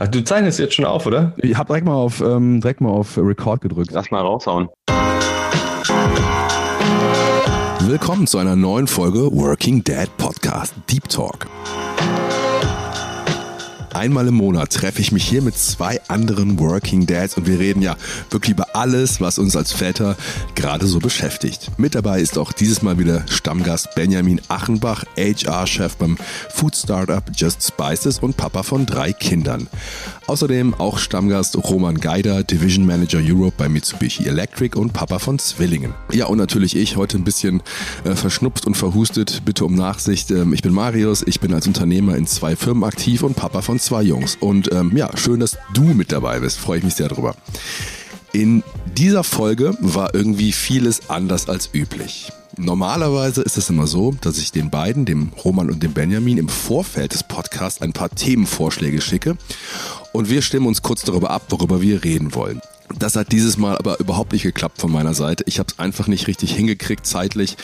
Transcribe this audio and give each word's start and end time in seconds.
Ach, 0.00 0.06
du 0.06 0.22
zeichnest 0.22 0.60
jetzt 0.60 0.74
schon 0.74 0.84
auf, 0.84 1.06
oder? 1.06 1.32
Ich 1.38 1.56
habe 1.56 1.66
direkt 1.66 1.84
mal 1.84 1.94
auf 1.94 2.20
ähm, 2.20 2.60
direkt 2.60 2.80
mal 2.80 2.90
auf 2.90 3.18
Record 3.18 3.60
gedrückt. 3.62 3.90
Lass 3.90 4.12
mal 4.12 4.20
raushauen. 4.20 4.68
Willkommen 7.80 8.28
zu 8.28 8.38
einer 8.38 8.54
neuen 8.54 8.86
Folge 8.86 9.32
Working 9.32 9.82
Dad 9.82 10.16
Podcast 10.16 10.74
Deep 10.88 11.08
Talk. 11.08 11.48
Einmal 13.98 14.28
im 14.28 14.34
Monat 14.34 14.72
treffe 14.72 15.00
ich 15.00 15.10
mich 15.10 15.24
hier 15.24 15.42
mit 15.42 15.58
zwei 15.58 16.00
anderen 16.06 16.60
Working 16.60 17.06
Dads 17.06 17.36
und 17.36 17.48
wir 17.48 17.58
reden 17.58 17.82
ja 17.82 17.96
wirklich 18.30 18.52
über 18.52 18.76
alles, 18.76 19.20
was 19.20 19.40
uns 19.40 19.56
als 19.56 19.72
Väter 19.72 20.16
gerade 20.54 20.86
so 20.86 21.00
beschäftigt. 21.00 21.72
Mit 21.78 21.96
dabei 21.96 22.20
ist 22.20 22.38
auch 22.38 22.52
dieses 22.52 22.80
Mal 22.80 23.00
wieder 23.00 23.24
Stammgast 23.28 23.96
Benjamin 23.96 24.40
Achenbach, 24.46 25.02
HR-Chef 25.16 25.96
beim 25.96 26.16
Food 26.50 26.76
Startup 26.76 27.24
Just 27.34 27.66
Spices 27.66 28.20
und 28.20 28.36
Papa 28.36 28.62
von 28.62 28.86
drei 28.86 29.12
Kindern. 29.12 29.66
Außerdem 30.28 30.74
auch 30.74 30.98
Stammgast 30.98 31.56
Roman 31.56 31.98
Geider, 31.98 32.44
Division 32.44 32.84
Manager 32.86 33.18
Europe 33.20 33.54
bei 33.56 33.68
Mitsubishi 33.68 34.26
Electric 34.26 34.78
und 34.78 34.92
Papa 34.92 35.18
von 35.18 35.38
Zwillingen. 35.38 35.94
Ja, 36.12 36.26
und 36.26 36.36
natürlich 36.36 36.76
ich, 36.76 36.96
heute 36.96 37.16
ein 37.16 37.24
bisschen 37.24 37.62
äh, 38.04 38.14
verschnupft 38.14 38.66
und 38.66 38.76
verhustet. 38.76 39.42
Bitte 39.46 39.64
um 39.64 39.74
Nachsicht. 39.74 40.30
Ähm, 40.30 40.52
ich 40.52 40.60
bin 40.60 40.74
Marius, 40.74 41.24
ich 41.26 41.40
bin 41.40 41.54
als 41.54 41.66
Unternehmer 41.66 42.14
in 42.14 42.26
zwei 42.26 42.56
Firmen 42.56 42.84
aktiv 42.84 43.22
und 43.22 43.36
Papa 43.36 43.62
von 43.62 43.80
zwei 43.88 44.02
Jungs. 44.02 44.36
Und 44.38 44.70
ähm, 44.72 44.94
ja, 44.94 45.16
schön, 45.16 45.40
dass 45.40 45.56
du 45.72 45.82
mit 45.82 46.12
dabei 46.12 46.40
bist. 46.40 46.58
Freue 46.58 46.78
ich 46.78 46.84
mich 46.84 46.94
sehr 46.94 47.08
drüber. 47.08 47.34
In 48.32 48.62
dieser 48.96 49.24
Folge 49.24 49.74
war 49.80 50.14
irgendwie 50.14 50.52
vieles 50.52 51.08
anders 51.08 51.48
als 51.48 51.70
üblich. 51.72 52.30
Normalerweise 52.58 53.40
ist 53.40 53.56
es 53.56 53.70
immer 53.70 53.86
so, 53.86 54.14
dass 54.20 54.36
ich 54.36 54.52
den 54.52 54.68
beiden, 54.68 55.06
dem 55.06 55.32
Roman 55.42 55.70
und 55.70 55.82
dem 55.82 55.94
Benjamin, 55.94 56.36
im 56.36 56.48
Vorfeld 56.48 57.14
des 57.14 57.22
Podcasts 57.22 57.80
ein 57.80 57.94
paar 57.94 58.10
Themenvorschläge 58.10 59.00
schicke 59.00 59.38
und 60.12 60.28
wir 60.28 60.42
stimmen 60.42 60.66
uns 60.66 60.82
kurz 60.82 61.02
darüber 61.02 61.30
ab, 61.30 61.46
worüber 61.48 61.80
wir 61.80 62.04
reden 62.04 62.34
wollen. 62.34 62.60
Das 62.96 63.16
hat 63.16 63.32
dieses 63.32 63.58
Mal 63.58 63.76
aber 63.76 64.00
überhaupt 64.00 64.32
nicht 64.32 64.42
geklappt 64.42 64.80
von 64.80 64.90
meiner 64.90 65.14
Seite. 65.14 65.44
Ich 65.46 65.58
habe 65.58 65.68
es 65.70 65.78
einfach 65.78 66.06
nicht 66.08 66.26
richtig 66.26 66.54
hingekriegt, 66.54 67.06
zeitlich 67.06 67.56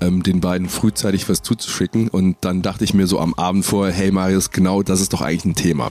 ähm, 0.00 0.22
den 0.22 0.40
beiden 0.40 0.68
frühzeitig 0.68 1.28
was 1.28 1.42
zuzuschicken. 1.42 2.08
Und 2.08 2.36
dann 2.42 2.62
dachte 2.62 2.84
ich 2.84 2.94
mir 2.94 3.06
so 3.06 3.18
am 3.18 3.34
Abend 3.34 3.64
vorher, 3.64 3.94
hey 3.94 4.10
Marius, 4.10 4.50
genau 4.50 4.82
das 4.82 5.00
ist 5.00 5.12
doch 5.12 5.20
eigentlich 5.20 5.44
ein 5.44 5.54
Thema. 5.54 5.90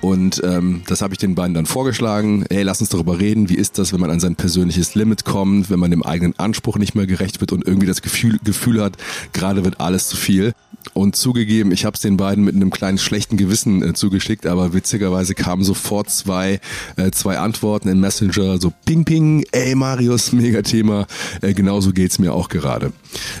Und 0.00 0.42
ähm, 0.44 0.82
das 0.86 1.02
habe 1.02 1.14
ich 1.14 1.18
den 1.18 1.34
beiden 1.34 1.54
dann 1.54 1.66
vorgeschlagen. 1.66 2.44
Hey, 2.50 2.62
lass 2.62 2.80
uns 2.80 2.90
darüber 2.90 3.20
reden. 3.20 3.48
Wie 3.48 3.56
ist 3.56 3.78
das, 3.78 3.92
wenn 3.92 4.00
man 4.00 4.10
an 4.10 4.20
sein 4.20 4.36
persönliches 4.36 4.94
Limit 4.94 5.24
kommt, 5.24 5.70
wenn 5.70 5.78
man 5.78 5.90
dem 5.90 6.02
eigenen 6.02 6.38
Anspruch 6.38 6.78
nicht 6.78 6.94
mehr 6.94 7.06
gerecht 7.06 7.40
wird 7.40 7.52
und 7.52 7.66
irgendwie 7.66 7.86
das 7.86 8.02
Gefühl, 8.02 8.38
Gefühl 8.42 8.82
hat, 8.82 8.96
gerade 9.32 9.64
wird 9.64 9.80
alles 9.80 10.08
zu 10.08 10.16
viel. 10.16 10.54
Und 10.92 11.16
zugegeben, 11.16 11.72
ich 11.72 11.84
habe 11.86 11.94
es 11.94 12.02
den 12.02 12.16
beiden 12.16 12.44
mit 12.44 12.54
einem 12.54 12.70
kleinen 12.70 12.98
schlechten 12.98 13.36
Gewissen 13.36 13.82
äh, 13.82 13.94
zugeschickt, 13.94 14.46
aber 14.46 14.74
witzigerweise 14.74 15.34
kamen 15.34 15.64
sofort 15.64 16.10
zwei, 16.10 16.60
äh, 16.96 17.10
zwei 17.10 17.38
Antworten 17.38 17.88
in 17.88 18.00
Messenger, 18.00 18.13
so 18.18 18.72
ping 18.84 19.04
ping, 19.04 19.44
ey 19.52 19.74
Marius, 19.74 20.32
mega 20.32 20.62
Thema, 20.62 21.06
äh, 21.40 21.54
genauso 21.54 21.92
geht's 21.92 22.18
mir 22.18 22.32
auch 22.32 22.48
gerade. 22.48 22.92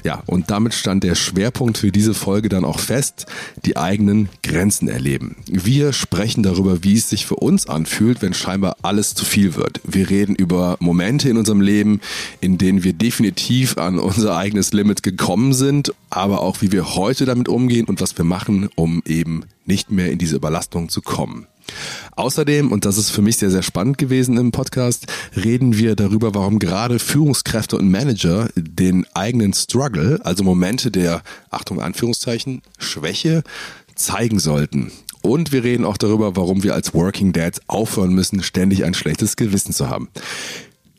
Ja, 0.04 0.22
und 0.26 0.50
damit 0.50 0.74
stand 0.74 1.04
der 1.04 1.14
Schwerpunkt 1.14 1.78
für 1.78 1.90
diese 1.90 2.14
Folge 2.14 2.48
dann 2.48 2.64
auch 2.64 2.78
fest, 2.78 3.26
die 3.64 3.76
eigenen 3.76 4.28
Grenzen 4.42 4.88
erleben. 4.88 5.36
Wir 5.46 5.92
sprechen 5.92 6.42
darüber, 6.42 6.84
wie 6.84 6.96
es 6.96 7.10
sich 7.10 7.26
für 7.26 7.36
uns 7.36 7.66
anfühlt, 7.66 8.22
wenn 8.22 8.34
scheinbar 8.34 8.76
alles 8.82 9.14
zu 9.14 9.24
viel 9.24 9.54
wird. 9.56 9.80
Wir 9.84 10.10
reden 10.10 10.34
über 10.34 10.76
Momente 10.80 11.28
in 11.28 11.36
unserem 11.36 11.60
Leben, 11.60 12.00
in 12.40 12.58
denen 12.58 12.84
wir 12.84 12.92
definitiv 12.92 13.78
an 13.78 13.98
unser 13.98 14.36
eigenes 14.36 14.72
Limit 14.72 15.02
gekommen 15.02 15.52
sind, 15.52 15.92
aber 16.10 16.40
auch 16.40 16.62
wie 16.62 16.72
wir 16.72 16.94
heute 16.94 17.24
damit 17.24 17.48
umgehen 17.48 17.86
und 17.86 18.00
was 18.00 18.16
wir 18.16 18.24
machen, 18.24 18.68
um 18.76 19.02
eben 19.06 19.44
nicht 19.66 19.90
mehr 19.90 20.10
in 20.10 20.18
diese 20.18 20.36
Überlastung 20.36 20.88
zu 20.88 21.00
kommen. 21.00 21.46
Außerdem, 22.16 22.70
und 22.70 22.84
das 22.84 22.98
ist 22.98 23.10
für 23.10 23.22
mich 23.22 23.38
sehr, 23.38 23.50
sehr 23.50 23.62
spannend 23.62 23.98
gewesen 23.98 24.36
im 24.36 24.52
Podcast, 24.52 25.06
reden 25.36 25.76
wir 25.76 25.96
darüber, 25.96 26.34
warum 26.34 26.58
gerade 26.58 26.98
Führungskräfte 26.98 27.76
und 27.76 27.90
Manager 27.90 28.48
den 28.56 29.06
eigenen 29.14 29.52
Struggle, 29.52 30.20
also 30.24 30.44
Momente 30.44 30.90
der, 30.90 31.22
Achtung, 31.50 31.80
Anführungszeichen, 31.80 32.62
Schwäche, 32.78 33.42
zeigen 33.94 34.38
sollten. 34.38 34.92
Und 35.22 35.52
wir 35.52 35.64
reden 35.64 35.84
auch 35.84 35.96
darüber, 35.96 36.36
warum 36.36 36.62
wir 36.62 36.74
als 36.74 36.92
Working 36.92 37.32
Dads 37.32 37.62
aufhören 37.66 38.14
müssen, 38.14 38.42
ständig 38.42 38.84
ein 38.84 38.94
schlechtes 38.94 39.36
Gewissen 39.36 39.72
zu 39.72 39.88
haben. 39.88 40.08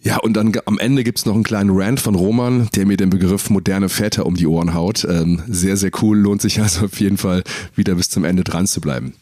Ja, 0.05 0.17
und 0.17 0.33
dann 0.33 0.53
am 0.67 0.77
Ende 0.77 1.03
gibt's 1.03 1.25
noch 1.25 1.33
einen 1.33 1.43
kleinen 1.43 1.71
Rant 1.71 1.99
von 1.99 2.13
Roman, 2.13 2.69
der 2.75 2.85
mir 2.85 2.95
den 2.95 3.09
Begriff 3.09 3.49
moderne 3.49 3.89
Väter 3.89 4.27
um 4.27 4.35
die 4.35 4.45
Ohren 4.45 4.75
haut. 4.75 5.03
Ähm, 5.03 5.41
sehr, 5.47 5.77
sehr 5.77 5.89
cool, 5.99 6.16
lohnt 6.19 6.43
sich 6.43 6.61
also 6.61 6.85
auf 6.85 6.99
jeden 6.99 7.17
Fall 7.17 7.43
wieder 7.75 7.95
bis 7.95 8.09
zum 8.11 8.23
Ende 8.23 8.44
dran 8.44 8.67
zu 8.67 8.81
bleiben. 8.81 9.15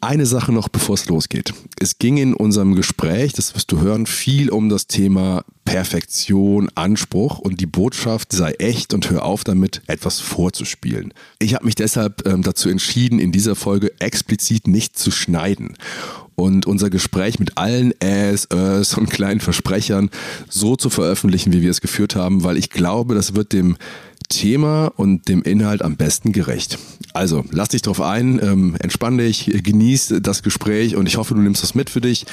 Eine 0.00 0.24
Sache 0.24 0.52
noch, 0.52 0.68
bevor 0.68 0.94
es 0.94 1.08
losgeht. 1.08 1.52
Es 1.80 1.98
ging 1.98 2.18
in 2.18 2.34
unserem 2.34 2.76
Gespräch, 2.76 3.32
das 3.32 3.56
wirst 3.56 3.72
du 3.72 3.80
hören, 3.80 4.06
viel 4.06 4.48
um 4.48 4.68
das 4.68 4.86
Thema 4.86 5.44
Perfektion, 5.64 6.70
Anspruch 6.76 7.40
und 7.40 7.60
die 7.60 7.66
Botschaft 7.66 8.30
sei 8.30 8.52
echt 8.52 8.94
und 8.94 9.10
hör 9.10 9.24
auf 9.24 9.42
damit, 9.42 9.82
etwas 9.88 10.20
vorzuspielen. 10.20 11.12
Ich 11.40 11.54
habe 11.54 11.64
mich 11.64 11.74
deshalb 11.74 12.28
ähm, 12.28 12.42
dazu 12.42 12.68
entschieden, 12.68 13.18
in 13.18 13.32
dieser 13.32 13.56
Folge 13.56 13.90
explizit 13.98 14.68
nicht 14.68 14.96
zu 14.96 15.10
schneiden 15.10 15.76
und 16.34 16.66
unser 16.66 16.90
Gespräch 16.90 17.38
mit 17.38 17.58
allen 17.58 17.92
Äs, 18.00 18.48
Ös 18.52 18.94
und 18.94 19.10
kleinen 19.10 19.40
Versprechern 19.40 20.10
so 20.48 20.76
zu 20.76 20.90
veröffentlichen, 20.90 21.52
wie 21.52 21.62
wir 21.62 21.70
es 21.70 21.80
geführt 21.80 22.16
haben, 22.16 22.44
weil 22.44 22.56
ich 22.56 22.70
glaube, 22.70 23.14
das 23.14 23.34
wird 23.34 23.52
dem 23.52 23.76
Thema 24.28 24.92
und 24.96 25.28
dem 25.28 25.42
Inhalt 25.42 25.82
am 25.82 25.96
besten 25.96 26.32
gerecht. 26.32 26.78
Also, 27.12 27.44
lass 27.50 27.68
dich 27.68 27.82
drauf 27.82 28.00
ein, 28.00 28.40
ähm, 28.42 28.76
entspann 28.80 29.18
dich, 29.18 29.50
genieß 29.62 30.14
das 30.22 30.42
Gespräch 30.42 30.96
und 30.96 31.06
ich 31.06 31.18
hoffe, 31.18 31.34
du 31.34 31.40
nimmst 31.40 31.62
das 31.62 31.74
mit 31.74 31.90
für 31.90 32.00
dich. 32.00 32.24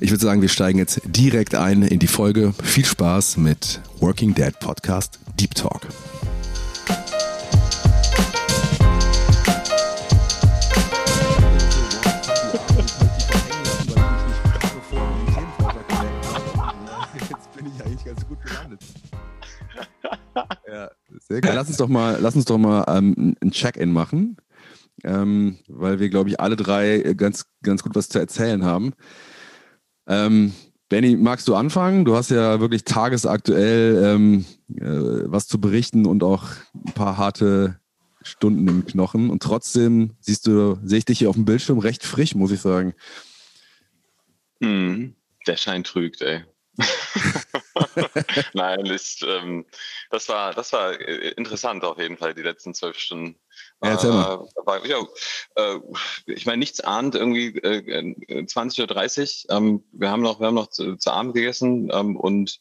Ich 0.00 0.10
würde 0.10 0.24
sagen, 0.24 0.42
wir 0.42 0.48
steigen 0.48 0.78
jetzt 0.78 1.00
direkt 1.04 1.54
ein 1.54 1.82
in 1.82 2.00
die 2.00 2.08
Folge. 2.08 2.52
Viel 2.62 2.84
Spaß 2.84 3.36
mit 3.36 3.80
Working 4.00 4.34
Dad 4.34 4.58
Podcast 4.58 5.20
Deep 5.38 5.54
Talk. 5.54 5.85
Sehr 21.36 21.42
geil. 21.42 21.54
Lass 21.54 21.68
uns 21.68 21.76
doch 21.76 21.88
mal, 21.88 22.18
lass 22.20 22.34
uns 22.34 22.46
doch 22.46 22.56
mal 22.56 22.84
ähm, 22.88 23.36
ein 23.42 23.50
Check-in 23.50 23.92
machen, 23.92 24.38
ähm, 25.04 25.58
weil 25.68 26.00
wir, 26.00 26.08
glaube 26.08 26.30
ich, 26.30 26.40
alle 26.40 26.56
drei 26.56 27.14
ganz, 27.14 27.44
ganz 27.62 27.82
gut 27.82 27.94
was 27.94 28.08
zu 28.08 28.18
erzählen 28.18 28.64
haben. 28.64 28.94
Ähm, 30.06 30.54
Benny, 30.88 31.16
magst 31.16 31.46
du 31.48 31.54
anfangen? 31.54 32.06
Du 32.06 32.16
hast 32.16 32.30
ja 32.30 32.60
wirklich 32.60 32.84
tagesaktuell 32.84 34.02
ähm, 34.02 34.46
äh, 34.76 35.24
was 35.30 35.46
zu 35.46 35.60
berichten 35.60 36.06
und 36.06 36.22
auch 36.22 36.44
ein 36.74 36.94
paar 36.94 37.18
harte 37.18 37.80
Stunden 38.22 38.66
im 38.66 38.86
Knochen. 38.86 39.28
Und 39.28 39.42
trotzdem 39.42 40.12
siehst 40.20 40.46
du, 40.46 40.78
sehe 40.84 40.98
ich 40.98 41.04
dich 41.04 41.18
hier 41.18 41.28
auf 41.28 41.36
dem 41.36 41.44
Bildschirm 41.44 41.80
recht 41.80 42.02
frisch, 42.02 42.34
muss 42.34 42.50
ich 42.50 42.60
sagen. 42.60 42.94
Mm, 44.60 45.08
der 45.46 45.56
Schein 45.58 45.84
trügt, 45.84 46.22
ey. 46.22 46.44
Nein, 48.54 48.86
ist, 48.86 49.22
ähm, 49.22 49.66
das 50.10 50.28
war, 50.28 50.54
das 50.54 50.72
war 50.72 50.98
äh, 51.00 51.30
interessant 51.30 51.84
auf 51.84 51.98
jeden 51.98 52.16
Fall, 52.16 52.34
die 52.34 52.42
letzten 52.42 52.74
zwölf 52.74 52.98
Stunden. 52.98 53.38
Ja, 53.82 53.90
erzähl 53.90 54.10
mal. 54.10 54.34
Äh, 54.34 54.66
war, 54.66 54.86
ja, 54.86 54.98
äh, 55.56 55.78
ich 56.26 56.46
meine, 56.46 56.58
nichts 56.58 56.80
ahnt, 56.80 57.14
irgendwie 57.14 57.56
äh, 57.58 58.14
20.30 58.28 59.48
Uhr. 59.48 59.56
Ähm, 59.56 59.84
wir 59.92 60.10
haben 60.10 60.22
noch, 60.22 60.40
wir 60.40 60.46
haben 60.48 60.54
noch 60.54 60.70
zu, 60.70 60.96
zu 60.96 61.10
Abend 61.10 61.34
gegessen 61.34 61.90
ähm, 61.92 62.16
und 62.16 62.58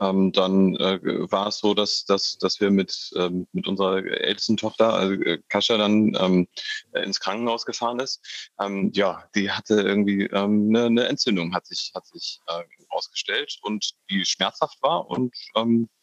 ähm, 0.00 0.32
dann 0.32 0.76
äh, 0.76 1.00
war 1.30 1.48
es 1.48 1.58
so, 1.58 1.74
dass, 1.74 2.04
dass, 2.04 2.38
dass 2.38 2.60
wir 2.60 2.70
mit, 2.70 3.10
ähm, 3.16 3.46
mit 3.52 3.66
unserer 3.66 4.04
ältesten 4.04 4.56
Tochter, 4.56 4.94
also 4.94 5.14
äh, 5.22 5.42
Kascha, 5.48 5.76
dann 5.76 6.16
ähm, 6.20 6.48
ins 6.94 7.20
Krankenhaus 7.20 7.66
gefahren 7.66 7.98
ist. 8.00 8.50
Ähm, 8.60 8.90
ja, 8.94 9.24
die 9.34 9.50
hatte 9.50 9.80
irgendwie 9.80 10.24
ähm, 10.24 10.68
eine, 10.68 10.86
eine 10.86 11.08
Entzündung, 11.08 11.54
hat 11.54 11.66
sich, 11.66 11.92
hat 11.94 12.06
sich 12.06 12.40
äh, 12.46 12.62
ausgestellt 12.90 13.58
und 13.62 13.90
die 14.10 14.24
schmerzhaft 14.24 14.80
war 14.82 15.08
und 15.08 15.34
ähm, 15.56 15.88
äh, 15.88 15.97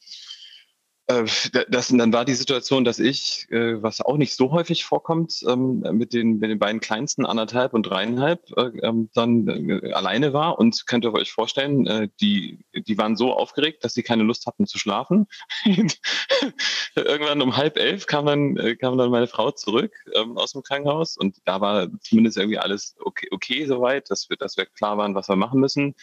das, 1.07 1.89
dann 1.89 2.13
war 2.13 2.25
die 2.25 2.33
Situation, 2.33 2.83
dass 2.83 2.97
ich, 2.97 3.47
äh, 3.51 3.81
was 3.81 4.01
auch 4.01 4.17
nicht 4.17 4.35
so 4.35 4.51
häufig 4.51 4.85
vorkommt, 4.85 5.43
ähm, 5.47 5.81
mit 5.91 6.13
den, 6.13 6.39
mit 6.39 6.49
den 6.49 6.57
beiden 6.57 6.81
kleinsten 6.81 7.27
anderthalb 7.27 7.73
und 7.73 7.83
dreieinhalb, 7.83 8.41
äh, 8.57 8.71
ähm, 8.81 9.09
dann 9.13 9.47
alleine 9.93 10.33
war 10.33 10.57
und 10.57 10.87
könnt 10.87 11.05
ihr 11.05 11.13
euch 11.13 11.31
vorstellen, 11.31 12.11
die, 12.19 12.59
die 12.73 12.97
waren 12.97 13.15
so 13.15 13.33
aufgeregt, 13.33 13.83
dass 13.83 13.93
sie 13.93 14.03
keine 14.03 14.23
Lust 14.23 14.47
hatten 14.47 14.65
zu 14.65 14.79
schlafen. 14.79 15.27
Irgendwann 16.95 17.41
um 17.41 17.55
halb 17.55 17.77
elf 17.77 18.07
kam 18.07 18.25
dann, 18.25 18.55
kam 18.79 18.97
dann 18.97 19.11
meine 19.11 19.27
Frau 19.27 19.51
zurück 19.51 19.93
ähm, 20.15 20.37
aus 20.37 20.53
dem 20.53 20.63
Krankenhaus 20.63 21.17
und 21.17 21.37
da 21.45 21.61
war 21.61 21.87
zumindest 22.01 22.37
irgendwie 22.37 22.57
alles 22.57 22.95
okay, 22.99 23.27
okay 23.31 23.65
soweit, 23.65 24.09
dass 24.09 24.29
wir, 24.29 24.37
dass 24.37 24.57
wir 24.57 24.65
klar 24.65 24.97
waren, 24.97 25.13
was 25.13 25.29
wir 25.29 25.35
machen 25.35 25.59
müssen. 25.59 25.95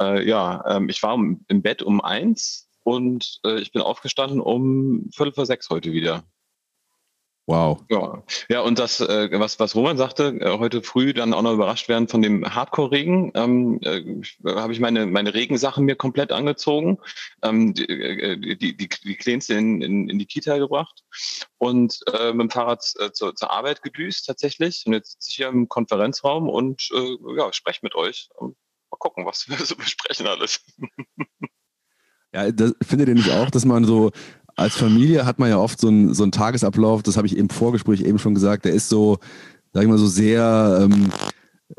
Äh, 0.00 0.28
ja, 0.28 0.80
ich 0.88 1.02
war 1.02 1.14
im 1.14 1.62
Bett 1.62 1.82
um 1.82 2.00
eins 2.00 2.63
und 2.84 3.40
äh, 3.44 3.58
ich 3.58 3.72
bin 3.72 3.82
aufgestanden 3.82 4.40
um 4.40 5.10
Viertel 5.12 5.32
vor 5.32 5.46
sechs 5.46 5.68
heute 5.70 5.92
wieder. 5.92 6.24
Wow. 7.46 7.84
Ja, 7.90 8.22
ja 8.48 8.60
und 8.60 8.78
das, 8.78 9.00
äh, 9.00 9.28
was, 9.38 9.60
was 9.60 9.74
Roman 9.74 9.98
sagte, 9.98 10.28
äh, 10.40 10.58
heute 10.58 10.82
früh 10.82 11.12
dann 11.12 11.34
auch 11.34 11.42
noch 11.42 11.52
überrascht 11.52 11.90
werden 11.90 12.08
von 12.08 12.22
dem 12.22 12.42
Hardcore-Regen, 12.54 13.32
ähm, 13.34 13.80
äh, 13.82 14.24
habe 14.46 14.72
ich 14.72 14.80
meine, 14.80 15.04
meine 15.04 15.34
Regensachen 15.34 15.84
mir 15.84 15.94
komplett 15.94 16.32
angezogen, 16.32 16.98
ähm, 17.42 17.74
die, 17.74 17.84
äh, 17.86 18.38
die, 18.38 18.56
die, 18.56 18.88
die 18.88 19.16
Kleinste 19.16 19.54
in, 19.54 19.82
in, 19.82 20.08
in 20.08 20.18
die 20.18 20.24
Kita 20.24 20.56
gebracht 20.56 21.04
und 21.58 22.00
äh, 22.14 22.32
mit 22.32 22.44
dem 22.44 22.50
Fahrrad 22.50 22.82
äh, 22.98 23.12
zur, 23.12 23.34
zur 23.34 23.50
Arbeit 23.50 23.82
gedüst 23.82 24.26
tatsächlich. 24.26 24.84
Und 24.86 24.94
jetzt 24.94 25.12
sitze 25.12 25.28
ich 25.28 25.36
hier 25.36 25.48
im 25.48 25.68
Konferenzraum 25.68 26.48
und 26.48 26.88
äh, 26.94 27.16
ja, 27.36 27.52
spreche 27.52 27.80
mit 27.82 27.94
euch. 27.94 28.30
Mal 28.40 28.54
gucken, 28.98 29.26
was 29.26 29.48
wir 29.50 29.56
so 29.66 29.76
besprechen 29.76 30.26
alles. 30.26 30.64
Ja, 32.34 32.50
das, 32.50 32.74
findet 32.82 33.08
ihr 33.08 33.14
nicht 33.14 33.30
auch, 33.30 33.48
dass 33.48 33.64
man 33.64 33.84
so 33.84 34.10
als 34.56 34.74
Familie 34.74 35.24
hat 35.24 35.38
man 35.38 35.48
ja 35.48 35.58
oft 35.58 35.80
so 35.80 35.88
einen, 35.88 36.14
so 36.14 36.22
einen 36.22 36.32
Tagesablauf, 36.32 37.02
das 37.02 37.16
habe 37.16 37.26
ich 37.26 37.36
im 37.36 37.48
Vorgespräch 37.48 38.02
eben 38.02 38.18
schon 38.18 38.34
gesagt, 38.34 38.64
der 38.64 38.72
ist 38.72 38.88
so, 38.88 39.18
sag 39.72 39.82
ich 39.82 39.88
mal, 39.88 39.98
so 39.98 40.06
sehr 40.06 40.80
ähm, 40.82 41.10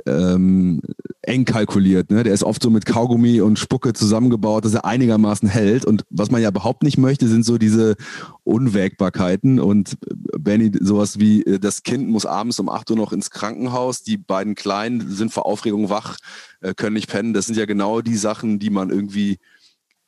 ähm, 0.05 0.81
eng 1.21 1.45
kalkuliert. 1.45 2.11
Ne? 2.11 2.23
Der 2.23 2.33
ist 2.33 2.43
oft 2.43 2.61
so 2.61 2.69
mit 2.69 2.85
Kaugummi 2.85 3.41
und 3.41 3.59
Spucke 3.59 3.93
zusammengebaut, 3.93 4.65
dass 4.65 4.73
er 4.73 4.85
einigermaßen 4.85 5.47
hält. 5.47 5.85
Und 5.85 6.03
was 6.09 6.31
man 6.31 6.41
ja 6.41 6.49
überhaupt 6.49 6.83
nicht 6.83 6.97
möchte, 6.97 7.27
sind 7.27 7.45
so 7.45 7.57
diese 7.57 7.95
Unwägbarkeiten. 8.43 9.59
Und 9.59 9.93
äh, 9.93 10.37
Benny, 10.37 10.71
sowas 10.79 11.19
wie, 11.19 11.43
äh, 11.43 11.59
das 11.59 11.83
Kind 11.83 12.09
muss 12.09 12.25
abends 12.25 12.59
um 12.59 12.69
8 12.69 12.91
Uhr 12.91 12.97
noch 12.97 13.13
ins 13.13 13.29
Krankenhaus, 13.29 14.03
die 14.03 14.17
beiden 14.17 14.55
Kleinen 14.55 15.09
sind 15.11 15.31
vor 15.31 15.45
Aufregung 15.45 15.89
wach, 15.89 16.17
äh, 16.61 16.73
können 16.73 16.93
nicht 16.93 17.09
pennen. 17.09 17.33
Das 17.33 17.45
sind 17.45 17.57
ja 17.57 17.65
genau 17.65 18.01
die 18.01 18.17
Sachen, 18.17 18.59
die 18.59 18.69
man 18.69 18.89
irgendwie 18.89 19.39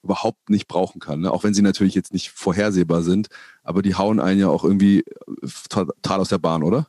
überhaupt 0.07 0.49
nicht 0.49 0.67
brauchen 0.67 0.99
kann. 0.99 1.21
Ne? 1.21 1.31
Auch 1.31 1.43
wenn 1.43 1.53
sie 1.53 1.61
natürlich 1.61 1.95
jetzt 1.95 2.13
nicht 2.13 2.31
vorhersehbar 2.31 3.01
sind, 3.01 3.27
aber 3.63 3.81
die 3.81 3.95
hauen 3.95 4.19
einen 4.19 4.39
ja 4.39 4.47
auch 4.47 4.63
irgendwie 4.63 4.99
äh, 4.99 5.47
total 5.69 6.19
aus 6.19 6.29
der 6.29 6.37
Bahn, 6.37 6.63
oder? 6.63 6.87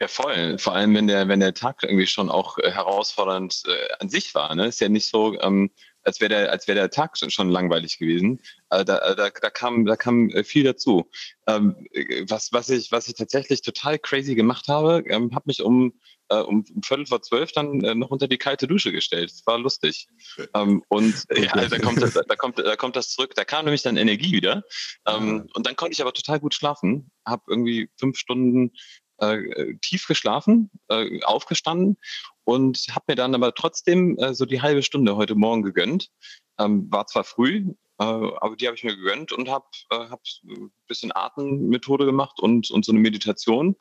Ja, 0.00 0.06
voll. 0.06 0.58
Vor 0.58 0.74
allem, 0.74 0.94
wenn 0.94 1.06
der, 1.06 1.26
wenn 1.28 1.40
der 1.40 1.54
Tag 1.54 1.82
irgendwie 1.82 2.06
schon 2.06 2.30
auch 2.30 2.58
äh, 2.58 2.70
herausfordernd 2.70 3.62
äh, 3.66 3.94
an 3.98 4.08
sich 4.08 4.34
war. 4.34 4.54
Ne? 4.54 4.66
Ist 4.66 4.80
ja 4.80 4.88
nicht 4.88 5.08
so, 5.08 5.40
ähm, 5.40 5.70
als 6.04 6.20
wäre 6.20 6.28
der, 6.28 6.52
als 6.52 6.68
wäre 6.68 6.78
der 6.78 6.90
Tag 6.90 7.16
schon 7.16 7.50
langweilig 7.50 7.98
gewesen. 7.98 8.40
Also 8.68 8.84
da, 8.84 9.14
da, 9.14 9.30
da 9.30 9.50
kam, 9.50 9.86
da 9.86 9.96
kam 9.96 10.28
äh, 10.30 10.44
viel 10.44 10.64
dazu. 10.64 11.10
Ähm, 11.46 11.86
was, 12.28 12.52
was 12.52 12.70
ich, 12.70 12.92
was 12.92 13.08
ich 13.08 13.14
tatsächlich 13.14 13.62
total 13.62 13.98
crazy 13.98 14.34
gemacht 14.34 14.68
habe, 14.68 15.02
ähm, 15.08 15.34
habe 15.34 15.44
mich 15.46 15.62
um 15.62 15.94
äh, 16.28 16.36
um, 16.36 16.64
um 16.74 16.82
Viertel 16.82 17.06
vor 17.06 17.22
zwölf 17.22 17.52
dann 17.52 17.82
äh, 17.84 17.94
noch 17.94 18.10
unter 18.10 18.28
die 18.28 18.38
kalte 18.38 18.66
Dusche 18.66 18.92
gestellt. 18.92 19.30
Das 19.30 19.46
war 19.46 19.58
lustig. 19.58 20.08
Ähm, 20.54 20.82
und 20.88 21.24
äh, 21.28 21.44
ja, 21.44 21.68
da 21.68 21.78
kommt, 21.78 22.02
da, 22.02 22.08
da, 22.08 22.36
kommt, 22.36 22.58
da 22.58 22.76
kommt 22.76 22.96
das 22.96 23.10
zurück. 23.10 23.34
Da 23.34 23.44
kam 23.44 23.64
nämlich 23.64 23.82
dann 23.82 23.96
Energie 23.96 24.32
wieder. 24.32 24.62
Ähm, 25.06 25.48
und 25.54 25.66
dann 25.66 25.76
konnte 25.76 25.92
ich 25.92 26.00
aber 26.00 26.12
total 26.12 26.40
gut 26.40 26.54
schlafen. 26.54 27.10
Habe 27.26 27.42
irgendwie 27.48 27.90
fünf 27.98 28.18
Stunden 28.18 28.72
äh, 29.18 29.74
tief 29.80 30.06
geschlafen, 30.06 30.70
äh, 30.88 31.22
aufgestanden 31.22 31.98
und 32.44 32.86
habe 32.90 33.04
mir 33.08 33.14
dann 33.16 33.34
aber 33.34 33.54
trotzdem 33.54 34.16
äh, 34.18 34.34
so 34.34 34.46
die 34.46 34.62
halbe 34.62 34.82
Stunde 34.82 35.16
heute 35.16 35.34
Morgen 35.34 35.62
gegönnt. 35.62 36.10
Ähm, 36.58 36.90
war 36.90 37.06
zwar 37.06 37.24
früh, 37.24 37.66
äh, 37.98 38.04
aber 38.04 38.56
die 38.56 38.66
habe 38.66 38.76
ich 38.76 38.84
mir 38.84 38.96
gegönnt 38.96 39.32
und 39.32 39.48
habe 39.48 39.66
äh, 39.90 40.08
hab 40.08 40.20
ein 40.44 40.72
bisschen 40.86 41.10
Atemmethode 41.14 42.04
gemacht 42.04 42.40
und, 42.40 42.70
und 42.70 42.84
so 42.84 42.92
eine 42.92 43.00
Meditation 43.00 43.76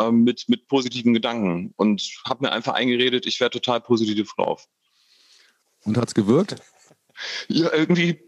ähm, 0.00 0.24
mit, 0.24 0.44
mit 0.48 0.68
positiven 0.68 1.14
Gedanken 1.14 1.72
und 1.76 2.02
habe 2.28 2.44
mir 2.44 2.52
einfach 2.52 2.74
eingeredet, 2.74 3.26
ich 3.26 3.40
wäre 3.40 3.50
total 3.50 3.80
positiv 3.80 4.32
drauf. 4.34 4.66
Und 5.84 5.96
hat 5.96 6.08
es 6.08 6.14
gewirkt? 6.14 6.56
Ja, 7.48 7.72
irgendwie, 7.72 8.20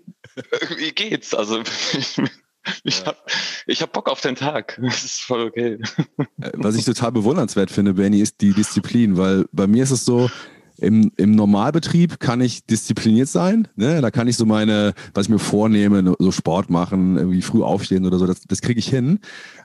irgendwie 0.61 0.93
geht's. 0.93 1.35
Also 1.35 1.63
ich 2.85 3.01
ja. 3.01 3.07
habe 3.07 3.19
ich 3.67 3.83
hab 3.83 3.93
Bock 3.93 4.09
auf 4.09 4.21
den 4.21 4.37
Tag. 4.37 4.81
Das 4.87 5.05
ist 5.05 5.21
voll 5.21 5.43
okay. 5.43 5.79
Äh, 6.41 6.53
was 6.55 6.77
ich 6.77 6.85
total 6.85 7.13
bewundernswert 7.13 7.71
finde, 7.71 7.95
Benny, 7.95 8.21
ist 8.21 8.41
die 8.41 8.53
Disziplin, 8.53 9.17
weil 9.17 9.47
bei 9.53 9.67
mir 9.67 9.83
ist 9.83 9.91
es 9.91 10.05
so, 10.05 10.31
im, 10.79 11.11
im 11.17 11.33
Normalbetrieb 11.33 12.21
kann 12.21 12.41
ich 12.41 12.67
diszipliniert 12.67 13.29
sein. 13.29 13.69
Ne? 13.77 14.01
Da 14.01 14.11
kann 14.11 14.29
ich 14.29 14.37
so 14.37 14.45
meine, 14.45 14.93
was 15.15 15.27
ich 15.27 15.31
mir 15.31 15.39
vornehme, 15.39 16.15
so 16.19 16.31
Sport 16.31 16.71
machen, 16.71 17.17
irgendwie 17.17 17.43
früh 17.43 17.63
aufstehen 17.63 18.07
oder 18.07 18.19
so, 18.19 18.27
das, 18.27 18.43
das 18.43 18.61
kriege 18.61 18.79
ich 18.79 18.89
hin. 18.89 19.21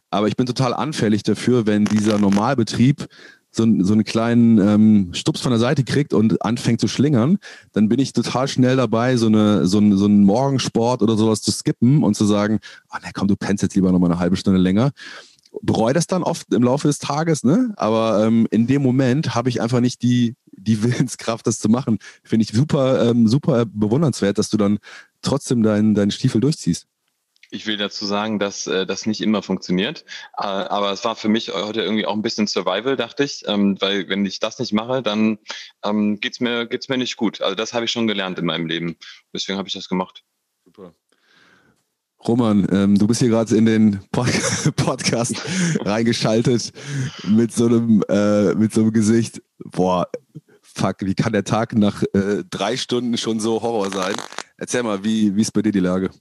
Aber 0.10 0.28
ich 0.28 0.36
bin 0.36 0.46
total 0.46 0.74
anfällig 0.74 1.24
dafür, 1.24 1.68
wenn 1.68 1.86
dieser 1.86 2.18
Normalbetrieb 2.18 3.08
so, 3.52 3.66
so 3.84 3.94
einen 3.94 4.04
kleinen 4.04 4.58
ähm, 4.60 5.14
Stups 5.14 5.42
von 5.42 5.52
der 5.52 5.60
Seite 5.60 5.84
kriegt 5.84 6.14
und 6.14 6.44
anfängt 6.44 6.80
zu 6.80 6.88
schlingern, 6.88 7.38
dann 7.74 7.90
bin 7.90 8.00
ich 8.00 8.14
total 8.14 8.48
schnell 8.48 8.78
dabei, 8.78 9.18
so, 9.18 9.28
eine, 9.28 9.68
so, 9.68 9.80
ein, 9.80 9.98
so 9.98 10.06
einen 10.06 10.24
Morgensport 10.24 11.02
oder 11.02 11.18
sowas 11.18 11.42
zu 11.42 11.52
skippen 11.52 12.04
und 12.04 12.16
zu 12.16 12.26
sagen, 12.26 12.60
ah 12.90 12.98
oh, 12.98 13.06
ne, 13.06 13.12
komm, 13.14 13.28
du 13.28 13.36
pennst 13.36 13.62
jetzt 13.62 13.76
lieber 13.76 13.92
noch 13.92 14.00
mal 14.00 14.10
eine 14.10 14.20
halbe 14.20 14.38
Stunde 14.38 14.60
länger. 14.60 14.92
Bereue 15.62 15.94
das 15.94 16.08
dann 16.08 16.24
oft 16.24 16.54
im 16.54 16.64
Laufe 16.64 16.88
des 16.88 17.00
Tages, 17.00 17.44
ne? 17.44 17.74
Aber 17.76 18.26
ähm, 18.26 18.48
in 18.52 18.68
dem 18.68 18.82
Moment 18.82 19.36
habe 19.36 19.50
ich 19.50 19.62
einfach 19.62 19.82
nicht 19.82 20.02
die, 20.02 20.36
die 20.54 20.82
Willenskraft, 20.84 21.46
das 21.46 21.60
zu 21.60 21.68
machen. 21.68 22.00
Finde 22.24 22.46
ich 22.46 22.52
super, 22.54 23.10
ähm, 23.10 23.28
super 23.28 23.66
bewundernswert, 23.66 24.38
dass 24.38 24.50
du 24.50 24.56
dann 24.56 24.80
trotzdem 25.22 25.62
deinen 25.62 25.94
dein 25.94 26.12
Stiefel 26.12 26.40
durchziehst. 26.40 26.88
Ich 27.54 27.68
will 27.68 27.76
dazu 27.76 28.06
sagen, 28.06 28.40
dass 28.40 28.66
äh, 28.66 28.86
das 28.86 29.06
nicht 29.06 29.20
immer 29.20 29.44
funktioniert. 29.44 30.06
Äh, 30.38 30.44
aber 30.44 30.94
es 30.94 31.04
war 31.04 31.18
für 31.18 31.28
mich 31.28 31.54
heute 31.54 31.82
irgendwie 31.82 32.06
auch 32.06 32.14
ein 32.14 32.22
bisschen 32.22 32.48
Survival, 32.48 32.96
dachte 32.96 33.26
ich. 33.26 33.44
Ähm, 33.46 33.76
weil 33.82 34.08
wenn 34.08 34.26
ich 34.26 34.40
das 34.40 34.58
nicht 34.58 34.72
mache, 34.72 35.04
dann 35.04 35.38
ähm, 35.84 36.22
geht's 36.22 36.40
mir, 36.40 36.66
geht's 36.66 36.88
mir 36.88 36.98
nicht 36.98 37.18
gut. 37.18 37.42
Also 37.42 37.56
das 37.56 37.74
habe 37.74 37.86
ich 37.86 37.92
schon 37.92 38.08
gelernt 38.08 38.40
in 38.40 38.46
meinem 38.46 38.68
Leben. 38.68 38.96
Deswegen 39.34 39.58
habe 39.58 39.68
ich 39.68 39.74
das 39.74 39.90
gemacht. 39.90 40.24
Super. 40.64 40.96
Roman, 42.26 42.68
ähm, 42.72 42.98
du 42.98 43.06
bist 43.06 43.20
hier 43.20 43.30
gerade 43.30 43.54
in 43.56 43.66
den 43.66 44.00
Pod 44.12 44.28
Podcast 44.78 45.36
reingeschaltet 45.82 46.72
mit 47.28 47.52
so 47.52 47.66
einem 47.66 48.02
äh, 48.08 48.54
mit 48.54 48.74
so 48.74 48.82
einem 48.82 48.94
Gesicht. 48.94 49.42
Boah, 49.60 50.08
fuck, 50.62 50.98
wie 51.02 51.16
kann 51.16 51.34
der 51.34 51.44
Tag 51.44 51.76
nach 51.76 52.04
äh, 52.14 52.44
drei 52.50 52.78
Stunden 52.78 53.18
schon 53.18 53.42
so 53.42 53.62
Horror 53.62 53.92
sein? 53.92 54.16
Erzähl 54.58 54.84
mal, 54.84 55.04
wie, 55.04 55.36
wie 55.36 55.42
ist 55.42 55.52
bei 55.52 55.64
dir 55.64 55.72
die 55.72 55.80
Lage? 55.80 56.12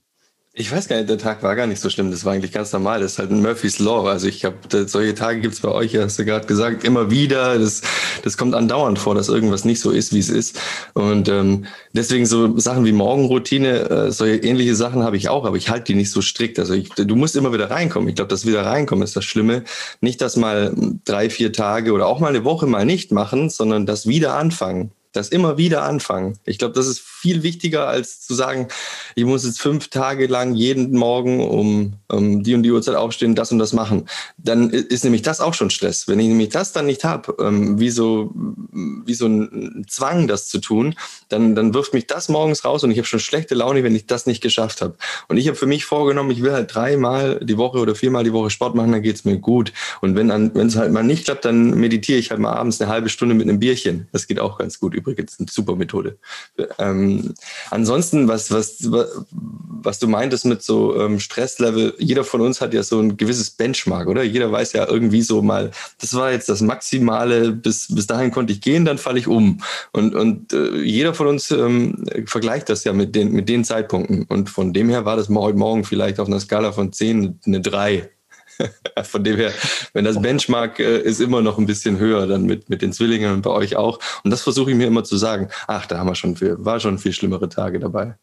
Ich 0.53 0.69
weiß 0.69 0.89
gar 0.89 0.97
nicht, 0.97 1.09
der 1.09 1.17
Tag 1.17 1.43
war 1.43 1.55
gar 1.55 1.65
nicht 1.65 1.79
so 1.79 1.89
schlimm. 1.89 2.11
Das 2.11 2.25
war 2.25 2.33
eigentlich 2.33 2.51
ganz 2.51 2.73
normal. 2.73 2.99
Das 2.99 3.13
ist 3.13 3.19
halt 3.19 3.31
ein 3.31 3.41
Murphy's 3.41 3.79
Law. 3.79 4.09
Also 4.09 4.27
ich 4.27 4.43
habe 4.43 4.57
solche 4.85 5.15
Tage 5.15 5.39
gibt's 5.39 5.61
bei 5.61 5.69
euch, 5.69 5.95
hast 5.95 6.19
du 6.19 6.25
gerade 6.25 6.45
gesagt, 6.45 6.83
immer 6.83 7.09
wieder. 7.09 7.57
Das, 7.57 7.81
das 8.21 8.35
kommt 8.35 8.53
andauernd 8.53 8.99
vor, 8.99 9.15
dass 9.15 9.29
irgendwas 9.29 9.63
nicht 9.63 9.79
so 9.79 9.91
ist, 9.91 10.11
wie 10.13 10.19
es 10.19 10.27
ist. 10.27 10.59
Und 10.93 11.29
ähm, 11.29 11.67
deswegen 11.93 12.25
so 12.25 12.59
Sachen 12.59 12.83
wie 12.83 12.91
Morgenroutine, 12.91 13.89
äh, 13.89 14.11
solche 14.11 14.45
ähnliche 14.45 14.75
Sachen 14.75 15.03
habe 15.03 15.15
ich 15.15 15.29
auch, 15.29 15.45
aber 15.45 15.55
ich 15.55 15.69
halte 15.69 15.85
die 15.85 15.95
nicht 15.95 16.11
so 16.11 16.21
strikt. 16.21 16.59
Also 16.59 16.73
ich, 16.73 16.89
du 16.89 17.15
musst 17.15 17.37
immer 17.37 17.53
wieder 17.53 17.71
reinkommen. 17.71 18.09
Ich 18.09 18.15
glaube, 18.15 18.29
das 18.29 18.45
wieder 18.45 18.65
reinkommen 18.65 19.05
ist 19.05 19.15
das 19.15 19.23
Schlimme. 19.23 19.63
Nicht 20.01 20.19
das 20.19 20.35
mal 20.35 20.73
drei, 21.05 21.29
vier 21.29 21.53
Tage 21.53 21.93
oder 21.93 22.07
auch 22.07 22.19
mal 22.19 22.27
eine 22.27 22.43
Woche 22.43 22.67
mal 22.67 22.85
nicht 22.85 23.13
machen, 23.13 23.49
sondern 23.49 23.85
das 23.85 24.05
wieder 24.05 24.33
anfangen 24.33 24.91
das 25.13 25.29
immer 25.29 25.57
wieder 25.57 25.83
anfangen. 25.83 26.37
Ich 26.45 26.57
glaube, 26.57 26.73
das 26.73 26.87
ist 26.87 27.01
viel 27.21 27.43
wichtiger, 27.43 27.87
als 27.87 28.19
zu 28.21 28.33
sagen, 28.33 28.67
ich 29.13 29.25
muss 29.25 29.45
jetzt 29.45 29.61
fünf 29.61 29.89
Tage 29.89 30.25
lang 30.25 30.55
jeden 30.55 30.91
Morgen 30.97 31.39
um, 31.39 31.93
um 32.07 32.41
die 32.41 32.55
und 32.55 32.63
die 32.63 32.71
Uhrzeit 32.71 32.95
aufstehen, 32.95 33.35
das 33.35 33.51
und 33.51 33.59
das 33.59 33.73
machen. 33.73 34.07
Dann 34.37 34.71
ist 34.71 35.03
nämlich 35.03 35.21
das 35.21 35.39
auch 35.39 35.53
schon 35.53 35.69
Stress. 35.69 36.07
Wenn 36.07 36.19
ich 36.19 36.27
nämlich 36.27 36.49
das 36.49 36.73
dann 36.73 36.87
nicht 36.87 37.03
habe, 37.03 37.35
ähm, 37.39 37.79
wie, 37.79 37.91
so, 37.91 38.31
wie 38.33 39.13
so 39.13 39.27
ein 39.27 39.85
Zwang, 39.87 40.27
das 40.27 40.47
zu 40.47 40.59
tun, 40.59 40.95
dann, 41.31 41.55
dann 41.55 41.73
wirft 41.73 41.93
mich 41.93 42.07
das 42.07 42.29
morgens 42.29 42.65
raus 42.65 42.83
und 42.83 42.91
ich 42.91 42.97
habe 42.97 43.07
schon 43.07 43.19
schlechte 43.19 43.55
Laune, 43.55 43.83
wenn 43.83 43.95
ich 43.95 44.05
das 44.05 44.25
nicht 44.25 44.41
geschafft 44.41 44.81
habe. 44.81 44.95
Und 45.27 45.37
ich 45.37 45.47
habe 45.47 45.57
für 45.57 45.65
mich 45.65 45.85
vorgenommen, 45.85 46.31
ich 46.31 46.41
will 46.41 46.51
halt 46.51 46.73
dreimal 46.73 47.39
die 47.41 47.57
Woche 47.57 47.79
oder 47.79 47.95
viermal 47.95 48.23
die 48.23 48.33
Woche 48.33 48.49
Sport 48.49 48.75
machen, 48.75 48.91
dann 48.91 49.01
geht's 49.01 49.25
mir 49.25 49.37
gut. 49.37 49.73
Und 50.01 50.15
wenn 50.15 50.29
es 50.29 50.75
halt 50.75 50.91
mal 50.91 51.03
nicht 51.03 51.25
klappt, 51.25 51.45
dann 51.45 51.71
meditiere 51.71 52.19
ich 52.19 52.31
halt 52.31 52.39
mal 52.39 52.53
abends 52.53 52.81
eine 52.81 52.91
halbe 52.91 53.09
Stunde 53.09 53.35
mit 53.35 53.47
einem 53.47 53.59
Bierchen. 53.59 54.07
Das 54.11 54.27
geht 54.27 54.39
auch 54.39 54.57
ganz 54.57 54.79
gut 54.79 54.93
übrigens 54.93 55.39
eine 55.39 55.47
super 55.49 55.75
Methode. 55.75 56.17
Ähm, 56.77 57.33
ansonsten, 57.69 58.27
was, 58.27 58.51
was, 58.51 58.89
was 59.31 59.99
du 59.99 60.07
meintest 60.07 60.45
mit 60.45 60.61
so 60.61 60.99
ähm, 60.99 61.19
Stresslevel, 61.19 61.95
jeder 61.97 62.23
von 62.23 62.41
uns 62.41 62.61
hat 62.61 62.73
ja 62.73 62.83
so 62.83 62.99
ein 62.99 63.17
gewisses 63.17 63.51
Benchmark, 63.51 64.07
oder? 64.07 64.23
Jeder 64.23 64.51
weiß 64.51 64.73
ja 64.73 64.87
irgendwie 64.87 65.21
so 65.21 65.41
mal, 65.41 65.71
das 65.99 66.13
war 66.13 66.31
jetzt 66.31 66.49
das 66.49 66.61
Maximale, 66.61 67.51
bis, 67.51 67.93
bis 67.93 68.07
dahin 68.07 68.31
konnte 68.31 68.53
ich 68.53 68.61
gehen, 68.61 68.85
dann 68.85 68.97
falle 68.97 69.19
ich 69.19 69.27
um. 69.27 69.61
Und, 69.91 70.15
und 70.15 70.53
äh, 70.53 70.81
jeder 70.81 71.13
von 71.13 71.20
uns 71.27 71.51
ähm, 71.51 72.03
vergleicht 72.25 72.69
das 72.69 72.83
ja 72.83 72.93
mit 72.93 73.15
den, 73.15 73.31
mit 73.31 73.49
den 73.49 73.63
Zeitpunkten. 73.63 74.23
Und 74.23 74.49
von 74.49 74.73
dem 74.73 74.89
her 74.89 75.05
war 75.05 75.15
das 75.15 75.29
heute 75.29 75.57
Morgen 75.57 75.83
vielleicht 75.83 76.19
auf 76.19 76.27
einer 76.27 76.39
Skala 76.39 76.71
von 76.71 76.91
10 76.91 77.39
eine 77.45 77.61
3 77.61 78.09
Von 79.03 79.23
dem 79.23 79.37
her, 79.37 79.53
wenn 79.93 80.05
das 80.05 80.21
Benchmark 80.21 80.79
äh, 80.79 81.01
ist 81.01 81.21
immer 81.21 81.41
noch 81.41 81.57
ein 81.57 81.65
bisschen 81.65 81.97
höher, 81.97 82.27
dann 82.27 82.43
mit, 82.43 82.69
mit 82.69 82.81
den 82.81 82.93
Zwillingen 82.93 83.33
und 83.33 83.41
bei 83.41 83.49
euch 83.49 83.75
auch. 83.75 83.99
Und 84.23 84.31
das 84.31 84.41
versuche 84.41 84.71
ich 84.71 84.77
mir 84.77 84.87
immer 84.87 85.03
zu 85.03 85.17
sagen. 85.17 85.49
Ach, 85.67 85.85
da 85.85 85.97
haben 85.97 86.07
wir 86.07 86.15
schon 86.15 86.35
viel, 86.35 86.55
war 86.59 86.79
schon 86.79 86.97
viel 86.97 87.13
schlimmere 87.13 87.49
Tage 87.49 87.79
dabei. 87.79 88.17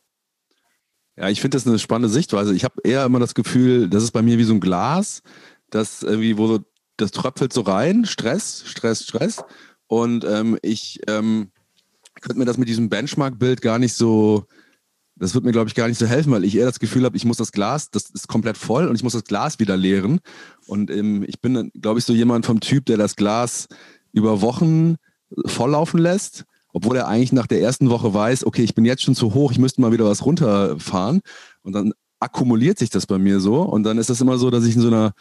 Ja, 1.17 1.29
ich 1.29 1.41
finde 1.41 1.57
das 1.57 1.67
eine 1.67 1.79
spannende 1.79 2.09
Sichtweise. 2.09 2.55
Ich 2.55 2.65
habe 2.65 2.81
eher 2.85 3.05
immer 3.05 3.19
das 3.19 3.35
Gefühl, 3.35 3.89
das 3.89 4.05
ist 4.05 4.13
bei 4.13 4.23
mir 4.23 4.39
wie 4.39 4.45
so 4.45 4.55
ein 4.55 4.61
Glas, 4.61 5.23
das 5.71 6.03
irgendwie, 6.03 6.39
wo 6.39 6.47
so, 6.47 6.59
das 6.97 7.11
tröpfelt 7.11 7.53
so 7.53 7.63
rein, 7.63 8.05
Stress, 8.05 8.65
Stress, 8.67 9.05
Stress. 9.05 9.43
Und 9.89 10.25
ähm, 10.25 10.59
ich 10.63 11.01
ähm, 11.09 11.51
könnte 12.21 12.39
mir 12.39 12.45
das 12.45 12.59
mit 12.59 12.69
diesem 12.69 12.89
Benchmark-Bild 12.89 13.61
gar 13.61 13.79
nicht 13.79 13.95
so 13.95 14.47
das 15.19 15.35
wird 15.35 15.45
mir, 15.45 15.53
glaube 15.53 15.69
ich, 15.69 15.75
gar 15.75 15.89
nicht 15.89 15.99
so 15.99 16.07
helfen, 16.07 16.33
weil 16.33 16.45
ich 16.45 16.57
eher 16.57 16.67
das 16.67 16.79
Gefühl 16.79 17.05
habe, 17.05 17.17
ich 17.17 17.25
muss 17.25 17.37
das 17.37 17.53
Glas, 17.53 17.91
das 17.91 18.11
ist 18.11 18.29
komplett 18.29 18.57
voll 18.57 18.87
und 18.87 18.95
ich 18.95 19.03
muss 19.03 19.15
das 19.15 19.25
Glas 19.25 19.59
wieder 19.59 19.77
leeren. 19.77 20.21
Und 20.67 20.91
ähm, 20.91 21.25
ich 21.27 21.41
bin, 21.41 21.71
glaube 21.81 21.99
ich, 21.99 22.05
so 22.05 22.13
jemand 22.13 22.47
vom 22.47 22.61
Typ, 22.61 22.87
der 22.87 22.97
das 22.97 23.17
Glas 23.17 23.67
über 24.13 24.41
Wochen 24.43 24.97
volllaufen 25.47 26.01
lässt, 26.01 26.45
obwohl 26.73 26.97
er 26.97 27.09
eigentlich 27.09 27.33
nach 27.33 27.47
der 27.47 27.61
ersten 27.61 27.91
Woche 27.91 28.15
weiß, 28.15 28.47
okay, 28.47 28.63
ich 28.63 28.75
bin 28.75 28.85
jetzt 28.85 29.03
schon 29.03 29.15
zu 29.15 29.35
hoch, 29.35 29.51
ich 29.51 29.59
müsste 29.59 29.81
mal 29.81 29.93
wieder 29.93 30.05
was 30.05 30.25
runterfahren. 30.25 31.21
Und 31.63 31.73
dann 31.73 31.93
akkumuliert 32.21 32.79
sich 32.79 32.91
das 32.91 33.07
bei 33.07 33.19
mir 33.19 33.41
so. 33.41 33.63
Und 33.63 33.83
dann 33.83 33.99
ist 33.99 34.11
das 34.11 34.21
immer 34.21 34.39
so, 34.39 34.51
dass 34.51 34.65
ich 34.65 34.77
in 34.77 34.83
so 34.83 34.89
einer 34.89 35.13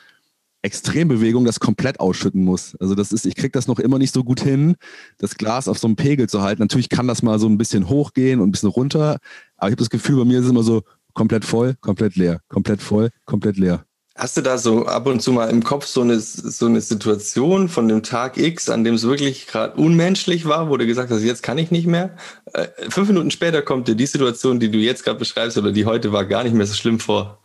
Extrembewegung 0.62 1.46
das 1.46 1.60
komplett 1.60 2.00
ausschütten 2.00 2.44
muss. 2.44 2.76
Also 2.80 2.96
das 2.96 3.12
ist, 3.12 3.26
ich 3.26 3.36
kriege 3.36 3.52
das 3.52 3.68
noch 3.68 3.80
immer 3.80 4.00
nicht 4.00 4.14
so 4.14 4.24
gut 4.24 4.42
hin, 4.42 4.76
das 5.18 5.36
Glas 5.36 5.68
auf 5.68 5.78
so 5.78 5.88
einem 5.88 5.96
Pegel 5.96 6.28
zu 6.28 6.42
halten. 6.42 6.62
Natürlich 6.62 6.90
kann 6.90 7.08
das 7.08 7.22
mal 7.22 7.40
so 7.40 7.48
ein 7.48 7.58
bisschen 7.58 7.90
hochgehen 7.90 8.40
und 8.40 8.50
ein 8.50 8.52
bisschen 8.52 8.70
runter, 8.70 9.20
aber 9.58 9.70
ich 9.70 9.74
habe 9.74 9.76
das 9.76 9.90
Gefühl, 9.90 10.18
bei 10.18 10.26
mir 10.26 10.40
ist 10.40 10.46
es 10.46 10.52
immer 10.52 10.64
so 10.64 10.84
komplett 11.14 11.46
voll, 11.46 11.76
komplett 11.82 12.16
leer, 12.16 12.42
komplett 12.48 12.82
voll, 12.82 13.10
komplett 13.26 13.58
leer. 13.58 13.84
Hast 14.18 14.36
du 14.36 14.42
da 14.42 14.58
so 14.58 14.88
ab 14.88 15.06
und 15.06 15.22
zu 15.22 15.32
mal 15.32 15.48
im 15.48 15.64
Kopf 15.64 15.86
so 15.86 16.02
eine, 16.02 16.20
so 16.20 16.66
eine 16.66 16.82
Situation 16.82 17.70
von 17.70 17.88
dem 17.88 18.02
Tag 18.02 18.38
X, 18.38 18.68
an 18.68 18.84
dem 18.84 18.96
es 18.96 19.04
wirklich 19.04 19.46
gerade 19.46 19.76
unmenschlich 19.80 20.46
war, 20.46 20.72
wo 20.72 20.78
du 20.78 20.88
gesagt 20.88 21.12
hast, 21.12 21.22
jetzt 21.22 21.44
kann 21.44 21.60
ich 21.60 21.70
nicht 21.70 21.86
mehr? 21.86 22.16
Äh, 22.54 22.68
fünf 22.90 23.10
Minuten 23.10 23.30
später 23.30 23.62
kommt 23.62 23.88
dir 23.88 23.94
die 23.94 24.08
Situation, 24.08 24.60
die 24.60 24.72
du 24.72 24.80
jetzt 24.80 25.04
gerade 25.04 25.20
beschreibst 25.20 25.60
oder 25.60 25.72
die 25.72 25.86
heute 25.86 26.12
war, 26.14 26.26
gar 26.26 26.44
nicht 26.44 26.56
mehr 26.56 26.66
so 26.66 26.74
schlimm 26.74 27.00
vor. 27.00 27.44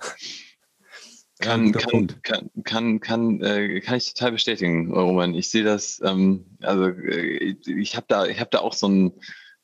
Kann, 1.42 1.72
kann, 1.72 2.22
kann, 2.22 2.50
kann, 2.64 3.00
kann, 3.00 3.42
äh, 3.42 3.80
kann 3.80 3.96
ich 3.96 4.14
total 4.14 4.32
bestätigen, 4.32 4.92
Roman. 4.92 5.34
Ich 5.34 5.50
sehe 5.50 5.64
das, 5.64 6.00
ähm, 6.04 6.46
also 6.61 6.87
äh, 6.87 7.56
ich 7.66 7.96
habe 7.96 8.06
da, 8.08 8.26
ich 8.26 8.40
habe 8.40 8.50
da 8.50 8.61
auch 8.61 8.75
so 8.75 8.88
ein 8.88 9.12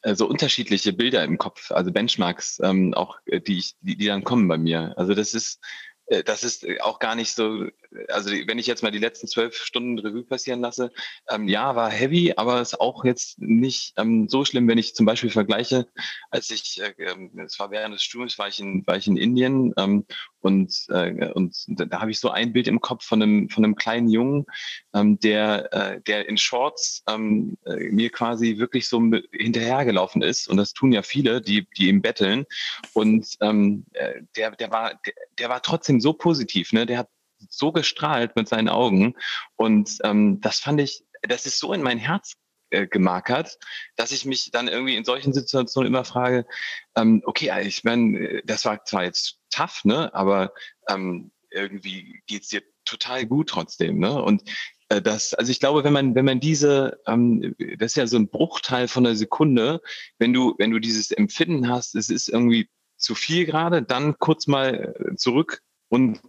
äh, 0.02 0.14
so 0.14 0.28
unterschiedliche 0.28 0.92
Bilder 0.92 1.24
im 1.24 1.38
Kopf, 1.38 1.72
also 1.72 1.90
Benchmarks, 1.90 2.60
ähm, 2.62 2.94
auch 2.94 3.18
äh, 3.26 3.40
die 3.40 3.58
ich, 3.58 3.74
die, 3.80 3.96
die 3.96 4.06
dann 4.06 4.22
kommen 4.22 4.46
bei 4.46 4.56
mir. 4.56 4.94
Also 4.96 5.14
das 5.14 5.34
ist, 5.34 5.60
äh, 6.06 6.22
das 6.22 6.44
ist 6.44 6.64
auch 6.82 7.00
gar 7.00 7.16
nicht 7.16 7.32
so, 7.32 7.66
also 8.08 8.30
wenn 8.30 8.58
ich 8.58 8.68
jetzt 8.68 8.82
mal 8.84 8.92
die 8.92 8.98
letzten 8.98 9.26
zwölf 9.26 9.56
Stunden 9.56 9.98
Revue 9.98 10.22
passieren 10.22 10.60
lasse, 10.60 10.92
ähm, 11.28 11.48
ja, 11.48 11.74
war 11.74 11.90
heavy, 11.90 12.34
aber 12.36 12.60
ist 12.60 12.80
auch 12.80 13.04
jetzt 13.04 13.40
nicht 13.40 13.94
ähm, 13.96 14.28
so 14.28 14.44
schlimm, 14.44 14.68
wenn 14.68 14.78
ich 14.78 14.94
zum 14.94 15.04
Beispiel 15.04 15.30
vergleiche, 15.30 15.88
als 16.30 16.50
ich, 16.50 16.80
äh, 16.80 16.94
ähm, 16.98 17.32
es 17.44 17.58
war 17.58 17.72
während 17.72 17.94
des 17.94 18.02
Studiums, 18.04 18.38
war 18.38 18.46
ich 18.46 18.60
in, 18.60 18.86
war 18.86 18.96
ich 18.96 19.08
in 19.08 19.16
Indien 19.16 19.74
ähm, 19.76 20.06
und, 20.40 20.86
äh, 20.88 21.30
und 21.32 21.54
da, 21.68 22.00
habe 22.00 22.10
ich 22.10 22.20
so 22.20 22.30
ein 22.30 22.52
Bild 22.52 22.68
im 22.68 22.80
Kopf 22.80 23.04
von 23.04 23.22
einem, 23.22 23.48
von 23.48 23.64
einem 23.64 23.74
kleinen 23.74 24.08
Jungen, 24.08 24.46
ähm, 24.94 25.18
der, 25.20 25.72
äh, 25.72 26.00
der 26.02 26.28
in 26.28 26.36
Shorts 26.36 27.02
ähm, 27.08 27.56
äh, 27.66 27.90
mir 27.90 28.10
quasi 28.10 28.58
wirklich 28.58 28.88
so 28.88 29.02
hinterhergelaufen 29.32 30.22
ist. 30.22 30.48
Und 30.48 30.56
das 30.56 30.72
tun 30.72 30.92
ja 30.92 31.02
viele, 31.02 31.40
die, 31.40 31.66
die 31.76 31.88
ihm 31.88 32.02
betteln. 32.02 32.46
Und 32.92 33.36
ähm, 33.40 33.84
äh, 33.94 34.22
der, 34.36 34.52
der, 34.52 34.70
war, 34.70 34.94
der, 35.04 35.14
der 35.38 35.48
war 35.48 35.62
trotzdem 35.62 36.00
so 36.00 36.12
positiv, 36.12 36.72
ne? 36.72 36.86
Der 36.86 36.98
hat 36.98 37.08
so 37.48 37.72
gestrahlt 37.72 38.36
mit 38.36 38.48
seinen 38.48 38.68
Augen. 38.68 39.14
Und 39.56 39.98
ähm, 40.04 40.40
das 40.40 40.58
fand 40.60 40.80
ich, 40.80 41.04
das 41.22 41.46
ist 41.46 41.58
so 41.58 41.72
in 41.72 41.82
mein 41.82 41.98
Herz 41.98 42.34
äh, 42.70 42.86
gemarkert, 42.86 43.58
dass 43.96 44.12
ich 44.12 44.24
mich 44.24 44.50
dann 44.50 44.68
irgendwie 44.68 44.96
in 44.96 45.04
solchen 45.04 45.32
Situationen 45.32 45.88
immer 45.88 46.04
frage, 46.04 46.46
ähm, 46.96 47.22
okay, 47.24 47.50
ich 47.66 47.82
meine, 47.84 48.42
das 48.44 48.64
war 48.64 48.84
zwar 48.84 49.04
jetzt 49.04 49.37
tough, 49.50 49.84
ne, 49.84 50.14
aber 50.14 50.52
ähm, 50.88 51.30
irgendwie 51.50 52.22
geht's 52.26 52.48
dir 52.48 52.62
total 52.84 53.26
gut 53.26 53.48
trotzdem, 53.48 53.98
ne? 53.98 54.22
Und 54.22 54.42
äh, 54.88 55.02
das, 55.02 55.34
also 55.34 55.50
ich 55.50 55.60
glaube, 55.60 55.84
wenn 55.84 55.92
man, 55.92 56.14
wenn 56.14 56.24
man 56.24 56.40
diese, 56.40 57.00
ähm, 57.06 57.54
das 57.78 57.92
ist 57.92 57.96
ja 57.96 58.06
so 58.06 58.16
ein 58.16 58.28
Bruchteil 58.28 58.88
von 58.88 59.06
einer 59.06 59.16
Sekunde, 59.16 59.80
wenn 60.18 60.32
du, 60.32 60.54
wenn 60.58 60.70
du 60.70 60.78
dieses 60.78 61.10
Empfinden 61.10 61.68
hast, 61.68 61.94
es 61.94 62.08
ist 62.10 62.28
irgendwie 62.28 62.68
zu 62.96 63.14
viel 63.14 63.44
gerade, 63.46 63.82
dann 63.82 64.18
kurz 64.18 64.46
mal 64.46 64.94
äh, 64.98 65.16
zurück 65.16 65.62
und 65.88 66.20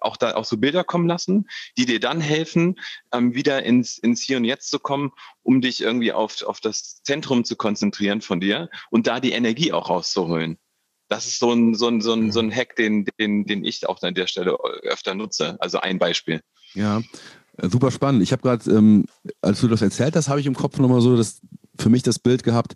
auch 0.00 0.16
da 0.16 0.34
auch 0.36 0.44
so 0.44 0.56
Bilder 0.58 0.84
kommen 0.84 1.08
lassen, 1.08 1.48
die 1.76 1.86
dir 1.86 1.98
dann 1.98 2.20
helfen, 2.20 2.78
ähm, 3.12 3.34
wieder 3.34 3.64
ins, 3.64 3.98
ins 3.98 4.22
Hier 4.22 4.36
und 4.36 4.44
Jetzt 4.44 4.70
zu 4.70 4.78
kommen, 4.78 5.10
um 5.42 5.60
dich 5.60 5.80
irgendwie 5.80 6.12
auf, 6.12 6.42
auf 6.42 6.60
das 6.60 7.02
Zentrum 7.02 7.44
zu 7.44 7.56
konzentrieren 7.56 8.20
von 8.20 8.40
dir 8.40 8.70
und 8.90 9.06
da 9.06 9.18
die 9.18 9.32
Energie 9.32 9.72
auch 9.72 9.88
rauszuholen. 9.88 10.58
Das 11.08 11.26
ist 11.26 11.38
so 11.38 11.52
ein, 11.52 11.74
so 11.74 11.88
ein, 11.88 12.00
so 12.00 12.12
ein, 12.12 12.32
so 12.32 12.40
ein 12.40 12.54
Hack, 12.54 12.76
den, 12.76 13.06
den, 13.18 13.44
den 13.44 13.64
ich 13.64 13.88
auch 13.88 14.02
an 14.02 14.14
der 14.14 14.26
Stelle 14.26 14.56
öfter 14.82 15.14
nutze. 15.14 15.56
Also 15.60 15.80
ein 15.80 15.98
Beispiel. 15.98 16.40
Ja, 16.74 17.02
äh, 17.56 17.68
super 17.68 17.90
spannend. 17.90 18.22
Ich 18.22 18.32
habe 18.32 18.42
gerade, 18.42 18.70
ähm, 18.70 19.06
als 19.40 19.60
du 19.60 19.68
das 19.68 19.82
erzählt 19.82 20.16
hast, 20.16 20.28
habe 20.28 20.40
ich 20.40 20.46
im 20.46 20.54
Kopf 20.54 20.78
nochmal 20.78 21.00
so 21.00 21.16
das, 21.16 21.40
für 21.78 21.88
mich 21.88 22.02
das 22.02 22.18
Bild 22.18 22.42
gehabt, 22.42 22.74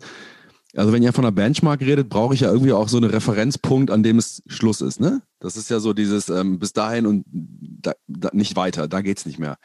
also 0.75 0.91
wenn 0.91 1.03
ihr 1.03 1.13
von 1.13 1.23
einer 1.23 1.31
Benchmark 1.31 1.81
redet, 1.81 2.09
brauche 2.09 2.33
ich 2.33 2.39
ja 2.39 2.51
irgendwie 2.51 2.73
auch 2.73 2.89
so 2.89 2.97
einen 2.97 3.09
Referenzpunkt, 3.09 3.91
an 3.91 4.01
dem 4.01 4.17
es 4.17 4.41
Schluss 4.47 4.81
ist. 4.81 4.99
Ne? 4.99 5.21
Das 5.39 5.55
ist 5.55 5.69
ja 5.69 5.79
so 5.79 5.93
dieses 5.93 6.29
ähm, 6.29 6.57
bis 6.57 6.73
dahin 6.73 7.05
und 7.05 7.25
da, 7.31 7.93
da 8.07 8.29
nicht 8.33 8.55
weiter, 8.55 8.87
da 8.87 9.01
geht 9.01 9.19
es 9.19 9.25
nicht 9.25 9.37
mehr. 9.37 9.57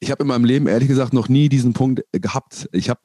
Ich 0.00 0.10
habe 0.10 0.22
in 0.22 0.28
meinem 0.28 0.44
Leben 0.44 0.66
ehrlich 0.66 0.88
gesagt 0.88 1.12
noch 1.12 1.28
nie 1.28 1.48
diesen 1.48 1.74
Punkt 1.74 2.04
äh, 2.12 2.18
gehabt. 2.18 2.68
Ich 2.72 2.90
habe 2.90 3.00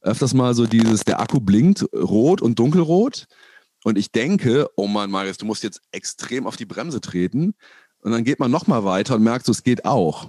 öfters 0.00 0.34
mal 0.34 0.54
so 0.54 0.66
dieses, 0.66 1.04
der 1.04 1.20
Akku 1.20 1.40
blinkt 1.40 1.84
rot 1.94 2.42
und 2.42 2.58
dunkelrot 2.58 3.26
und 3.86 3.96
ich 3.96 4.10
denke, 4.10 4.68
oh 4.74 4.88
Mann, 4.88 5.12
Marius, 5.12 5.36
du 5.36 5.46
musst 5.46 5.62
jetzt 5.62 5.80
extrem 5.92 6.48
auf 6.48 6.56
die 6.56 6.66
Bremse 6.66 7.00
treten 7.00 7.54
und 8.00 8.10
dann 8.10 8.24
geht 8.24 8.40
man 8.40 8.50
nochmal 8.50 8.82
weiter 8.82 9.14
und 9.14 9.22
merkt 9.22 9.46
so, 9.46 9.52
es 9.52 9.62
geht 9.62 9.84
auch. 9.84 10.28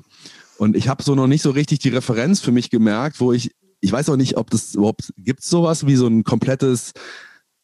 Und 0.59 0.75
ich 0.75 0.87
habe 0.87 1.01
so 1.01 1.15
noch 1.15 1.25
nicht 1.25 1.41
so 1.41 1.49
richtig 1.49 1.79
die 1.79 1.89
Referenz 1.89 2.39
für 2.39 2.51
mich 2.51 2.69
gemerkt, 2.69 3.19
wo 3.19 3.33
ich 3.33 3.55
ich 3.79 3.91
weiß 3.91 4.09
auch 4.09 4.15
nicht, 4.15 4.37
ob 4.37 4.51
das 4.51 4.75
überhaupt 4.75 5.11
gibt 5.17 5.43
sowas 5.43 5.87
wie 5.87 5.95
so 5.95 6.05
ein 6.05 6.23
komplettes, 6.23 6.93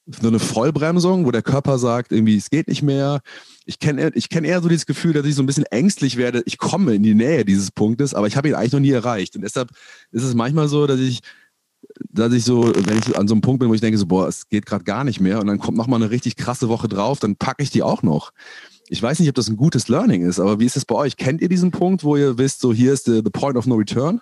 so 0.08 0.30
eine 0.30 0.40
Vollbremsung, 0.40 1.28
wo 1.28 1.32
der 1.32 1.44
Körper 1.44 1.78
sagt, 1.78 2.12
irgendwie, 2.12 2.38
es 2.38 2.50
geht 2.50 2.70
nicht 2.70 2.82
mehr. 2.82 3.22
Ich 3.66 3.78
kenne 3.78 4.12
ich 4.16 4.30
kenn 4.30 4.46
eher 4.46 4.64
so 4.64 4.70
dieses 4.70 4.88
Gefühl, 4.88 5.14
dass 5.14 5.28
ich 5.28 5.36
so 5.36 5.44
ein 5.44 5.48
bisschen 5.48 5.66
ängstlich 5.68 6.18
werde. 6.18 6.42
Ich 6.48 6.58
komme 6.58 6.96
in 6.96 7.04
die 7.04 7.14
Nähe 7.14 7.46
dieses 7.46 7.70
Punktes, 7.70 8.16
aber 8.16 8.26
ich 8.26 8.36
habe 8.36 8.48
ihn 8.48 8.56
eigentlich 8.56 8.74
noch 8.74 8.80
nie 8.80 8.90
erreicht. 8.90 9.36
Und 9.36 9.44
deshalb 9.44 9.70
ist 10.12 10.24
es 10.24 10.34
manchmal 10.34 10.68
so, 10.70 10.88
dass 10.88 11.00
ich, 11.00 11.20
dass 12.12 12.34
ich 12.34 12.44
so, 12.44 12.72
wenn 12.76 12.98
ich 12.98 13.18
an 13.18 13.28
so 13.28 13.34
einem 13.34 13.42
Punkt 13.42 13.60
bin, 13.60 13.70
wo 13.70 13.74
ich 13.74 13.82
denke, 13.82 13.98
so, 13.98 14.06
boah, 14.06 14.28
es 14.28 14.50
geht 14.50 14.66
gerade 14.66 14.84
gar 14.84 15.04
nicht 15.04 15.20
mehr 15.20 15.40
und 15.40 15.48
dann 15.48 15.60
kommt 15.60 15.78
nochmal 15.78 16.02
eine 16.02 16.12
richtig 16.12 16.36
krasse 16.36 16.70
Woche 16.70 16.88
drauf, 16.88 17.20
dann 17.20 17.36
packe 17.36 17.64
ich 17.64 17.70
die 17.70 17.84
auch 17.84 18.04
noch. 18.04 18.32
Ich 18.90 19.02
weiß 19.02 19.20
nicht, 19.20 19.30
ob 19.30 19.36
das 19.36 19.48
ein 19.48 19.58
gutes 19.58 19.88
Learning 19.88 20.26
ist, 20.26 20.40
aber 20.40 20.60
wie 20.60 20.66
ist 20.66 20.78
es 20.78 20.86
bei 20.86 20.96
euch? 20.96 21.18
Kennt 21.18 21.42
ihr 21.42 21.50
diesen 21.50 21.72
Punkt, 21.72 22.04
wo 22.04 22.16
ihr 22.16 22.38
wisst, 22.38 22.60
so 22.60 22.74
hier 22.74 22.94
ist 22.94 23.06
the, 23.06 23.22
the 23.24 23.32
point 23.32 23.58
of 23.58 23.66
no 23.66 23.76
return? 23.76 24.22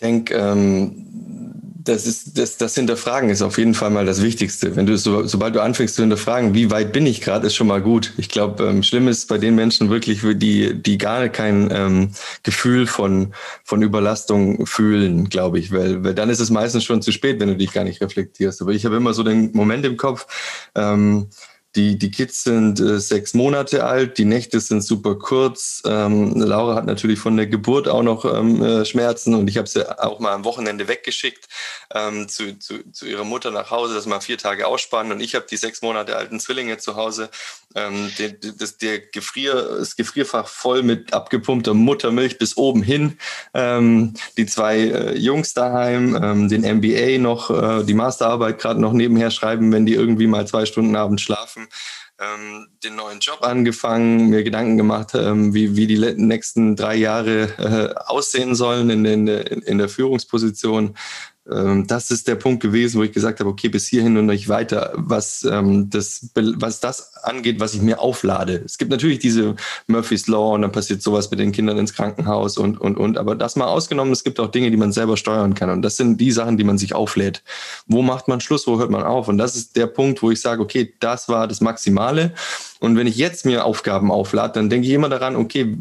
denke, 0.00 0.34
ähm, 0.34 1.49
das 1.82 2.06
ist 2.06 2.38
das, 2.38 2.56
das 2.58 2.74
Hinterfragen 2.74 3.30
ist 3.30 3.42
auf 3.42 3.56
jeden 3.56 3.74
Fall 3.74 3.90
mal 3.90 4.04
das 4.04 4.22
Wichtigste. 4.22 4.76
Wenn 4.76 4.86
du 4.86 4.96
so, 4.98 5.26
sobald 5.26 5.54
du 5.54 5.62
anfängst 5.62 5.94
zu 5.94 6.02
hinterfragen, 6.02 6.54
wie 6.54 6.70
weit 6.70 6.92
bin 6.92 7.06
ich 7.06 7.20
gerade, 7.20 7.46
ist 7.46 7.54
schon 7.54 7.66
mal 7.66 7.80
gut. 7.80 8.12
Ich 8.18 8.28
glaube, 8.28 8.64
ähm, 8.64 8.82
schlimm 8.82 9.08
ist 9.08 9.28
bei 9.28 9.38
den 9.38 9.54
Menschen 9.54 9.88
wirklich, 9.88 10.20
die 10.22 10.74
die 10.74 10.98
gar 10.98 11.28
kein 11.28 11.70
ähm, 11.72 12.10
Gefühl 12.42 12.86
von 12.86 13.32
von 13.64 13.82
Überlastung 13.82 14.66
fühlen, 14.66 15.28
glaube 15.28 15.58
ich, 15.58 15.72
weil, 15.72 16.04
weil 16.04 16.14
dann 16.14 16.28
ist 16.28 16.40
es 16.40 16.50
meistens 16.50 16.84
schon 16.84 17.02
zu 17.02 17.12
spät, 17.12 17.40
wenn 17.40 17.48
du 17.48 17.56
dich 17.56 17.72
gar 17.72 17.84
nicht 17.84 18.00
reflektierst. 18.02 18.60
Aber 18.60 18.72
ich 18.72 18.84
habe 18.84 18.96
immer 18.96 19.14
so 19.14 19.22
den 19.22 19.52
Moment 19.52 19.84
im 19.86 19.96
Kopf. 19.96 20.26
Ähm, 20.74 21.28
die, 21.76 21.98
die 21.98 22.10
Kids 22.10 22.42
sind 22.42 22.80
äh, 22.80 22.98
sechs 22.98 23.32
Monate 23.32 23.84
alt, 23.84 24.18
die 24.18 24.24
Nächte 24.24 24.58
sind 24.58 24.82
super 24.82 25.16
kurz. 25.16 25.82
Ähm, 25.86 26.34
Laura 26.34 26.74
hat 26.74 26.86
natürlich 26.86 27.20
von 27.20 27.36
der 27.36 27.46
Geburt 27.46 27.86
auch 27.86 28.02
noch 28.02 28.24
ähm, 28.24 28.60
äh, 28.62 28.84
Schmerzen 28.84 29.34
und 29.34 29.48
ich 29.48 29.56
habe 29.56 29.68
sie 29.68 29.88
auch 30.02 30.18
mal 30.18 30.32
am 30.32 30.44
Wochenende 30.44 30.88
weggeschickt 30.88 31.48
ähm, 31.94 32.28
zu, 32.28 32.58
zu, 32.58 32.90
zu 32.90 33.06
ihrer 33.06 33.22
Mutter 33.22 33.52
nach 33.52 33.70
Hause, 33.70 33.94
dass 33.94 34.06
wir 34.06 34.20
vier 34.20 34.36
Tage 34.36 34.66
ausspannen 34.66 35.12
und 35.12 35.20
ich 35.20 35.36
habe 35.36 35.46
die 35.48 35.56
sechs 35.56 35.80
Monate 35.80 36.16
alten 36.16 36.40
Zwillinge 36.40 36.78
zu 36.78 36.96
Hause. 36.96 37.30
Ähm, 37.76 38.10
der, 38.18 38.30
das, 38.30 38.78
der 38.78 38.98
Gefrier, 38.98 39.54
das 39.78 39.94
Gefrierfach 39.94 40.48
voll 40.48 40.82
mit 40.82 41.12
abgepumpter 41.12 41.72
Muttermilch 41.72 42.36
bis 42.36 42.56
oben 42.56 42.82
hin. 42.82 43.16
Ähm, 43.54 44.14
die 44.36 44.46
zwei 44.46 44.78
äh, 44.78 45.16
Jungs 45.16 45.54
daheim, 45.54 46.18
ähm, 46.20 46.48
den 46.48 46.62
MBA 46.62 47.18
noch, 47.18 47.50
äh, 47.50 47.84
die 47.84 47.94
Masterarbeit 47.94 48.58
gerade 48.58 48.80
noch 48.80 48.92
nebenher 48.92 49.30
schreiben, 49.30 49.70
wenn 49.70 49.86
die 49.86 49.94
irgendwie 49.94 50.26
mal 50.26 50.48
zwei 50.48 50.66
Stunden 50.66 50.96
abends 50.96 51.22
schlafen 51.22 51.59
getroffen, 51.60 51.68
ähm, 52.18 52.68
den 52.82 52.96
neuen 52.96 53.20
Job 53.20 53.42
angefangen, 53.42 54.28
mir 54.28 54.42
Gedanken 54.42 54.76
gemacht, 54.76 55.14
ähm, 55.14 55.54
wie, 55.54 55.76
wie 55.76 55.86
die 55.86 55.98
nächsten 55.98 56.76
drei 56.76 56.96
Jahre 56.96 57.42
äh, 57.58 57.94
aussehen 58.06 58.54
sollen 58.54 58.90
in, 58.90 59.04
in, 59.04 59.28
in 59.28 59.78
der 59.78 59.88
Führungsposition. 59.88 60.96
Ähm, 61.50 61.86
das 61.86 62.10
ist 62.10 62.28
der 62.28 62.34
Punkt 62.34 62.62
gewesen, 62.62 62.98
wo 62.98 63.02
ich 63.02 63.12
gesagt 63.12 63.40
habe, 63.40 63.50
okay, 63.50 63.68
bis 63.68 63.86
hierhin 63.86 64.16
und 64.16 64.26
nicht 64.26 64.48
weiter, 64.48 64.92
was, 64.96 65.42
ähm, 65.44 65.88
das, 65.90 66.30
was 66.34 66.80
das 66.80 67.14
angeht, 67.16 67.60
was 67.60 67.74
ich 67.74 67.82
mir 67.82 68.00
auflade. 68.00 68.62
Es 68.64 68.78
gibt 68.78 68.90
natürlich 68.90 69.18
diese 69.18 69.56
Murphy's 69.86 70.26
Law 70.26 70.54
und 70.54 70.62
dann 70.62 70.72
passiert 70.72 71.02
sowas 71.02 71.30
mit 71.30 71.40
den 71.40 71.52
Kindern 71.52 71.78
ins 71.78 71.94
Krankenhaus 71.94 72.58
und, 72.58 72.80
und, 72.80 72.96
und. 72.96 73.18
Aber 73.18 73.34
das 73.34 73.56
mal 73.56 73.66
ausgenommen, 73.66 74.12
es 74.12 74.24
gibt 74.24 74.38
auch 74.40 74.48
Dinge, 74.48 74.70
die 74.70 74.76
man 74.76 74.92
selber 74.92 75.16
steuern 75.16 75.54
kann. 75.54 75.70
Und 75.70 75.82
das 75.82 75.96
sind 75.96 76.20
die 76.20 76.32
Sachen, 76.32 76.56
die 76.56 76.64
man 76.64 76.78
sich 76.78 76.94
auflädt. 76.94 77.42
Wo 77.86 78.02
macht 78.02 78.28
man 78.28 78.40
Schluss, 78.40 78.66
wo 78.66 78.78
hört 78.78 78.90
man 78.90 79.02
auf? 79.02 79.28
Und 79.28 79.38
das 79.38 79.56
ist 79.56 79.76
der 79.76 79.86
Punkt, 79.86 80.22
wo 80.22 80.30
ich 80.30 80.40
sage, 80.40 80.62
okay, 80.62 80.94
das 81.00 81.28
war 81.28 81.48
das 81.48 81.60
Maximale. 81.60 82.34
Und 82.80 82.96
wenn 82.96 83.06
ich 83.06 83.16
jetzt 83.16 83.44
mir 83.44 83.66
Aufgaben 83.66 84.10
auflade, 84.10 84.54
dann 84.54 84.70
denke 84.70 84.88
ich 84.88 84.94
immer 84.94 85.10
daran, 85.10 85.36
okay, 85.36 85.76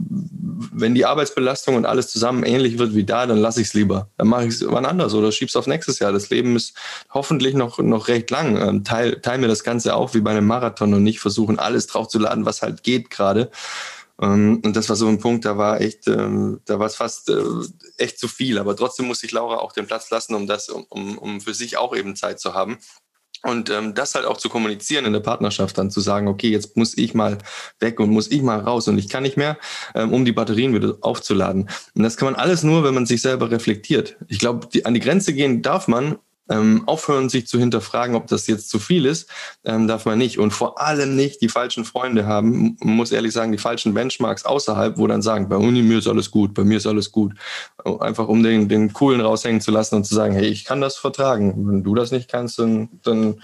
wenn 0.74 0.94
die 0.94 1.06
Arbeitsbelastung 1.06 1.76
und 1.76 1.86
alles 1.86 2.10
zusammen 2.10 2.44
ähnlich 2.44 2.78
wird 2.78 2.94
wie 2.94 3.06
da, 3.06 3.26
dann 3.26 3.38
lasse 3.38 3.62
ich 3.62 3.68
es 3.68 3.74
lieber. 3.74 4.10
Dann 4.18 4.28
mache 4.28 4.46
ich 4.46 4.56
es 4.56 4.66
wann 4.68 4.86
anders 4.86 5.14
oder 5.14 5.32
schieb's 5.32 5.56
auf 5.56 5.66
nächstes 5.66 6.00
Jahr. 6.00 6.12
Das 6.12 6.30
Leben 6.30 6.58
ist 6.58 6.76
hoffentlich 7.10 7.56
noch, 7.56 7.80
noch 7.80 8.10
recht 8.10 8.30
lang. 8.32 8.58
Ähm, 8.58 8.84
teil, 8.84 9.22
teil 9.22 9.38
mir 9.38 9.48
das 9.48 9.64
Ganze 9.64 9.96
auf 9.96 10.14
wie 10.14 10.20
bei 10.20 10.32
einem 10.32 10.46
Marathon 10.46 10.94
und 10.94 11.04
nicht 11.04 11.22
versuchen, 11.22 11.58
alles 11.58 11.88
draufzuladen, 11.88 12.46
was 12.46 12.62
halt 12.62 12.84
geht 12.84 13.10
gerade. 13.10 13.50
Ähm, 14.22 14.62
und 14.66 14.76
das 14.76 14.90
war 14.90 14.98
so 14.98 15.08
ein 15.08 15.20
Punkt, 15.20 15.46
da 15.46 15.58
war 15.58 15.80
echt, 15.80 16.08
ähm, 16.08 16.60
da 16.66 16.80
war 16.80 16.88
es 16.88 16.96
fast 16.96 17.30
äh, 17.30 17.42
echt 17.98 18.20
zu 18.20 18.28
viel. 18.28 18.60
Aber 18.60 18.76
trotzdem 18.76 19.08
musste 19.08 19.26
ich 19.26 19.32
Laura 19.32 19.60
auch 19.60 19.72
den 19.72 19.88
Platz 19.88 20.10
lassen, 20.10 20.36
um 20.36 20.48
das, 20.48 20.68
um, 20.68 21.18
um 21.18 21.40
für 21.40 21.54
sich 21.54 21.78
auch 21.78 21.96
eben 21.96 22.18
Zeit 22.18 22.42
zu 22.42 22.54
haben. 22.54 22.78
Und 23.44 23.70
ähm, 23.70 23.94
das 23.94 24.16
halt 24.16 24.26
auch 24.26 24.38
zu 24.38 24.50
kommunizieren 24.50 25.06
in 25.06 25.14
der 25.14 25.22
Partnerschaft, 25.22 25.78
dann 25.78 25.90
zu 25.90 26.02
sagen, 26.02 26.28
okay, 26.28 26.50
jetzt 26.50 26.76
muss 26.76 26.98
ich 26.98 27.14
mal 27.14 27.38
weg 27.80 28.00
und 28.00 28.10
muss 28.10 28.30
ich 28.30 28.42
mal 28.42 28.60
raus 28.60 28.88
und 28.90 28.98
ich 28.98 29.08
kann 29.08 29.24
nicht 29.24 29.38
mehr, 29.38 29.58
ähm, 29.96 30.12
um 30.12 30.26
die 30.26 30.34
Batterien 30.34 30.74
wieder 30.74 30.98
aufzuladen. 31.02 31.70
Und 31.96 32.04
das 32.04 32.18
kann 32.18 32.26
man 32.26 32.36
alles 32.36 32.64
nur, 32.64 32.84
wenn 32.84 32.94
man 32.94 33.06
sich 33.06 33.22
selber 33.22 33.50
reflektiert. 33.50 34.18
Ich 34.28 34.40
glaube, 34.40 34.68
an 34.84 34.94
die 34.94 35.00
Grenze 35.00 35.34
gehen 35.34 35.62
darf 35.62 35.88
man, 35.88 36.18
ähm, 36.50 36.84
aufhören, 36.88 37.30
sich 37.30 37.48
zu 37.48 37.60
hinterfragen, 37.60 38.16
ob 38.16 38.28
das 38.28 38.48
jetzt 38.48 38.70
zu 38.70 38.80
viel 38.80 39.06
ist, 39.06 39.30
ähm, 39.64 39.88
darf 39.88 40.06
man 40.06 40.18
nicht. 40.18 40.40
Und 40.40 40.52
vor 40.52 40.82
allem 40.82 41.16
nicht 41.16 41.42
die 41.42 41.50
falschen 41.50 41.86
Freunde 41.86 42.26
haben, 42.26 42.78
man 42.82 42.96
muss 42.96 43.12
ehrlich 43.12 43.34
sagen, 43.34 43.52
die 43.52 43.58
falschen 43.58 43.94
Benchmarks 43.94 44.46
außerhalb, 44.46 44.98
wo 44.98 45.08
dann 45.08 45.22
sagen, 45.22 45.50
bei 45.50 45.56
Uni 45.56 45.82
mir 45.82 46.00
ist 46.00 46.08
alles 46.08 46.32
gut, 46.32 46.54
bei 46.54 46.64
mir 46.64 46.78
ist 46.78 46.88
alles 46.88 47.12
gut. 47.12 47.34
Einfach 48.00 48.28
um 48.28 48.44
den, 48.44 48.68
den 48.68 48.94
Coolen 48.94 49.22
raushängen 49.22 49.62
zu 49.62 49.72
lassen 49.72 49.96
und 49.96 50.06
zu 50.06 50.16
sagen, 50.16 50.34
hey, 50.34 50.48
ich 50.48 50.66
kann 50.66 50.82
das 50.82 50.98
vertragen. 50.98 51.68
Wenn 51.68 51.84
du 51.84 51.96
das 51.96 52.12
nicht 52.12 52.30
kannst, 52.30 52.60
dann, 52.60 52.90
dann, 53.04 53.36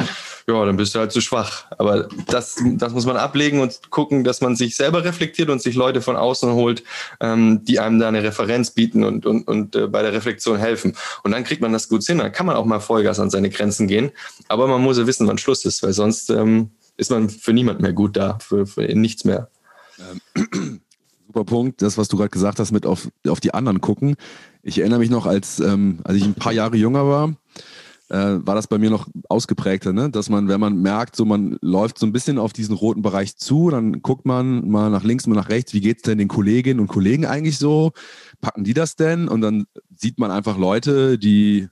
ja, 0.47 0.65
dann 0.65 0.77
bist 0.77 0.95
du 0.95 0.99
halt 0.99 1.11
zu 1.11 1.21
schwach. 1.21 1.65
Aber 1.77 2.07
das, 2.27 2.57
das 2.63 2.93
muss 2.93 3.05
man 3.05 3.17
ablegen 3.17 3.59
und 3.59 3.91
gucken, 3.91 4.23
dass 4.23 4.41
man 4.41 4.55
sich 4.55 4.75
selber 4.75 5.03
reflektiert 5.03 5.49
und 5.49 5.61
sich 5.61 5.75
Leute 5.75 6.01
von 6.01 6.15
außen 6.15 6.51
holt, 6.53 6.83
ähm, 7.19 7.63
die 7.63 7.79
einem 7.79 7.99
da 7.99 8.07
eine 8.07 8.23
Referenz 8.23 8.71
bieten 8.71 9.03
und, 9.03 9.25
und, 9.25 9.47
und 9.47 9.75
äh, 9.75 9.87
bei 9.87 10.01
der 10.01 10.13
Reflexion 10.13 10.57
helfen. 10.57 10.95
Und 11.23 11.31
dann 11.31 11.43
kriegt 11.43 11.61
man 11.61 11.71
das 11.71 11.87
gut 11.87 12.03
hin. 12.03 12.17
Dann 12.17 12.31
kann 12.31 12.45
man 12.45 12.55
auch 12.55 12.65
mal 12.65 12.79
vor 12.79 12.94
Vollgas 12.95 13.19
an 13.19 13.29
seine 13.29 13.49
Grenzen 13.49 13.87
gehen. 13.87 14.11
Aber 14.47 14.67
man 14.67 14.81
muss 14.81 14.97
ja 14.97 15.05
wissen, 15.05 15.27
wann 15.27 15.37
Schluss 15.37 15.65
ist, 15.65 15.83
weil 15.83 15.91
sonst 15.91 16.29
ähm, 16.29 16.69
ist 16.95 17.11
man 17.11 17.29
für 17.29 17.51
niemand 17.51 17.81
mehr 17.81 17.91
gut 17.91 18.15
da, 18.15 18.39
für, 18.39 18.65
für 18.65 18.83
nichts 18.95 19.25
mehr. 19.25 19.49
Ähm, 19.99 20.79
super 21.27 21.43
Punkt, 21.43 21.81
das, 21.81 21.97
was 21.97 22.07
du 22.07 22.15
gerade 22.15 22.29
gesagt 22.29 22.59
hast, 22.59 22.71
mit 22.71 22.85
auf, 22.85 23.09
auf 23.27 23.41
die 23.41 23.53
anderen 23.53 23.81
gucken. 23.81 24.15
Ich 24.63 24.79
erinnere 24.79 24.99
mich 24.99 25.09
noch, 25.09 25.25
als, 25.25 25.59
ähm, 25.59 25.99
als 26.05 26.17
ich 26.17 26.23
ein 26.23 26.35
paar 26.35 26.53
Jahre 26.53 26.77
jünger 26.77 27.05
war, 27.05 27.33
äh, 28.09 28.37
war 28.45 28.55
das 28.55 28.67
bei 28.67 28.77
mir 28.77 28.89
noch 28.89 29.07
ausgeprägter, 29.27 29.91
ne? 29.91 30.09
dass 30.09 30.29
man, 30.29 30.47
wenn 30.47 30.59
man 30.59 30.81
merkt, 30.81 31.15
so 31.17 31.25
man 31.25 31.57
läuft 31.61 31.97
so 31.97 32.05
ein 32.05 32.13
bisschen 32.13 32.37
auf 32.37 32.53
diesen 32.53 32.75
roten 32.75 33.01
Bereich 33.01 33.35
zu, 33.37 33.69
dann 33.69 34.01
guckt 34.01 34.25
man 34.25 34.69
mal 34.69 34.89
nach 34.89 35.03
links, 35.03 35.27
mal 35.27 35.35
nach 35.35 35.49
rechts, 35.49 35.73
wie 35.73 35.81
geht 35.81 35.97
es 35.97 36.03
denn 36.03 36.17
den 36.17 36.27
Kolleginnen 36.27 36.79
und 36.79 36.87
Kollegen 36.87 37.25
eigentlich 37.25 37.57
so? 37.57 37.91
Packen 38.41 38.63
die 38.63 38.73
das 38.73 38.95
denn? 38.95 39.27
Und 39.27 39.41
dann 39.41 39.65
sieht 39.93 40.19
man 40.19 40.31
einfach 40.31 40.57
Leute, 40.57 41.17
die 41.17 41.67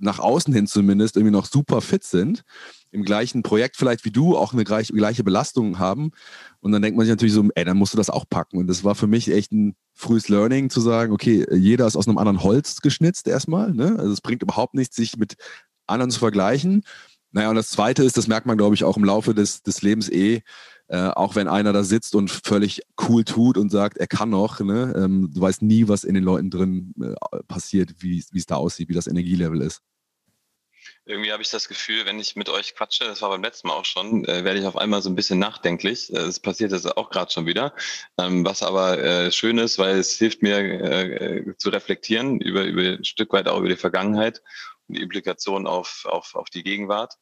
nach 0.00 0.18
außen 0.18 0.52
hin 0.54 0.66
zumindest 0.66 1.16
irgendwie 1.16 1.32
noch 1.32 1.46
super 1.46 1.80
fit 1.80 2.04
sind, 2.04 2.42
im 2.90 3.04
gleichen 3.04 3.42
Projekt 3.42 3.76
vielleicht 3.76 4.04
wie 4.04 4.10
du 4.10 4.36
auch 4.36 4.52
eine 4.52 4.64
gleiche, 4.64 4.92
gleiche 4.92 5.24
Belastung 5.24 5.78
haben. 5.78 6.10
Und 6.60 6.72
dann 6.72 6.82
denkt 6.82 6.96
man 6.96 7.06
sich 7.06 7.12
natürlich 7.12 7.34
so, 7.34 7.48
ey, 7.54 7.64
dann 7.64 7.76
musst 7.76 7.92
du 7.92 7.96
das 7.96 8.10
auch 8.10 8.24
packen. 8.28 8.58
Und 8.58 8.66
das 8.66 8.84
war 8.84 8.94
für 8.94 9.06
mich 9.06 9.30
echt 9.30 9.52
ein 9.52 9.76
frühes 9.94 10.28
Learning 10.28 10.70
zu 10.70 10.80
sagen, 10.80 11.12
okay, 11.12 11.46
jeder 11.52 11.86
ist 11.86 11.96
aus 11.96 12.08
einem 12.08 12.18
anderen 12.18 12.42
Holz 12.42 12.80
geschnitzt 12.80 13.28
erstmal. 13.28 13.72
Ne? 13.72 13.96
Also 13.98 14.12
es 14.12 14.20
bringt 14.20 14.42
überhaupt 14.42 14.74
nichts, 14.74 14.96
sich 14.96 15.16
mit 15.16 15.36
anderen 15.86 16.10
zu 16.10 16.18
vergleichen. 16.18 16.82
Naja, 17.30 17.50
und 17.50 17.56
das 17.56 17.68
Zweite 17.68 18.04
ist, 18.04 18.16
das 18.16 18.26
merkt 18.26 18.46
man, 18.46 18.56
glaube 18.56 18.74
ich, 18.74 18.84
auch 18.84 18.96
im 18.96 19.04
Laufe 19.04 19.34
des, 19.34 19.62
des 19.62 19.82
Lebens 19.82 20.08
eh, 20.08 20.42
äh, 20.88 21.08
auch 21.08 21.34
wenn 21.34 21.48
einer 21.48 21.74
da 21.74 21.84
sitzt 21.84 22.14
und 22.14 22.30
völlig 22.30 22.80
cool 23.08 23.22
tut 23.24 23.58
und 23.58 23.70
sagt, 23.70 23.98
er 23.98 24.06
kann 24.06 24.30
noch, 24.30 24.60
ne? 24.60 24.94
Ähm, 24.96 25.30
du 25.34 25.40
weißt 25.40 25.60
nie, 25.60 25.86
was 25.86 26.04
in 26.04 26.14
den 26.14 26.24
Leuten 26.24 26.48
drin 26.48 26.94
äh, 27.00 27.14
passiert, 27.46 27.96
wie 27.98 28.24
es 28.34 28.46
da 28.46 28.56
aussieht, 28.56 28.88
wie 28.88 28.94
das 28.94 29.06
Energielevel 29.06 29.60
ist. 29.60 29.82
Irgendwie 31.08 31.32
habe 31.32 31.42
ich 31.42 31.48
das 31.48 31.68
Gefühl, 31.68 32.04
wenn 32.04 32.20
ich 32.20 32.36
mit 32.36 32.50
euch 32.50 32.74
quatsche, 32.74 33.04
das 33.04 33.22
war 33.22 33.30
beim 33.30 33.42
letzten 33.42 33.68
Mal 33.68 33.74
auch 33.74 33.86
schon, 33.86 34.26
äh, 34.26 34.44
werde 34.44 34.60
ich 34.60 34.66
auf 34.66 34.76
einmal 34.76 35.00
so 35.00 35.08
ein 35.08 35.14
bisschen 35.14 35.38
nachdenklich. 35.38 36.10
Äh, 36.10 36.16
das 36.16 36.38
passiert 36.38 36.70
jetzt 36.70 36.96
auch 36.98 37.08
gerade 37.08 37.32
schon 37.32 37.46
wieder. 37.46 37.74
Ähm, 38.18 38.44
was 38.44 38.62
aber 38.62 38.98
äh, 38.98 39.32
schön 39.32 39.56
ist, 39.56 39.78
weil 39.78 39.96
es 39.96 40.18
hilft 40.18 40.42
mir 40.42 40.58
äh, 40.58 41.56
zu 41.56 41.70
reflektieren 41.70 42.42
über, 42.42 42.64
über 42.64 42.82
ein 42.82 43.04
Stück 43.04 43.32
weit 43.32 43.48
auch 43.48 43.58
über 43.58 43.70
die 43.70 43.76
Vergangenheit 43.76 44.42
und 44.86 44.98
die 44.98 45.02
Implikationen 45.02 45.66
auf, 45.66 46.04
auf, 46.04 46.34
auf 46.34 46.50
die 46.50 46.62
Gegenwart. 46.62 47.14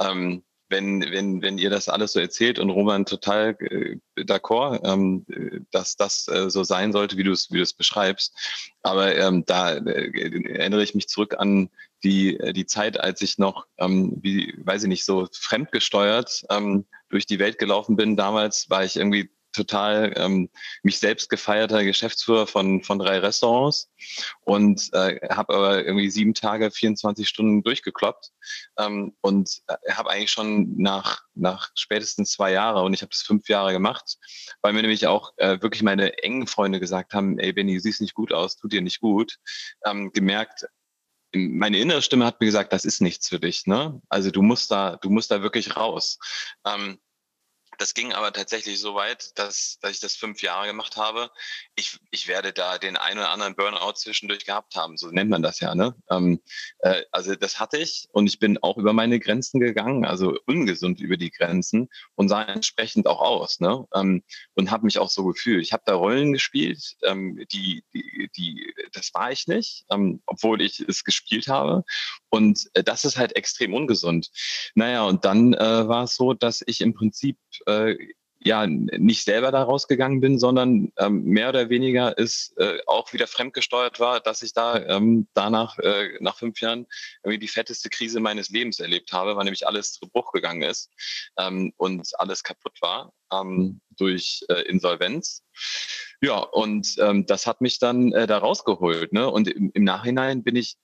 Ähm, 0.00 0.44
wenn, 0.68 1.00
wenn, 1.00 1.42
wenn 1.42 1.58
ihr 1.58 1.70
das 1.70 1.88
alles 1.88 2.12
so 2.12 2.20
erzählt 2.20 2.58
und 2.60 2.70
Roman 2.70 3.04
total 3.04 3.56
äh, 3.60 3.96
d'accord, 4.16 4.80
ähm, 4.84 5.66
dass 5.72 5.96
das 5.96 6.28
äh, 6.28 6.50
so 6.50 6.62
sein 6.62 6.92
sollte, 6.92 7.16
wie 7.16 7.24
du 7.24 7.32
es 7.32 7.50
wie 7.50 7.60
es 7.60 7.72
beschreibst. 7.72 8.34
Aber 8.82 9.14
ähm, 9.16 9.44
da 9.44 9.74
äh, 9.74 10.56
erinnere 10.56 10.82
ich 10.82 10.94
mich 10.94 11.08
zurück 11.08 11.34
an 11.38 11.70
die, 12.04 12.38
äh, 12.38 12.52
die 12.52 12.66
Zeit, 12.66 13.00
als 13.00 13.22
ich 13.22 13.38
noch, 13.38 13.66
ähm, 13.78 14.12
wie, 14.20 14.54
weiß 14.58 14.82
ich 14.84 14.88
nicht, 14.88 15.04
so 15.04 15.26
fremdgesteuert 15.32 16.44
ähm, 16.50 16.86
durch 17.08 17.26
die 17.26 17.38
Welt 17.38 17.58
gelaufen 17.58 17.96
bin. 17.96 18.16
Damals 18.16 18.68
war 18.70 18.84
ich 18.84 18.96
irgendwie 18.96 19.30
total 19.54 20.12
ähm, 20.16 20.50
mich 20.82 20.98
selbst 20.98 21.30
gefeierter 21.30 21.84
Geschäftsführer 21.84 22.46
von, 22.46 22.82
von 22.82 22.98
drei 22.98 23.18
Restaurants 23.20 23.90
und 24.42 24.90
äh, 24.92 25.20
habe 25.30 25.54
aber 25.54 25.84
irgendwie 25.84 26.10
sieben 26.10 26.34
Tage, 26.34 26.70
24 26.70 27.28
Stunden 27.28 27.62
durchgekloppt 27.62 28.32
ähm, 28.78 29.16
und 29.20 29.62
äh, 29.68 29.92
habe 29.92 30.10
eigentlich 30.10 30.32
schon 30.32 30.76
nach, 30.76 31.22
nach 31.34 31.70
spätestens 31.74 32.32
zwei 32.32 32.52
Jahren, 32.52 32.84
und 32.84 32.94
ich 32.94 33.02
habe 33.02 33.10
das 33.10 33.22
fünf 33.22 33.48
Jahre 33.48 33.72
gemacht, 33.72 34.18
weil 34.60 34.72
mir 34.72 34.82
nämlich 34.82 35.06
auch 35.06 35.32
äh, 35.36 35.62
wirklich 35.62 35.82
meine 35.82 36.18
engen 36.22 36.46
Freunde 36.46 36.80
gesagt 36.80 37.14
haben, 37.14 37.38
ey 37.38 37.52
Benny, 37.52 37.74
du 37.74 37.80
siehst 37.80 38.00
nicht 38.00 38.14
gut 38.14 38.32
aus, 38.32 38.56
tut 38.56 38.72
dir 38.72 38.82
nicht 38.82 39.00
gut, 39.00 39.38
ähm, 39.86 40.10
gemerkt, 40.12 40.66
meine 41.34 41.78
innere 41.78 42.02
Stimme 42.02 42.24
hat 42.26 42.40
mir 42.40 42.46
gesagt, 42.46 42.72
das 42.72 42.84
ist 42.84 43.00
nichts 43.00 43.28
für 43.28 43.40
dich. 43.40 43.66
Ne? 43.66 44.00
Also 44.08 44.30
du 44.30 44.42
musst 44.42 44.70
da, 44.70 44.96
du 44.96 45.10
musst 45.10 45.30
da 45.30 45.42
wirklich 45.42 45.76
raus. 45.76 46.18
Ähm, 46.66 46.98
das 47.78 47.94
ging 47.94 48.12
aber 48.12 48.32
tatsächlich 48.32 48.78
so 48.78 48.94
weit, 48.94 49.38
dass, 49.38 49.78
dass 49.80 49.92
ich 49.92 50.00
das 50.00 50.16
fünf 50.16 50.42
Jahre 50.42 50.66
gemacht 50.66 50.96
habe. 50.96 51.30
Ich, 51.74 51.98
ich 52.10 52.28
werde 52.28 52.52
da 52.52 52.78
den 52.78 52.96
einen 52.96 53.18
oder 53.18 53.30
anderen 53.30 53.56
Burnout 53.56 53.94
zwischendurch 53.94 54.44
gehabt 54.44 54.76
haben, 54.76 54.96
so 54.96 55.08
nennt 55.10 55.30
man 55.30 55.42
das 55.42 55.60
ja. 55.60 55.74
Ne? 55.74 55.94
Ähm, 56.10 56.40
äh, 56.80 57.02
also 57.10 57.34
das 57.34 57.58
hatte 57.60 57.78
ich 57.78 58.08
und 58.12 58.26
ich 58.26 58.38
bin 58.38 58.58
auch 58.62 58.76
über 58.76 58.92
meine 58.92 59.18
Grenzen 59.18 59.60
gegangen, 59.60 60.04
also 60.04 60.38
ungesund 60.46 61.00
über 61.00 61.16
die 61.16 61.30
Grenzen 61.30 61.88
und 62.14 62.28
sah 62.28 62.42
entsprechend 62.42 63.06
auch 63.06 63.20
aus 63.20 63.60
ne? 63.60 63.86
Ähm, 63.94 64.22
und 64.54 64.70
habe 64.70 64.84
mich 64.84 64.98
auch 64.98 65.10
so 65.10 65.24
gefühlt. 65.24 65.62
Ich 65.62 65.72
habe 65.72 65.82
da 65.86 65.94
Rollen 65.94 66.32
gespielt, 66.32 66.96
ähm, 67.02 67.44
die, 67.52 67.84
die, 67.92 68.30
die, 68.36 68.74
das 68.92 69.10
war 69.14 69.32
ich 69.32 69.46
nicht, 69.46 69.84
ähm, 69.90 70.22
obwohl 70.26 70.60
ich 70.60 70.80
es 70.80 71.04
gespielt 71.04 71.48
habe. 71.48 71.84
Und 72.28 72.68
äh, 72.74 72.84
das 72.84 73.04
ist 73.04 73.16
halt 73.16 73.36
extrem 73.36 73.74
ungesund. 73.74 74.30
Naja, 74.74 75.04
und 75.04 75.24
dann 75.24 75.54
äh, 75.54 75.88
war 75.88 76.04
es 76.04 76.16
so, 76.16 76.34
dass 76.34 76.62
ich 76.66 76.80
im 76.80 76.94
Prinzip 76.94 77.36
äh, 77.66 77.96
ja 78.44 78.66
nicht 78.66 79.24
selber 79.24 79.50
da 79.50 79.62
rausgegangen 79.62 80.20
bin, 80.20 80.38
sondern 80.38 80.92
ähm, 80.98 81.24
mehr 81.24 81.48
oder 81.48 81.70
weniger 81.70 82.16
ist 82.18 82.56
äh, 82.58 82.78
auch 82.86 83.12
wieder 83.14 83.26
fremdgesteuert 83.26 84.00
war, 84.00 84.20
dass 84.20 84.42
ich 84.42 84.52
da 84.52 84.78
ähm, 84.84 85.26
danach 85.32 85.78
äh, 85.78 86.10
nach 86.20 86.36
fünf 86.36 86.60
Jahren 86.60 86.86
irgendwie 87.22 87.38
die 87.38 87.48
fetteste 87.48 87.88
Krise 87.88 88.20
meines 88.20 88.50
Lebens 88.50 88.80
erlebt 88.80 89.12
habe, 89.12 89.34
weil 89.36 89.44
nämlich 89.44 89.66
alles 89.66 89.94
zu 89.94 90.08
Bruch 90.08 90.32
gegangen 90.32 90.62
ist 90.62 90.90
ähm, 91.38 91.72
und 91.78 92.08
alles 92.20 92.42
kaputt 92.42 92.76
war 92.82 93.14
ähm, 93.32 93.80
durch 93.96 94.44
äh, 94.50 94.60
Insolvenz. 94.68 95.42
Ja, 96.20 96.38
und 96.38 96.96
ähm, 96.98 97.24
das 97.24 97.46
hat 97.46 97.62
mich 97.62 97.78
dann 97.78 98.12
äh, 98.12 98.26
da 98.26 98.38
rausgeholt. 98.38 99.12
Ne? 99.14 99.30
Und 99.30 99.48
im, 99.48 99.70
im 99.72 99.84
Nachhinein 99.84 100.42
bin 100.42 100.56
ich 100.56 100.76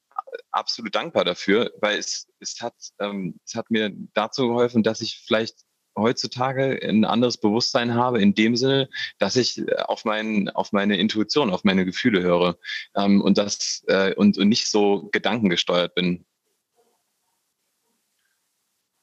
absolut 0.51 0.95
dankbar 0.95 1.25
dafür, 1.25 1.73
weil 1.81 1.99
es, 1.99 2.27
es, 2.41 2.61
hat, 2.61 2.75
ähm, 3.01 3.39
es 3.45 3.55
hat 3.55 3.71
mir 3.71 3.91
dazu 4.15 4.49
geholfen, 4.49 4.83
dass 4.83 5.01
ich 5.01 5.23
vielleicht 5.27 5.57
heutzutage 6.01 6.81
ein 6.83 7.05
anderes 7.05 7.37
Bewusstsein 7.37 7.95
habe, 7.95 8.21
in 8.21 8.35
dem 8.35 8.57
Sinne, 8.57 8.89
dass 9.19 9.37
ich 9.37 9.59
äh, 9.59 9.75
auf, 9.87 10.05
mein, 10.05 10.49
auf 10.51 10.73
meine 10.73 10.97
Intuition, 10.97 11.51
auf 11.51 11.65
meine 11.65 11.85
Gefühle 11.85 12.23
höre 12.23 12.57
ähm, 12.97 13.21
und, 13.21 13.39
das, 13.39 13.85
äh, 13.87 14.15
und, 14.15 14.39
und 14.39 14.49
nicht 14.49 14.69
so 14.69 15.09
gedankengesteuert 15.13 15.95
bin. 15.95 16.25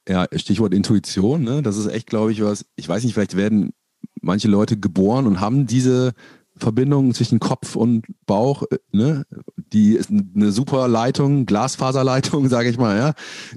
Ja, 0.08 0.26
Stichwort 0.34 0.72
Intuition, 0.72 1.42
ne? 1.42 1.62
das 1.62 1.76
ist 1.76 1.86
echt, 1.86 2.06
glaube 2.06 2.32
ich, 2.32 2.42
was, 2.42 2.64
ich 2.76 2.88
weiß 2.88 3.04
nicht, 3.04 3.12
vielleicht 3.12 3.36
werden 3.36 3.74
manche 4.22 4.48
Leute 4.48 4.78
geboren 4.78 5.26
und 5.26 5.40
haben 5.40 5.66
diese 5.66 6.14
Verbindung 6.56 7.14
zwischen 7.14 7.38
Kopf 7.38 7.76
und 7.76 8.06
Bauch, 8.26 8.64
äh, 8.70 8.78
ne? 8.90 9.26
die 9.56 9.92
ist 9.92 10.10
eine 10.10 10.50
super 10.50 10.88
Leitung, 10.88 11.46
Glasfaserleitung, 11.46 12.48
sage 12.48 12.70
ich 12.70 12.78
mal, 12.78 12.96
ja, 12.96 13.14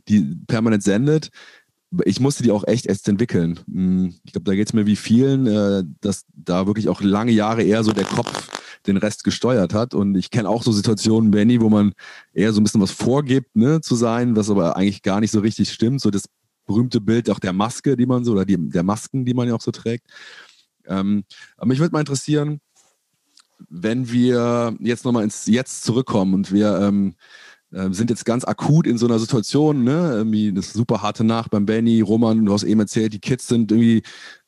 die 0.08 0.36
permanent 0.48 0.84
sendet 0.84 1.30
ich 2.06 2.20
musste 2.20 2.44
die 2.44 2.52
auch 2.52 2.66
echt 2.66 2.86
erst 2.86 3.08
entwickeln. 3.10 3.60
Hm, 3.72 4.16
ich 4.24 4.34
glaube, 4.34 4.46
da 4.46 4.56
geht 4.56 4.68
es 4.68 4.74
mir 4.74 4.86
wie 4.86 4.96
vielen, 4.96 5.48
äh, 5.48 5.84
dass 6.00 6.26
da 6.34 6.68
wirklich 6.68 6.90
auch 6.90 7.02
lange 7.02 7.32
Jahre 7.32 7.64
eher 7.64 7.84
so 7.84 7.92
der 7.92 8.06
Kopf 8.06 8.50
den 8.88 8.98
Rest 8.98 9.24
gesteuert 9.24 9.74
hat. 9.74 9.94
Und 9.94 10.16
ich 10.16 10.32
kenne 10.32 10.50
auch 10.50 10.64
so 10.64 10.72
Situationen, 10.72 11.32
Benny, 11.32 11.62
wo 11.62 11.70
man 11.70 11.94
eher 12.34 12.54
so 12.54 12.62
ein 12.62 12.64
bisschen 12.64 12.82
was 12.82 12.92
vorgibt, 12.92 13.56
ne, 13.56 13.82
zu 13.82 13.96
sein, 13.96 14.36
was 14.36 14.50
aber 14.50 14.76
eigentlich 14.78 15.04
gar 15.04 15.20
nicht 15.20 15.32
so 15.32 15.40
richtig 15.40 15.72
stimmt. 15.72 16.02
So 16.02 16.10
das 16.10 16.26
berühmte 16.66 17.02
Bild 17.02 17.30
auch 17.30 17.40
der 17.40 17.54
Maske, 17.54 17.98
die 17.98 18.06
man 18.06 18.24
so, 18.24 18.32
oder 18.32 18.46
die, 18.46 18.58
der 18.58 18.84
Masken, 18.84 19.26
die 19.26 19.34
man 19.34 19.48
ja 19.48 19.56
auch 19.56 19.62
so 19.62 19.72
trägt. 19.72 20.08
Ähm, 20.86 21.24
aber 21.58 21.68
mich 21.68 21.80
würde 21.80 21.92
mal 21.92 22.00
interessieren, 22.00 22.62
wenn 23.70 24.12
wir 24.12 24.76
jetzt 24.80 25.06
nochmal 25.06 25.24
ins 25.24 25.46
Jetzt 25.46 25.84
zurückkommen 25.84 26.34
und 26.34 26.52
wir 26.52 26.80
ähm, 26.80 27.10
äh, 27.10 27.16
sind 27.72 28.10
jetzt 28.10 28.26
ganz 28.26 28.44
akut 28.44 28.86
in 28.86 28.98
so 28.98 29.06
einer 29.06 29.20
Situation, 29.20 29.84
ne? 29.84 30.12
Irgendwie 30.14 30.52
das 30.52 30.74
super 30.74 31.02
harte 31.02 31.24
Nacht 31.24 31.52
beim 31.52 31.66
Benny, 31.66 32.02
Roman, 32.02 32.46
du 32.46 32.54
hast 32.54 32.64
eben 32.64 32.82
erzählt, 32.82 33.14
die 33.14 33.20
Kids 33.20 33.48
sind 33.48 33.72
irgendwie 33.72 34.04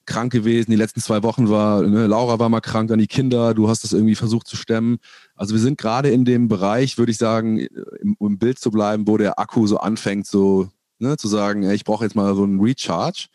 krank 0.06 0.32
gewesen. 0.32 0.72
Die 0.72 0.78
letzten 0.78 1.02
zwei 1.02 1.24
Wochen 1.24 1.50
war, 1.50 1.82
ne, 1.84 2.08
Laura 2.08 2.40
war 2.40 2.50
mal 2.50 2.62
krank, 2.62 2.90
dann 2.90 3.00
die 3.00 3.08
Kinder, 3.08 3.54
du 3.54 3.70
hast 3.70 3.84
das 3.84 3.94
irgendwie 3.94 4.16
versucht 4.16 4.48
zu 4.48 4.56
stemmen. 4.56 4.98
Also 5.36 5.54
wir 5.54 5.62
sind 5.62 5.78
gerade 5.78 6.10
in 6.10 6.26
dem 6.26 6.48
Bereich, 6.48 6.98
würde 6.98 7.12
ich 7.12 7.18
sagen, 7.18 7.60
im, 7.60 8.18
im, 8.20 8.38
Bild 8.38 8.60
zu 8.60 8.72
bleiben, 8.72 9.08
wo 9.08 9.18
der 9.18 9.40
Akku 9.40 9.66
so 9.68 9.78
anfängt, 9.78 10.28
so 10.28 10.70
ne, 11.00 11.18
zu 11.18 11.28
sagen, 11.28 11.64
ey, 11.64 11.76
ich 11.76 11.86
brauche 11.86 12.04
jetzt 12.04 12.16
mal 12.16 12.36
so 12.36 12.44
einen 12.44 12.60
Recharge. 12.60 13.28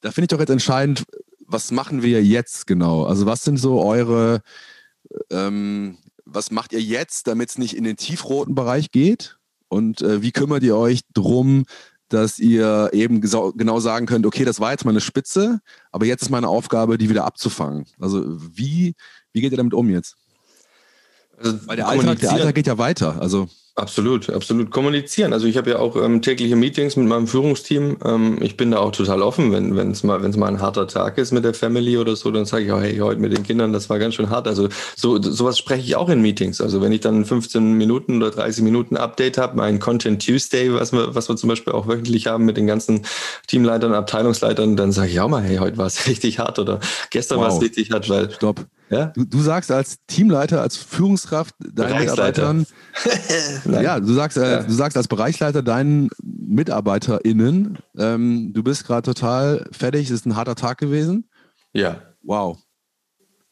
Da 0.00 0.10
finde 0.10 0.24
ich 0.24 0.28
doch 0.28 0.40
jetzt 0.40 0.50
entscheidend, 0.50 1.04
was 1.46 1.70
machen 1.70 2.02
wir 2.02 2.22
jetzt 2.22 2.66
genau? 2.66 3.04
Also 3.04 3.26
was 3.26 3.42
sind 3.42 3.56
so 3.56 3.82
eure, 3.82 4.42
ähm, 5.30 5.96
was 6.30 6.50
macht 6.50 6.72
ihr 6.72 6.80
jetzt, 6.80 7.26
damit 7.26 7.50
es 7.50 7.58
nicht 7.58 7.76
in 7.76 7.84
den 7.84 7.96
tiefroten 7.96 8.54
Bereich 8.54 8.90
geht? 8.90 9.38
Und 9.68 10.02
äh, 10.02 10.22
wie 10.22 10.32
kümmert 10.32 10.62
ihr 10.62 10.76
euch 10.76 11.00
drum, 11.12 11.64
dass 12.08 12.38
ihr 12.38 12.90
eben 12.92 13.20
genau 13.20 13.80
sagen 13.80 14.06
könnt, 14.06 14.24
okay, 14.24 14.44
das 14.44 14.60
war 14.60 14.70
jetzt 14.70 14.84
meine 14.84 15.00
Spitze, 15.00 15.60
aber 15.92 16.06
jetzt 16.06 16.22
ist 16.22 16.30
meine 16.30 16.48
Aufgabe, 16.48 16.96
die 16.96 17.10
wieder 17.10 17.24
abzufangen. 17.24 17.84
Also 18.00 18.24
wie, 18.26 18.94
wie 19.32 19.40
geht 19.40 19.52
ihr 19.52 19.58
damit 19.58 19.74
um 19.74 19.90
jetzt? 19.90 20.16
Also 21.38 21.58
Weil 21.66 21.76
der 21.76 21.88
Alltag, 21.88 22.18
der 22.20 22.32
Alltag 22.32 22.54
geht 22.54 22.66
ja 22.66 22.78
weiter. 22.78 23.16
Also 23.20 23.48
Absolut, 23.78 24.28
absolut. 24.30 24.72
Kommunizieren. 24.72 25.32
Also 25.32 25.46
ich 25.46 25.56
habe 25.56 25.70
ja 25.70 25.78
auch 25.78 25.94
ähm, 25.94 26.20
tägliche 26.20 26.56
Meetings 26.56 26.96
mit 26.96 27.06
meinem 27.06 27.28
Führungsteam. 27.28 27.98
Ähm, 28.04 28.38
ich 28.40 28.56
bin 28.56 28.72
da 28.72 28.78
auch 28.78 28.90
total 28.90 29.22
offen, 29.22 29.52
wenn 29.52 29.92
es 29.92 30.02
mal, 30.02 30.20
wenn's 30.20 30.36
mal 30.36 30.48
ein 30.48 30.60
harter 30.60 30.88
Tag 30.88 31.16
ist 31.16 31.30
mit 31.30 31.44
der 31.44 31.54
Family 31.54 31.96
oder 31.96 32.16
so, 32.16 32.32
dann 32.32 32.44
sage 32.44 32.64
ich 32.64 32.72
auch, 32.72 32.80
hey, 32.80 32.98
heute 32.98 33.20
mit 33.20 33.36
den 33.36 33.44
Kindern, 33.44 33.72
das 33.72 33.88
war 33.88 34.00
ganz 34.00 34.16
schön 34.16 34.30
hart. 34.30 34.48
Also 34.48 34.68
so 34.96 35.22
sowas 35.22 35.58
spreche 35.58 35.84
ich 35.84 35.94
auch 35.94 36.08
in 36.08 36.20
Meetings. 36.20 36.60
Also 36.60 36.82
wenn 36.82 36.90
ich 36.90 37.02
dann 37.02 37.24
15 37.24 37.74
Minuten 37.74 38.16
oder 38.16 38.32
30 38.32 38.64
Minuten 38.64 38.96
Update 38.96 39.38
habe, 39.38 39.56
mein 39.56 39.78
Content 39.78 40.26
Tuesday, 40.26 40.74
was 40.74 40.92
wir, 40.92 41.14
was 41.14 41.28
wir 41.28 41.36
zum 41.36 41.48
Beispiel 41.48 41.72
auch 41.72 41.86
wöchentlich 41.86 42.26
haben 42.26 42.46
mit 42.46 42.56
den 42.56 42.66
ganzen 42.66 43.02
Teamleitern, 43.46 43.94
Abteilungsleitern, 43.94 44.74
dann 44.74 44.90
sage 44.90 45.12
ich 45.12 45.20
auch 45.20 45.28
mal, 45.28 45.44
hey, 45.44 45.58
heute 45.58 45.78
war 45.78 45.86
es 45.86 46.04
richtig 46.08 46.40
hart 46.40 46.58
oder 46.58 46.80
gestern 47.10 47.38
wow. 47.38 47.46
war 47.46 47.54
es 47.54 47.62
richtig 47.62 47.92
hart, 47.92 48.08
weil 48.08 48.32
Stopp. 48.32 48.66
Ja? 48.90 49.06
Du, 49.06 49.24
du, 49.24 49.40
sagst 49.40 49.70
als 49.70 49.98
Teamleiter, 50.06 50.62
als 50.62 50.76
Führungskraft 50.76 51.54
deinen 51.58 52.00
Mitarbeitern, 52.00 52.66
ja, 53.64 54.00
du 54.00 54.12
sagst, 54.12 54.38
äh, 54.38 54.64
du 54.64 54.72
sagst 54.72 54.96
als 54.96 55.08
Bereichsleiter 55.08 55.62
deinen 55.62 56.08
MitarbeiterInnen, 56.22 57.78
ähm, 57.98 58.52
du 58.52 58.62
bist 58.62 58.86
gerade 58.86 59.02
total 59.02 59.68
fertig, 59.72 60.06
es 60.06 60.10
ist 60.10 60.26
ein 60.26 60.36
harter 60.36 60.54
Tag 60.54 60.78
gewesen. 60.78 61.28
Ja. 61.72 62.02
Wow. 62.22 62.58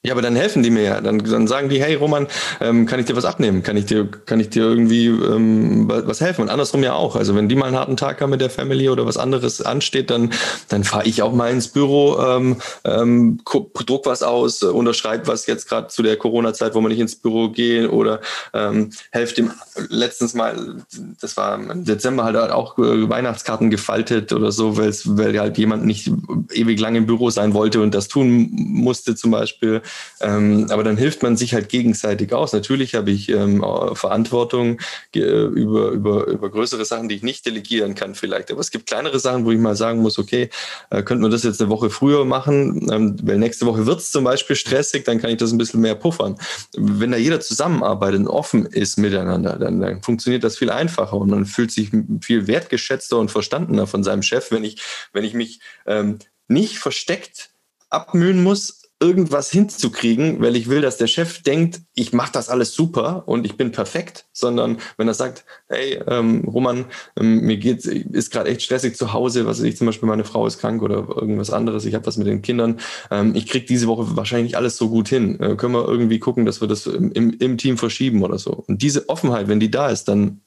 Ja, 0.07 0.13
aber 0.13 0.23
dann 0.23 0.37
helfen 0.37 0.63
die 0.63 0.71
mir 0.71 0.83
ja. 0.83 1.01
Dann, 1.01 1.19
dann 1.19 1.49
sagen 1.49 1.69
die, 1.69 1.83
hey 1.83 1.97
Roman, 1.97 2.29
ähm, 2.61 2.87
kann 2.87 3.01
ich 3.01 3.07
dir 3.07 3.17
was 3.17 3.25
abnehmen? 3.25 3.65
Kann 3.65 3.77
ich 3.77 3.87
dir, 3.87 4.07
kann 4.07 4.39
ich 4.39 4.51
dir 4.51 4.63
irgendwie 4.63 5.07
ähm, 5.07 5.89
was 5.89 6.21
helfen? 6.21 6.43
Und 6.43 6.49
andersrum 6.49 6.85
ja 6.85 6.93
auch. 6.93 7.17
Also 7.17 7.35
wenn 7.35 7.49
die 7.49 7.57
mal 7.57 7.67
einen 7.67 7.77
harten 7.77 7.97
Tag 7.97 8.21
haben 8.21 8.31
mit 8.31 8.41
der 8.41 8.49
Family 8.49 8.89
oder 8.89 9.05
was 9.05 9.17
anderes 9.17 9.61
ansteht, 9.63 10.11
dann, 10.11 10.33
dann 10.69 10.85
fahre 10.85 11.09
ich 11.09 11.23
auch 11.23 11.33
mal 11.33 11.51
ins 11.51 11.67
Büro, 11.67 12.21
ähm, 12.21 12.59
ähm, 12.85 13.41
druck 13.45 14.07
was 14.07 14.23
aus, 14.23 14.63
äh, 14.63 14.67
unterschreibe 14.67 15.27
was 15.27 15.47
jetzt 15.47 15.69
gerade 15.69 15.89
zu 15.89 16.05
der 16.05 16.17
Corona-Zeit, 16.17 16.77
wo 16.77 16.81
man 16.81 16.93
nicht 16.93 17.01
ins 17.01 17.17
Büro 17.17 17.49
gehen 17.49 17.89
oder 17.89 18.21
ähm, 18.55 18.91
helft 19.11 19.39
dem 19.39 19.51
letztens 19.89 20.35
mal, 20.35 20.77
das 21.21 21.37
war 21.37 21.57
im 21.57 21.85
Dezember 21.85 22.23
halt 22.23 22.37
auch 22.37 22.79
äh, 22.79 23.09
Weihnachtskarten 23.09 23.71
gefaltet 23.71 24.33
oder 24.33 24.53
so, 24.53 24.77
weil 24.77 25.41
halt 25.41 25.59
jemand 25.59 25.85
nicht 25.85 26.13
ewig 26.53 26.79
lang 26.79 26.95
im 26.95 27.07
Büro 27.07 27.31
sein 27.31 27.55
wollte 27.55 27.81
und 27.81 27.93
das 27.93 28.07
tun 28.07 28.49
musste 28.53 29.17
zum 29.17 29.33
Beispiel. 29.33 29.83
Ähm, 30.21 30.67
aber 30.71 30.85
dann 30.85 30.97
hilft 30.97 31.23
man 31.23 31.37
sich 31.37 31.55
halt 31.55 31.69
gegenseitig 31.69 32.33
aus. 32.33 32.53
Natürlich 32.53 32.95
habe 32.95 33.11
ich 33.11 33.29
ähm, 33.29 33.65
Verantwortung 33.95 34.81
über, 35.13 35.89
über, 35.89 36.27
über 36.27 36.51
größere 36.51 36.85
Sachen, 36.85 37.09
die 37.09 37.17
ich 37.17 37.23
nicht 37.23 37.47
delegieren 37.47 37.95
kann 37.95 38.15
vielleicht. 38.15 38.51
Aber 38.51 38.61
es 38.61 38.71
gibt 38.71 38.87
kleinere 38.87 39.19
Sachen, 39.19 39.45
wo 39.45 39.51
ich 39.51 39.59
mal 39.59 39.77
sagen 39.77 40.01
muss, 40.01 40.19
okay, 40.19 40.51
äh, 40.91 41.03
könnten 41.03 41.23
wir 41.23 41.31
das 41.31 41.43
jetzt 41.43 41.61
eine 41.61 41.71
Woche 41.71 41.91
früher 41.91 42.25
machen, 42.25 42.89
ähm, 42.93 43.17
weil 43.23 43.39
nächste 43.39 43.67
Woche 43.67 43.87
wird 43.87 44.01
es 44.01 44.11
zum 44.11 44.25
Beispiel 44.25 44.57
stressig, 44.57 45.05
dann 45.05 45.21
kann 45.21 45.31
ich 45.31 45.37
das 45.37 45.53
ein 45.53 45.59
bisschen 45.59 45.81
mehr 45.81 45.95
puffern. 45.95 46.37
Wenn 46.77 47.11
da 47.11 47.17
jeder 47.17 47.41
zusammenarbeitet 47.41 48.21
und 48.21 48.29
offen 48.29 48.67
ist 48.67 48.99
miteinander, 48.99 49.59
dann, 49.59 49.81
dann 49.81 50.03
funktioniert 50.03 50.45
das 50.45 50.59
viel 50.59 50.71
einfacher 50.71 51.17
und 51.17 51.31
man 51.31 51.47
fühlt 51.47 51.71
sich 51.71 51.91
viel 52.21 52.47
wertgeschätzter 52.47 53.19
und 53.19 53.31
verstandener 53.31 53.87
von 53.87 54.05
seinem 54.05 54.23
Chef, 54.23 54.51
wenn 54.51 54.65
ich, 54.65 54.81
wenn 55.13 55.25
ich 55.25 55.35
mich 55.35 55.61
ähm, 55.87 56.19
nicht 56.49 56.79
versteckt 56.79 57.51
abmühen 57.91 58.43
muss, 58.43 58.83
irgendwas 58.99 59.51
hinzukriegen, 59.51 60.41
weil 60.41 60.57
ich 60.57 60.71
will, 60.71 60.81
dass 60.81 60.97
der 60.97 61.07
Chef 61.07 61.43
denkt, 61.43 61.83
ich 61.95 62.15
mache 62.15 62.33
das 62.33 62.49
alles 62.49 62.75
super 62.75 63.25
und 63.27 63.45
ich 63.45 63.59
bin 63.59 63.71
perfekt, 63.71 64.27
sondern 64.33 64.79
wenn 64.97 65.07
er 65.07 65.13
sagt, 65.13 65.45
hey, 65.69 66.01
ähm, 66.07 66.45
Roman, 66.47 66.87
ähm, 67.19 67.41
mir 67.43 67.59
geht's, 67.59 67.85
ist 67.85 68.31
gerade 68.31 68.49
echt 68.49 68.63
stressig 68.63 68.97
zu 68.97 69.13
Hause, 69.13 69.45
was 69.45 69.59
weiß 69.59 69.65
ich 69.65 69.77
zum 69.77 69.87
Beispiel, 69.87 70.09
meine 70.09 70.25
Frau 70.25 70.47
ist 70.47 70.59
krank 70.59 70.83
oder 70.83 71.07
irgendwas 71.15 71.51
anderes, 71.51 71.85
ich 71.85 71.95
habe 71.95 72.07
was 72.07 72.17
mit 72.17 72.27
den 72.27 72.41
Kindern, 72.41 72.81
ähm, 73.11 73.35
ich 73.35 73.47
krieg 73.47 73.67
diese 73.67 73.87
Woche 73.87 74.17
wahrscheinlich 74.17 74.53
nicht 74.53 74.57
alles 74.57 74.79
so 74.79 74.89
gut 74.89 75.09
hin. 75.09 75.39
Äh, 75.41 75.57
können 75.57 75.75
wir 75.75 75.87
irgendwie 75.87 76.19
gucken, 76.19 76.47
dass 76.47 76.63
wir 76.63 76.69
das 76.69 76.87
im, 76.87 77.13
im, 77.13 77.33
im 77.39 77.59
Team 77.59 77.77
verschieben 77.77 78.23
oder 78.23 78.39
so. 78.39 78.65
Und 78.67 78.81
diese 78.81 79.09
Offenheit, 79.11 79.49
wenn 79.49 79.61
die 79.61 79.71
da 79.71 79.91
ist, 79.91 80.05
dann 80.05 80.41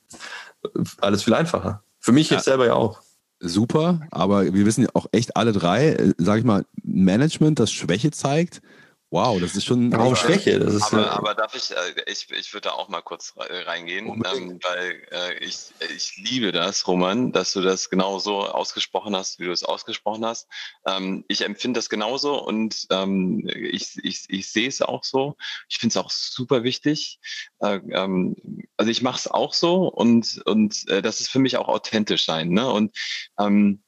äh, 0.63 0.69
alles 1.01 1.23
viel 1.23 1.35
einfacher. 1.35 1.83
Für 1.99 2.13
mich 2.13 2.31
ja. 2.31 2.37
jetzt 2.37 2.45
selber 2.45 2.65
ja 2.65 2.73
auch 2.73 3.01
super, 3.39 4.01
aber 4.11 4.53
wir 4.53 4.65
wissen 4.65 4.83
ja 4.83 4.89
auch 4.93 5.07
echt 5.11 5.37
alle 5.37 5.51
drei, 5.51 5.89
äh, 5.89 6.13
sag 6.17 6.39
ich 6.39 6.45
mal, 6.45 6.65
Management, 6.83 7.59
das 7.59 7.71
Schwäche 7.71 8.11
zeigt, 8.11 8.61
Wow, 9.11 9.39
das 9.39 9.55
ist 9.55 9.65
schon 9.65 9.91
eine 9.91 10.15
Schwäche. 10.15 10.59
Das 10.59 10.75
ist 10.75 10.93
aber, 10.93 11.01
ja 11.01 11.11
aber 11.13 11.33
darf 11.33 11.55
ich, 11.55 11.71
äh, 11.71 12.03
ich, 12.05 12.29
ich 12.29 12.53
würde 12.53 12.69
da 12.69 12.73
auch 12.73 12.89
mal 12.89 13.01
kurz 13.01 13.33
reingehen, 13.37 14.05
ähm, 14.07 14.59
weil 14.61 15.01
äh, 15.11 15.43
ich, 15.43 15.71
ich 15.95 16.15
liebe 16.17 16.51
das, 16.51 16.87
Roman, 16.87 17.31
dass 17.31 17.53
du 17.53 17.61
das 17.61 17.89
genauso 17.89 18.41
ausgesprochen 18.41 19.15
hast, 19.15 19.39
wie 19.39 19.45
du 19.45 19.51
es 19.51 19.63
ausgesprochen 19.63 20.23
hast. 20.25 20.47
Ähm, 20.85 21.25
ich 21.27 21.41
empfinde 21.41 21.79
das 21.79 21.89
genauso 21.89 22.39
und 22.39 22.85
ähm, 22.91 23.49
ich, 23.55 23.97
ich, 24.03 24.25
ich 24.29 24.51
sehe 24.51 24.67
es 24.67 24.83
auch 24.83 25.03
so. 25.03 25.37
Ich 25.69 25.79
finde 25.79 25.93
es 25.93 25.97
auch 25.97 26.11
super 26.11 26.63
wichtig. 26.63 27.19
Äh, 27.61 27.79
ähm, 27.89 28.35
also 28.77 28.91
ich 28.91 29.01
mache 29.01 29.17
es 29.17 29.27
auch 29.27 29.55
so 29.55 29.87
und, 29.87 30.39
und 30.45 30.87
äh, 30.87 31.01
das 31.01 31.19
ist 31.19 31.31
für 31.31 31.39
mich 31.39 31.57
auch 31.57 31.67
authentisch 31.67 32.25
sein. 32.25 32.49
Ne? 32.49 32.69
Und 32.71 32.95
ähm, 33.39 33.81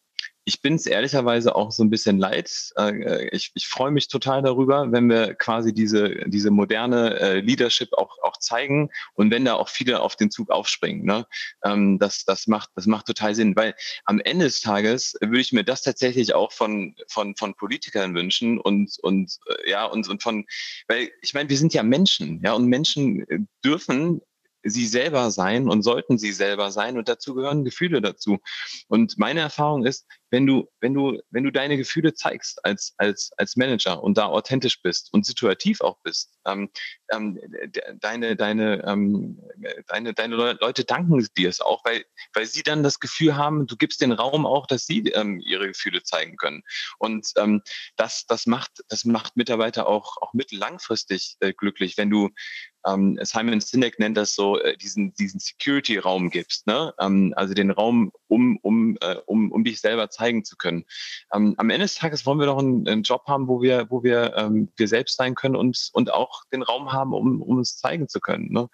ich 0.43 0.61
bin 0.61 0.75
es 0.75 0.87
ehrlicherweise 0.87 1.55
auch 1.55 1.71
so 1.71 1.83
ein 1.83 1.89
bisschen 1.89 2.17
leid. 2.17 2.51
Äh, 2.77 3.29
ich, 3.29 3.51
ich 3.53 3.67
freue 3.67 3.91
mich 3.91 4.07
total 4.07 4.41
darüber, 4.41 4.91
wenn 4.91 5.09
wir 5.09 5.35
quasi 5.35 5.73
diese, 5.73 6.09
diese 6.27 6.49
moderne 6.51 7.19
äh, 7.19 7.39
Leadership 7.39 7.93
auch, 7.93 8.17
auch 8.23 8.37
zeigen 8.37 8.89
und 9.13 9.31
wenn 9.31 9.45
da 9.45 9.53
auch 9.53 9.69
viele 9.69 9.99
auf 10.01 10.15
den 10.15 10.31
Zug 10.31 10.49
aufspringen. 10.49 11.05
Ne? 11.05 11.27
Ähm, 11.63 11.99
das, 11.99 12.25
das, 12.25 12.47
macht, 12.47 12.69
das 12.75 12.87
macht 12.87 13.05
total 13.05 13.35
Sinn, 13.35 13.55
weil 13.55 13.75
am 14.05 14.19
Ende 14.19 14.45
des 14.45 14.61
Tages 14.61 15.15
würde 15.21 15.41
ich 15.41 15.51
mir 15.51 15.63
das 15.63 15.83
tatsächlich 15.83 16.33
auch 16.33 16.51
von, 16.51 16.95
von, 17.07 17.35
von 17.35 17.53
Politikern 17.53 18.15
wünschen 18.15 18.59
und, 18.59 18.97
und, 19.01 19.37
äh, 19.47 19.71
ja, 19.71 19.85
und, 19.85 20.09
und 20.09 20.23
von, 20.23 20.45
weil 20.87 21.11
ich 21.21 21.33
meine, 21.33 21.49
wir 21.49 21.57
sind 21.57 21.73
ja 21.73 21.83
Menschen, 21.83 22.41
ja, 22.43 22.53
und 22.53 22.65
Menschen 22.65 23.47
dürfen 23.63 24.21
sie 24.63 24.87
selber 24.87 25.31
sein 25.31 25.69
und 25.69 25.81
sollten 25.81 26.17
sie 26.17 26.31
selber 26.31 26.71
sein 26.71 26.97
und 26.97 27.09
dazu 27.09 27.33
gehören 27.33 27.65
Gefühle 27.65 28.01
dazu. 28.01 28.39
Und 28.87 29.17
meine 29.17 29.39
Erfahrung 29.39 29.85
ist, 29.85 30.05
wenn 30.29 30.45
du, 30.47 30.69
wenn 30.79 30.93
du, 30.93 31.19
wenn 31.29 31.43
du 31.43 31.51
deine 31.51 31.77
Gefühle 31.77 32.13
zeigst 32.13 32.63
als, 32.63 32.93
als, 32.97 33.31
als 33.37 33.57
Manager 33.57 34.01
und 34.01 34.17
da 34.17 34.27
authentisch 34.27 34.81
bist 34.81 35.13
und 35.13 35.25
situativ 35.25 35.81
auch 35.81 35.97
bist, 36.03 36.31
ähm, 36.45 36.69
ähm, 37.11 37.39
deine, 37.99 38.35
deine, 38.37 38.83
ähm, 38.87 39.39
deine, 39.87 40.13
deine 40.13 40.35
Leute 40.35 40.85
danken 40.85 41.27
dir 41.37 41.49
es 41.49 41.59
auch, 41.59 41.83
weil, 41.83 42.05
weil 42.33 42.45
sie 42.45 42.63
dann 42.63 42.81
das 42.81 42.99
Gefühl 42.99 43.35
haben, 43.35 43.67
du 43.67 43.75
gibst 43.75 44.01
den 44.01 44.13
Raum 44.13 44.45
auch, 44.45 44.67
dass 44.67 44.85
sie 44.85 45.01
ähm, 45.09 45.41
ihre 45.41 45.67
Gefühle 45.67 46.01
zeigen 46.03 46.37
können. 46.37 46.63
Und 46.97 47.27
ähm, 47.37 47.61
das, 47.97 48.25
das 48.25 48.45
macht, 48.45 48.71
das 48.87 49.03
macht 49.03 49.35
Mitarbeiter 49.35 49.87
auch, 49.87 50.17
auch 50.21 50.33
mittellangfristig 50.33 51.35
äh, 51.41 51.53
glücklich, 51.53 51.97
wenn 51.97 52.09
du, 52.09 52.29
ähm, 52.85 53.19
Simon 53.21 53.61
Sinek 53.61 53.99
nennt 53.99 54.17
das 54.17 54.35
so, 54.35 54.59
äh, 54.59 54.77
diesen, 54.77 55.13
diesen 55.13 55.39
Security-Raum 55.39 56.29
gibst, 56.29 56.67
ne? 56.67 56.93
Ähm, 56.99 57.33
also 57.35 57.53
den 57.53 57.71
Raum, 57.71 58.11
um, 58.27 58.57
um, 58.61 58.97
äh, 59.01 59.15
um, 59.25 59.51
um 59.51 59.63
dich 59.63 59.81
selber 59.81 60.09
zeigen 60.09 60.43
zu 60.43 60.55
können. 60.55 60.85
Ähm, 61.33 61.55
am 61.57 61.69
Ende 61.69 61.85
des 61.85 61.95
Tages 61.95 62.25
wollen 62.25 62.39
wir 62.39 62.45
doch 62.45 62.57
einen, 62.57 62.87
einen 62.87 63.03
Job 63.03 63.23
haben, 63.27 63.47
wo 63.47 63.61
wir, 63.61 63.87
wo 63.89 64.03
wir, 64.03 64.35
ähm, 64.37 64.71
wir 64.77 64.87
selbst 64.87 65.17
sein 65.17 65.35
können 65.35 65.55
und, 65.55 65.89
und 65.93 66.11
auch 66.11 66.43
den 66.51 66.63
Raum 66.63 66.91
haben, 66.91 67.13
um, 67.13 67.41
um 67.41 67.59
es 67.59 67.77
zeigen 67.77 68.07
zu 68.07 68.19
können. 68.19 68.51
Ne? 68.51 68.69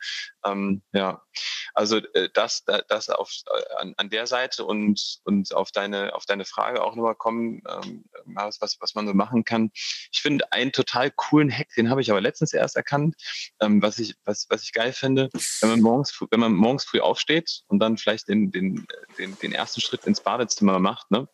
Ähm, 0.45 0.81
ja, 0.93 1.21
also 1.73 1.97
äh, 1.97 2.29
das, 2.33 2.63
das 2.87 3.09
auf, 3.09 3.31
äh, 3.45 3.81
an, 3.81 3.93
an 3.97 4.09
der 4.09 4.27
Seite 4.27 4.65
und, 4.65 5.19
und 5.23 5.53
auf 5.53 5.71
deine, 5.71 6.15
auf 6.15 6.25
deine 6.25 6.45
Frage 6.45 6.83
auch 6.83 6.95
nochmal 6.95 7.15
kommen, 7.15 7.61
ähm, 7.67 8.05
was, 8.25 8.77
was 8.79 8.95
man 8.95 9.07
so 9.07 9.13
machen 9.13 9.43
kann. 9.43 9.71
Ich 10.11 10.21
finde 10.21 10.51
einen 10.51 10.71
total 10.71 11.11
coolen 11.11 11.51
Hack, 11.51 11.69
den 11.75 11.89
habe 11.89 12.01
ich 12.01 12.11
aber 12.11 12.21
letztens 12.21 12.53
erst 12.53 12.75
erkannt, 12.75 13.15
ähm, 13.61 13.81
was 13.81 13.96
ich, 13.99 14.15
was, 14.25 14.47
was 14.49 14.63
ich 14.63 14.73
geil 14.73 14.93
finde, 14.93 15.29
wenn 15.61 15.69
man 15.69 15.81
morgens, 15.81 16.19
wenn 16.31 16.39
man 16.39 16.53
morgens 16.53 16.85
früh 16.85 16.99
aufsteht 16.99 17.63
und 17.67 17.79
dann 17.79 17.97
vielleicht 17.97 18.27
den, 18.27 18.51
den, 18.51 18.85
den, 19.17 19.37
den 19.39 19.51
ersten 19.51 19.81
Schritt 19.81 20.05
ins 20.05 20.21
Badezimmer 20.21 20.79
macht, 20.79 21.11
ne? 21.11 21.27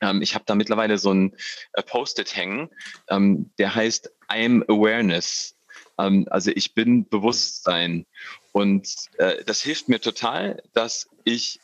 Ähm, 0.00 0.22
ich 0.22 0.34
habe 0.34 0.44
da 0.46 0.54
mittlerweile 0.54 0.98
so 0.98 1.12
ein 1.12 1.34
äh, 1.72 1.82
Post-it 1.82 2.36
hängen, 2.36 2.68
ähm, 3.08 3.50
der 3.58 3.74
heißt 3.74 4.10
I'm 4.28 4.62
Awareness. 4.64 5.56
Ähm, 5.98 6.26
also 6.30 6.50
ich 6.54 6.74
bin 6.74 7.08
Bewusstsein. 7.08 8.06
Und 8.52 8.88
äh, 9.18 9.44
das 9.44 9.62
hilft 9.62 9.88
mir 9.88 10.00
total, 10.00 10.62
dass 10.74 11.08
ich, 11.24 11.60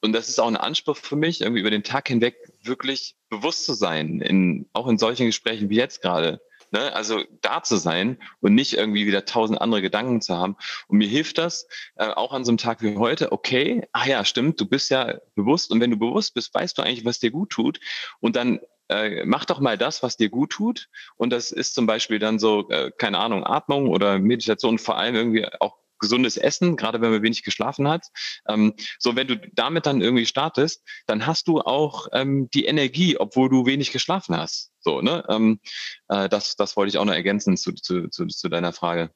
und 0.00 0.12
das 0.12 0.28
ist 0.28 0.38
auch 0.38 0.48
ein 0.48 0.56
Anspruch 0.56 0.96
für 0.96 1.16
mich, 1.16 1.40
irgendwie 1.40 1.60
über 1.60 1.70
den 1.70 1.84
Tag 1.84 2.08
hinweg 2.08 2.36
wirklich 2.62 3.16
bewusst 3.30 3.64
zu 3.64 3.74
sein, 3.74 4.20
in, 4.20 4.68
auch 4.72 4.86
in 4.86 4.98
solchen 4.98 5.26
Gesprächen 5.26 5.70
wie 5.70 5.76
jetzt 5.76 6.02
gerade. 6.02 6.40
Ne? 6.70 6.94
Also 6.94 7.22
da 7.40 7.62
zu 7.62 7.76
sein 7.76 8.18
und 8.40 8.54
nicht 8.54 8.74
irgendwie 8.74 9.06
wieder 9.06 9.24
tausend 9.24 9.60
andere 9.60 9.82
Gedanken 9.82 10.20
zu 10.20 10.36
haben. 10.36 10.56
Und 10.88 10.98
mir 10.98 11.08
hilft 11.08 11.38
das 11.38 11.66
äh, 11.96 12.08
auch 12.08 12.32
an 12.32 12.44
so 12.44 12.50
einem 12.50 12.58
Tag 12.58 12.82
wie 12.82 12.96
heute, 12.96 13.32
okay, 13.32 13.86
ah 13.92 14.06
ja, 14.06 14.24
stimmt, 14.24 14.60
du 14.60 14.66
bist 14.66 14.90
ja 14.90 15.18
bewusst 15.34 15.70
und 15.70 15.80
wenn 15.80 15.90
du 15.90 15.98
bewusst 15.98 16.34
bist, 16.34 16.54
weißt 16.54 16.76
du 16.78 16.82
eigentlich, 16.82 17.04
was 17.04 17.18
dir 17.18 17.30
gut 17.30 17.50
tut. 17.50 17.80
Und 18.20 18.36
dann 18.36 18.60
äh, 18.88 19.24
mach 19.24 19.44
doch 19.44 19.60
mal 19.60 19.78
das, 19.78 20.02
was 20.02 20.16
dir 20.16 20.28
gut 20.28 20.50
tut. 20.50 20.88
Und 21.16 21.30
das 21.30 21.52
ist 21.52 21.74
zum 21.74 21.86
Beispiel 21.86 22.18
dann 22.18 22.38
so, 22.38 22.68
äh, 22.70 22.90
keine 22.96 23.18
Ahnung, 23.18 23.44
Atmung 23.44 23.88
oder 23.88 24.18
Meditation, 24.18 24.78
vor 24.78 24.96
allem 24.96 25.14
irgendwie 25.14 25.46
auch 25.60 25.76
gesundes 25.98 26.36
Essen, 26.36 26.76
gerade 26.76 27.00
wenn 27.00 27.10
man 27.10 27.22
wenig 27.22 27.42
geschlafen 27.42 27.88
hat. 27.88 28.06
Ähm, 28.48 28.74
so, 28.98 29.16
wenn 29.16 29.26
du 29.26 29.38
damit 29.52 29.86
dann 29.86 30.00
irgendwie 30.00 30.26
startest, 30.26 30.82
dann 31.06 31.26
hast 31.26 31.48
du 31.48 31.60
auch 31.60 32.08
ähm, 32.12 32.48
die 32.54 32.64
Energie, 32.66 33.16
obwohl 33.18 33.48
du 33.48 33.66
wenig 33.66 33.92
geschlafen 33.92 34.36
hast. 34.36 34.72
So, 34.80 35.00
ne? 35.00 35.24
Ähm, 35.28 35.60
äh, 36.08 36.28
das, 36.28 36.56
das 36.56 36.76
wollte 36.76 36.90
ich 36.90 36.98
auch 36.98 37.04
noch 37.04 37.14
ergänzen 37.14 37.56
zu, 37.56 37.72
zu, 37.72 38.08
zu, 38.08 38.26
zu 38.26 38.48
deiner 38.48 38.72
Frage. 38.72 39.10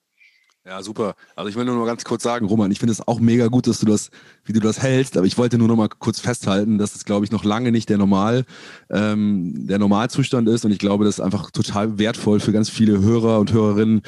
Ja, 0.65 0.81
super. 0.81 1.17
Also 1.35 1.49
ich 1.49 1.57
will 1.57 1.65
nur 1.65 1.75
noch 1.75 1.87
ganz 1.87 2.05
kurz 2.05 2.23
sagen, 2.23 2.47
Roman, 2.47 2.71
ich 2.71 2.79
finde 2.79 2.93
es 2.93 3.07
auch 3.09 3.19
mega 3.19 3.49
gut, 3.49 3.67
dass 3.67 3.81
du 3.81 3.87
das, 3.87 4.11
wie 4.45 4.53
du 4.53 4.61
das 4.61 4.81
hältst, 4.81 5.17
aber 5.17 5.27
ich 5.27 5.37
wollte 5.37 5.59
nur 5.59 5.67
noch 5.67 5.75
mal 5.75 5.89
kurz 5.89 6.21
festhalten, 6.21 6.79
dass 6.79 6.95
es, 6.95 7.05
glaube 7.05 7.25
ich, 7.25 7.33
noch 7.33 7.43
lange 7.43 7.73
nicht 7.73 7.89
der 7.89 7.99
Normal, 7.99 8.45
ähm, 8.89 9.67
der 9.67 9.81
Normalzustand 9.81 10.49
ist 10.49 10.65
und 10.65 10.71
ich 10.71 10.79
glaube, 10.79 11.05
das 11.05 11.19
ist 11.19 11.25
einfach 11.25 11.51
total 11.51 11.99
wertvoll 11.99 12.39
für 12.39 12.53
ganz 12.53 12.71
viele 12.71 13.01
Hörer 13.01 13.41
und 13.41 13.53
Hörerinnen, 13.53 14.03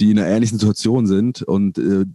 die 0.00 0.10
in 0.10 0.18
einer 0.18 0.26
ähnlichen 0.26 0.58
Situation 0.58 1.06
sind 1.06 1.42
und 1.42 1.78
äh, 1.78 2.06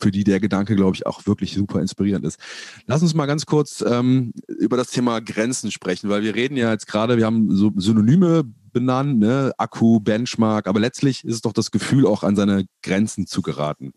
für 0.00 0.10
die 0.10 0.24
der 0.24 0.40
Gedanke, 0.40 0.74
glaube 0.74 0.96
ich, 0.96 1.04
auch 1.04 1.26
wirklich 1.26 1.52
super 1.52 1.82
inspirierend 1.82 2.24
ist. 2.24 2.38
Lass 2.86 3.02
uns 3.02 3.12
mal 3.12 3.26
ganz 3.26 3.44
kurz 3.44 3.84
ähm, 3.86 4.32
über 4.46 4.78
das 4.78 4.88
Thema 4.88 5.20
Grenzen 5.20 5.70
sprechen, 5.70 6.08
weil 6.08 6.22
wir 6.22 6.34
reden 6.34 6.56
ja 6.56 6.70
jetzt 6.70 6.86
gerade, 6.86 7.18
wir 7.18 7.26
haben 7.26 7.54
so 7.54 7.70
Synonyme 7.76 8.44
benannt, 8.72 9.18
ne? 9.18 9.52
Akku, 9.58 10.00
Benchmark, 10.00 10.66
aber 10.66 10.80
letztlich 10.80 11.24
ist 11.24 11.34
es 11.34 11.40
doch 11.42 11.52
das 11.52 11.70
Gefühl, 11.70 12.06
auch 12.06 12.22
an 12.22 12.36
seine 12.36 12.66
Grenzen 12.82 13.26
zu 13.26 13.42
geraten. 13.42 13.92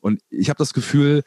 Und 0.00 0.20
ich 0.30 0.48
habe 0.48 0.58
das 0.58 0.74
Gefühl, 0.74 1.22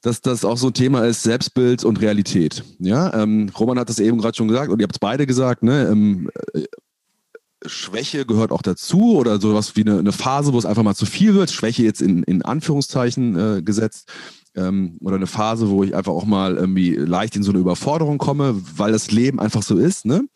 dass 0.00 0.20
das 0.20 0.44
auch 0.44 0.56
so 0.56 0.68
ein 0.68 0.74
Thema 0.74 1.04
ist, 1.04 1.22
Selbstbild 1.22 1.84
und 1.84 2.00
Realität. 2.00 2.62
Ja, 2.78 3.12
ähm, 3.14 3.50
Roman 3.58 3.78
hat 3.78 3.88
das 3.88 3.98
eben 3.98 4.18
gerade 4.18 4.36
schon 4.36 4.48
gesagt 4.48 4.70
und 4.70 4.80
ihr 4.80 4.84
habt 4.84 4.94
es 4.94 5.00
beide 5.00 5.26
gesagt, 5.26 5.62
ne? 5.62 5.88
Ähm, 5.90 6.30
äh, 6.54 6.64
Schwäche 7.66 8.24
gehört 8.24 8.52
auch 8.52 8.62
dazu 8.62 9.16
oder 9.16 9.40
sowas 9.40 9.74
wie 9.74 9.80
eine, 9.80 9.98
eine, 9.98 10.12
Phase, 10.12 10.52
wo 10.52 10.58
es 10.58 10.66
einfach 10.66 10.84
mal 10.84 10.94
zu 10.94 11.06
viel 11.06 11.34
wird. 11.34 11.50
Schwäche 11.50 11.82
jetzt 11.82 12.00
in, 12.00 12.22
in 12.22 12.42
Anführungszeichen 12.42 13.58
äh, 13.58 13.62
gesetzt. 13.62 14.12
Ähm, 14.54 14.96
oder 15.00 15.16
eine 15.16 15.26
Phase, 15.26 15.68
wo 15.68 15.82
ich 15.82 15.94
einfach 15.94 16.12
auch 16.12 16.24
mal 16.24 16.56
irgendwie 16.56 16.94
leicht 16.94 17.34
in 17.34 17.42
so 17.42 17.50
eine 17.50 17.58
Überforderung 17.58 18.18
komme, 18.18 18.60
weil 18.76 18.92
das 18.92 19.10
Leben 19.10 19.40
einfach 19.40 19.62
so 19.62 19.76
ist. 19.76 20.04
Ne? 20.04 20.28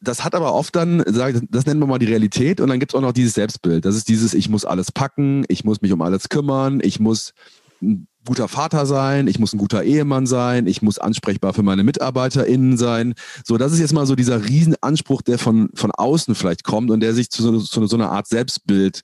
Das 0.00 0.24
hat 0.24 0.34
aber 0.34 0.54
oft 0.54 0.76
dann, 0.76 1.02
das 1.50 1.66
nennen 1.66 1.80
wir 1.80 1.86
mal 1.86 1.98
die 1.98 2.06
Realität 2.06 2.60
und 2.60 2.68
dann 2.68 2.78
gibt 2.78 2.92
es 2.92 2.96
auch 2.96 3.02
noch 3.02 3.12
dieses 3.12 3.34
Selbstbild. 3.34 3.84
Das 3.84 3.96
ist 3.96 4.08
dieses, 4.08 4.32
ich 4.32 4.48
muss 4.48 4.64
alles 4.64 4.92
packen, 4.92 5.44
ich 5.48 5.64
muss 5.64 5.80
mich 5.80 5.92
um 5.92 6.02
alles 6.02 6.28
kümmern, 6.28 6.80
ich 6.82 7.00
muss 7.00 7.34
guter 8.24 8.48
Vater 8.48 8.86
sein, 8.86 9.26
ich 9.26 9.38
muss 9.38 9.54
ein 9.54 9.58
guter 9.58 9.82
Ehemann 9.82 10.26
sein, 10.26 10.66
ich 10.66 10.82
muss 10.82 10.98
ansprechbar 10.98 11.54
für 11.54 11.62
meine 11.62 11.82
MitarbeiterInnen 11.82 12.76
sein. 12.76 13.14
So, 13.44 13.56
das 13.56 13.72
ist 13.72 13.80
jetzt 13.80 13.94
mal 13.94 14.06
so 14.06 14.14
dieser 14.14 14.46
Riesenanspruch, 14.46 15.22
der 15.22 15.38
von, 15.38 15.70
von 15.74 15.90
außen 15.90 16.34
vielleicht 16.34 16.62
kommt 16.62 16.90
und 16.90 17.00
der 17.00 17.14
sich 17.14 17.30
zu 17.30 17.42
so, 17.42 17.58
zu 17.58 17.86
so 17.86 17.96
einer 17.96 18.12
Art 18.12 18.26
Selbstbild 18.26 19.02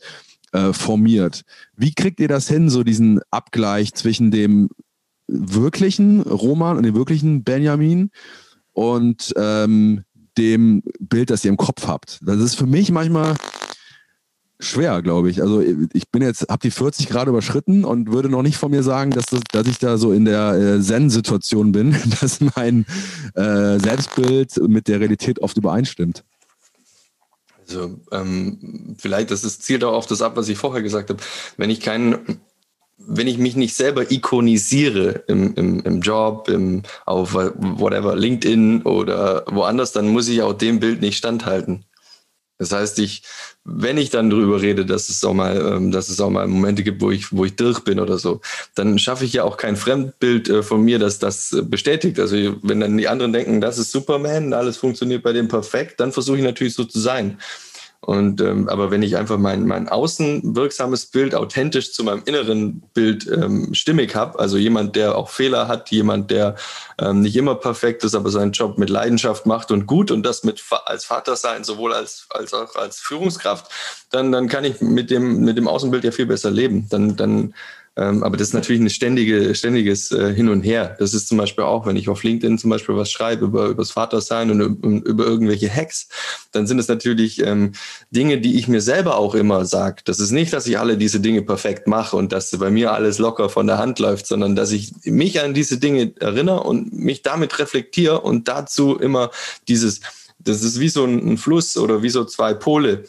äh, 0.53 0.73
formiert. 0.73 1.43
Wie 1.77 1.95
kriegt 1.95 2.21
ihr 2.21 2.29
das 2.29 2.49
hin, 2.49 2.69
so 2.69 2.85
diesen 2.85 3.21
Abgleich 3.31 3.95
zwischen 3.95 4.31
dem 4.31 4.69
wirklichen 5.27 6.21
Roman 6.21 6.77
und 6.77 6.83
dem 6.85 6.95
wirklichen 6.95 7.45
Benjamin 7.45 8.11
und 8.73 9.33
ähm, 9.37 10.05
dem 10.39 10.83
Bild, 11.01 11.31
das 11.31 11.45
ihr 11.45 11.51
im 11.51 11.57
Kopf 11.57 11.87
habt? 11.87 12.21
Das 12.23 12.39
ist 12.41 12.55
für 12.55 12.67
mich 12.67 12.91
manchmal 12.91 13.35
schwer, 14.61 15.03
glaube 15.03 15.31
ich. 15.31 15.43
Also 15.43 15.61
ich 15.61 16.09
bin 16.11 16.23
jetzt, 16.23 16.49
habe 16.49 16.61
die 16.61 16.71
40 16.71 17.09
Grad 17.09 17.29
überschritten 17.29 17.85
und 17.85 18.13
würde 18.13 18.29
noch 18.29 18.43
nicht 18.43 18.57
von 18.57 18.71
mir 18.71 18.83
sagen, 18.83 19.11
dass, 19.11 19.27
das, 19.27 19.41
dass 19.53 19.67
ich 19.67 19.79
da 19.79 19.99
so 19.99 20.13
in 20.13 20.25
der 20.25 20.53
äh, 20.55 20.81
Zen-Situation 20.81 21.73
bin, 21.73 21.97
dass 22.21 22.41
mein 22.57 22.87
äh, 23.35 23.79
Selbstbild 23.79 24.57
mit 24.69 24.89
der 24.89 25.01
Realität 25.01 25.41
oft 25.41 25.57
übereinstimmt. 25.57 26.25
Also 27.67 27.99
ähm, 28.13 28.95
vielleicht, 28.99 29.31
das 29.31 29.43
ist, 29.43 29.63
zielt 29.63 29.85
auch 29.85 29.95
auf 29.95 30.07
das 30.07 30.21
ab, 30.21 30.37
was 30.37 30.49
ich 30.49 30.59
vorher 30.59 30.83
gesagt 30.83 31.09
habe. 31.11 31.23
Wenn 31.57 31.71
ich 31.71 31.81
keinen 31.81 32.41
wenn 32.97 33.27
ich 33.27 33.39
mich 33.39 33.57
nicht 33.57 33.75
selber 33.75 34.11
ikonisiere 34.11 35.25
im, 35.27 35.55
im, 35.55 35.81
im 35.81 36.01
Job, 36.01 36.49
im, 36.49 36.83
auf 37.07 37.35
whatever, 37.35 38.17
LinkedIn 38.17 38.83
oder 38.83 39.45
woanders, 39.49 39.93
dann 39.93 40.09
muss 40.09 40.29
ich 40.29 40.43
auch 40.43 40.53
dem 40.53 40.81
Bild 40.81 41.01
nicht 41.01 41.17
standhalten. 41.17 41.85
Das 42.59 42.71
heißt, 42.71 43.01
ich, 43.01 43.25
wenn 43.65 43.99
ich 43.99 44.11
dann 44.11 44.31
drüber 44.31 44.63
rede, 44.63 44.87
dass 44.87 45.09
es 45.09 45.25
auch 45.25 45.35
mal, 45.35 45.57
ähm, 45.57 45.91
dass 45.91 46.09
es 46.09 46.21
auch 46.21 46.31
mal 46.31 46.47
Momente 46.47 46.85
gibt, 46.85 47.03
wo 47.03 47.11
ich, 47.11 47.33
wo 47.33 47.45
ich 47.45 47.57
durch 47.57 47.81
bin 47.81 47.99
oder 47.99 48.17
so, 48.17 48.41
dann 48.77 48.99
schaffe 48.99 49.25
ich 49.25 49.33
ja 49.33 49.43
auch 49.43 49.57
kein 49.57 49.77
Fremdbild 49.77 50.49
äh, 50.49 50.63
von 50.63 50.83
mir, 50.83 51.01
das 51.01 51.19
das 51.19 51.57
bestätigt. 51.65 52.21
Also 52.21 52.37
wenn 52.63 52.81
dann 52.81 52.97
die 52.97 53.09
anderen 53.09 53.33
denken, 53.33 53.61
das 53.61 53.79
ist 53.79 53.91
Superman, 53.91 54.53
alles 54.53 54.77
funktioniert 54.77 55.25
bei 55.25 55.33
dem 55.33 55.49
perfekt, 55.49 55.99
dann 55.99 56.13
versuche 56.13 56.39
ich 56.39 56.45
natürlich 56.45 56.75
so 56.75 56.85
zu 56.85 57.01
sein. 57.01 57.39
Und 58.05 58.41
ähm, 58.43 58.69
aber 58.69 58.91
wenn 58.91 59.03
ich 59.03 59.17
einfach 59.17 59.39
mein, 59.39 59.67
mein 59.67 59.89
außen 59.89 60.55
wirksames 60.55 61.07
Bild 61.07 61.35
authentisch 61.35 61.93
zu 61.93 62.05
meinem 62.05 62.23
inneren 62.27 62.83
Bild 62.93 63.27
ähm, 63.27 63.73
stimmig 63.73 64.15
habe, 64.15 64.39
also 64.39 64.59
jemand, 64.59 64.95
der 64.95 65.17
auch 65.17 65.31
Fehler 65.31 65.69
hat, 65.69 65.91
jemand, 65.91 66.31
der 66.31 66.57
ähm, 66.99 67.23
nicht 67.23 67.37
immer 67.37 67.55
perfekt 67.55 68.05
ist, 68.05 68.15
aber 68.15 68.29
seinen 68.31 68.53
Job 68.53 68.77
mit 68.77 68.91
Leidenschaft 68.91 69.47
macht 69.47 69.71
und 69.71 69.87
gut 69.87 70.11
und 70.11 70.23
das 70.23 70.45
mit 70.45 70.63
als 70.85 71.07
Vater 71.07 71.37
sein, 71.37 71.65
sowohl 71.65 71.95
als, 71.95 72.27
als 72.31 72.53
auch 72.53 72.75
als 72.77 73.01
Führungskraft, 73.01 73.71
dann, 74.11 74.33
dann 74.33 74.49
kann 74.49 74.65
ich 74.65 74.83
mit 74.83 75.11
dem, 75.11 75.41
mit 75.41 75.57
dem 75.57 75.67
Außenbild 75.67 76.05
ja 76.05 76.11
viel 76.11 76.27
besser 76.27 76.51
leben. 76.51 76.87
Dann, 76.91 77.17
dann 77.17 77.55
aber 77.97 78.37
das 78.37 78.49
ist 78.49 78.55
natürlich 78.55 78.83
ein 78.83 78.91
ständige, 78.91 79.55
ständiges 79.55 80.11
äh, 80.11 80.35
Hin 80.35 80.49
und 80.49 80.63
Her. 80.63 80.97
Das 80.99 81.15
ist 81.15 81.29
zum 81.29 81.39
Beispiel 81.39 81.63
auch, 81.63 81.87
wenn 81.87 81.95
ich 81.95 82.09
auf 82.09 82.25
LinkedIn 82.25 82.59
zum 82.59 82.71
Beispiel 82.71 82.97
was 82.97 83.11
schreibe 83.11 83.45
über, 83.45 83.67
über 83.67 83.83
das 83.83 83.93
Vatersein 83.93 84.51
und, 84.51 84.83
und 84.83 85.07
über 85.07 85.25
irgendwelche 85.25 85.73
Hacks, 85.73 86.09
dann 86.51 86.67
sind 86.67 86.81
es 86.81 86.89
natürlich 86.89 87.41
ähm, 87.41 87.73
Dinge, 88.11 88.41
die 88.41 88.59
ich 88.59 88.67
mir 88.67 88.81
selber 88.81 89.17
auch 89.17 89.37
immer 89.37 89.65
sage. 89.65 90.03
Das 90.05 90.19
ist 90.19 90.33
nicht, 90.33 90.53
dass 90.53 90.67
ich 90.67 90.79
alle 90.79 90.97
diese 90.97 91.21
Dinge 91.21 91.43
perfekt 91.43 91.87
mache 91.87 92.17
und 92.17 92.33
dass 92.33 92.51
bei 92.59 92.71
mir 92.71 92.93
alles 92.93 93.19
locker 93.19 93.49
von 93.49 93.69
der 93.69 93.79
Hand 93.79 94.01
läuft, 94.01 94.27
sondern 94.27 94.57
dass 94.57 94.73
ich 94.73 94.93
mich 95.05 95.41
an 95.41 95.55
diese 95.55 95.79
Dinge 95.79 96.15
erinnere 96.19 96.65
und 96.65 96.93
mich 96.93 97.23
damit 97.23 97.59
reflektiere 97.61 98.21
und 98.21 98.49
dazu 98.49 98.97
immer 98.97 99.31
dieses 99.69 100.01
das 100.41 100.63
ist 100.63 100.79
wie 100.79 100.91
so 100.91 101.05
ein 101.05 101.39
Fluss 101.39 101.77
oder 101.79 102.03
wie 102.03 102.11
so 102.11 102.25
zwei 102.25 102.53
Pole 102.53 103.05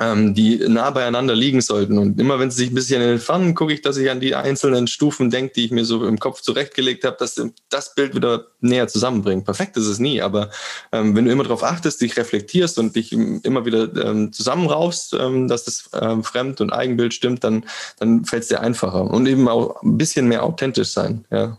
ähm, 0.00 0.34
die 0.34 0.58
nah 0.68 0.90
beieinander 0.90 1.34
liegen 1.34 1.60
sollten. 1.60 1.98
Und 1.98 2.20
immer 2.20 2.38
wenn 2.38 2.50
sie 2.50 2.58
sich 2.58 2.70
ein 2.70 2.74
bisschen 2.74 3.02
entfernen, 3.02 3.54
gucke 3.54 3.72
ich, 3.72 3.82
dass 3.82 3.96
ich 3.96 4.10
an 4.10 4.20
die 4.20 4.34
einzelnen 4.34 4.86
Stufen 4.86 5.30
denke, 5.30 5.54
die 5.54 5.64
ich 5.66 5.70
mir 5.70 5.84
so 5.84 6.06
im 6.06 6.18
Kopf 6.18 6.40
zurechtgelegt 6.40 7.04
habe, 7.04 7.16
dass 7.18 7.40
das 7.68 7.94
Bild 7.94 8.14
wieder 8.14 8.46
näher 8.60 8.88
zusammenbringt. 8.88 9.44
Perfekt 9.44 9.76
ist 9.76 9.86
es 9.86 9.98
nie, 9.98 10.20
aber 10.22 10.50
ähm, 10.92 11.16
wenn 11.16 11.24
du 11.24 11.32
immer 11.32 11.44
darauf 11.44 11.64
achtest, 11.64 12.00
dich 12.00 12.16
reflektierst 12.16 12.78
und 12.78 12.96
dich 12.96 13.12
immer 13.12 13.66
wieder 13.66 13.94
ähm, 14.04 14.32
zusammenraufst, 14.32 15.14
ähm, 15.14 15.48
dass 15.48 15.64
das 15.64 15.90
ähm, 16.00 16.22
Fremd- 16.22 16.60
und 16.60 16.72
Eigenbild 16.72 17.14
stimmt, 17.14 17.44
dann, 17.44 17.64
dann 17.98 18.24
fällt 18.24 18.44
es 18.44 18.48
dir 18.48 18.60
einfacher. 18.60 19.10
Und 19.10 19.26
eben 19.26 19.48
auch 19.48 19.82
ein 19.82 19.98
bisschen 19.98 20.28
mehr 20.28 20.44
authentisch 20.44 20.88
sein. 20.88 21.24
Ja. 21.30 21.58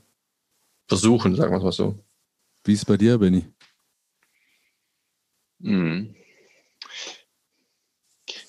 Versuchen, 0.88 1.36
sagen 1.36 1.52
wir 1.52 1.58
es 1.58 1.63
mal 1.63 1.71
so. 1.71 1.95
Wie 2.63 2.73
ist 2.73 2.80
es 2.80 2.86
bei 2.86 2.97
dir, 2.97 3.17
Benny? 3.17 3.45
Mhm. 5.60 6.15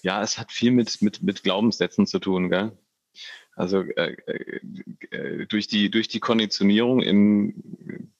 Ja, 0.03 0.23
es 0.23 0.39
hat 0.39 0.53
viel 0.53 0.71
mit, 0.71 1.03
mit, 1.03 1.23
mit 1.23 1.43
Glaubenssätzen 1.43 2.07
zu 2.07 2.19
tun, 2.19 2.51
gell? 2.51 2.73
Also 3.57 3.83
äh, 3.83 4.17
äh, 4.27 4.61
äh, 5.11 5.47
durch, 5.47 5.67
die, 5.67 5.91
durch 5.91 6.09
die 6.09 6.21
Konditionierung 6.21 7.03
im, 7.03 8.13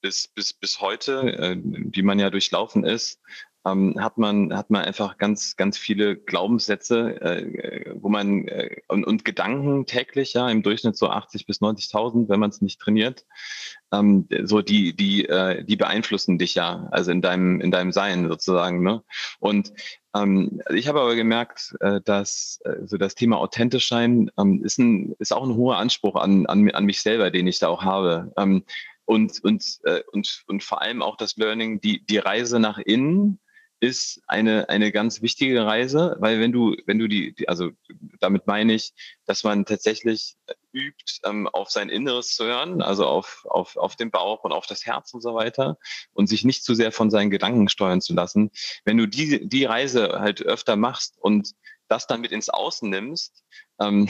bis, 0.00 0.28
bis, 0.28 0.52
bis 0.52 0.80
heute, 0.80 1.20
äh, 1.38 1.56
die 1.56 2.02
man 2.02 2.18
ja 2.18 2.30
durchlaufen 2.30 2.84
ist, 2.84 3.20
ähm, 3.66 3.96
hat 3.98 4.18
man 4.18 4.54
hat 4.54 4.70
man 4.70 4.84
einfach 4.84 5.16
ganz 5.16 5.56
ganz 5.56 5.78
viele 5.78 6.16
Glaubenssätze, 6.16 7.20
äh, 7.20 7.94
wo 7.94 8.08
man 8.08 8.46
äh, 8.48 8.82
und, 8.88 9.04
und 9.04 9.24
Gedanken 9.24 9.86
täglich 9.86 10.34
ja 10.34 10.50
im 10.50 10.62
Durchschnitt 10.62 10.96
so 10.96 11.08
80 11.08 11.46
bis 11.46 11.60
90.000, 11.60 12.28
wenn 12.28 12.40
man 12.40 12.50
es 12.50 12.60
nicht 12.60 12.80
trainiert, 12.80 13.24
ähm, 13.92 14.28
so 14.42 14.60
die 14.60 14.94
die 14.94 15.26
äh, 15.26 15.64
die 15.64 15.76
beeinflussen 15.76 16.38
dich 16.38 16.54
ja, 16.54 16.88
also 16.90 17.10
in 17.10 17.22
deinem 17.22 17.60
in 17.60 17.70
deinem 17.70 17.92
Sein 17.92 18.28
sozusagen. 18.28 18.82
Ne? 18.82 19.02
Und 19.40 19.72
ähm, 20.14 20.60
ich 20.70 20.88
habe 20.88 21.00
aber 21.00 21.14
gemerkt, 21.14 21.74
äh, 21.80 22.00
dass 22.04 22.60
äh, 22.64 22.86
so 22.86 22.96
das 22.96 23.14
Thema 23.14 23.38
authentisch 23.38 23.88
sein 23.88 24.30
ähm, 24.38 24.62
ist 24.64 24.78
ein 24.78 25.14
ist 25.18 25.32
auch 25.32 25.44
ein 25.44 25.56
hoher 25.56 25.78
Anspruch 25.78 26.16
an 26.16 26.46
an, 26.46 26.70
an 26.70 26.84
mich 26.84 27.02
selber, 27.02 27.30
den 27.30 27.46
ich 27.46 27.58
da 27.58 27.68
auch 27.68 27.82
habe. 27.82 28.32
Ähm, 28.36 28.64
und, 29.06 29.42
und, 29.44 29.80
äh, 29.84 30.00
und, 30.12 30.44
und 30.46 30.62
vor 30.62 30.80
allem 30.80 31.02
auch 31.02 31.16
das 31.16 31.36
Learning, 31.36 31.80
die, 31.80 32.04
die 32.06 32.18
Reise 32.18 32.58
nach 32.58 32.78
innen, 32.78 33.38
ist 33.84 34.22
eine, 34.26 34.68
eine 34.68 34.90
ganz 34.92 35.20
wichtige 35.20 35.66
Reise, 35.66 36.16
weil 36.18 36.40
wenn 36.40 36.52
du, 36.52 36.74
wenn 36.86 36.98
du 36.98 37.06
die, 37.06 37.34
die 37.34 37.48
also 37.48 37.70
damit 38.20 38.46
meine 38.46 38.72
ich, 38.72 38.92
dass 39.26 39.44
man 39.44 39.66
tatsächlich 39.66 40.36
übt, 40.72 41.20
ähm, 41.24 41.46
auf 41.48 41.70
sein 41.70 41.88
Inneres 41.88 42.34
zu 42.34 42.44
hören, 42.44 42.82
also 42.82 43.06
auf, 43.06 43.46
auf, 43.48 43.76
auf 43.76 43.96
den 43.96 44.10
Bauch 44.10 44.42
und 44.44 44.52
auf 44.52 44.66
das 44.66 44.86
Herz 44.86 45.12
und 45.12 45.20
so 45.20 45.34
weiter 45.34 45.78
und 46.14 46.28
sich 46.28 46.44
nicht 46.44 46.64
zu 46.64 46.74
sehr 46.74 46.92
von 46.92 47.10
seinen 47.10 47.30
Gedanken 47.30 47.68
steuern 47.68 48.00
zu 48.00 48.14
lassen. 48.14 48.50
Wenn 48.84 48.96
du 48.96 49.06
die, 49.06 49.46
die 49.46 49.64
Reise 49.64 50.20
halt 50.20 50.42
öfter 50.42 50.76
machst 50.76 51.16
und 51.20 51.52
das 51.88 52.06
dann 52.06 52.20
mit 52.20 52.32
ins 52.32 52.48
Außen 52.48 52.88
nimmst, 52.88 53.44
ähm, 53.80 54.08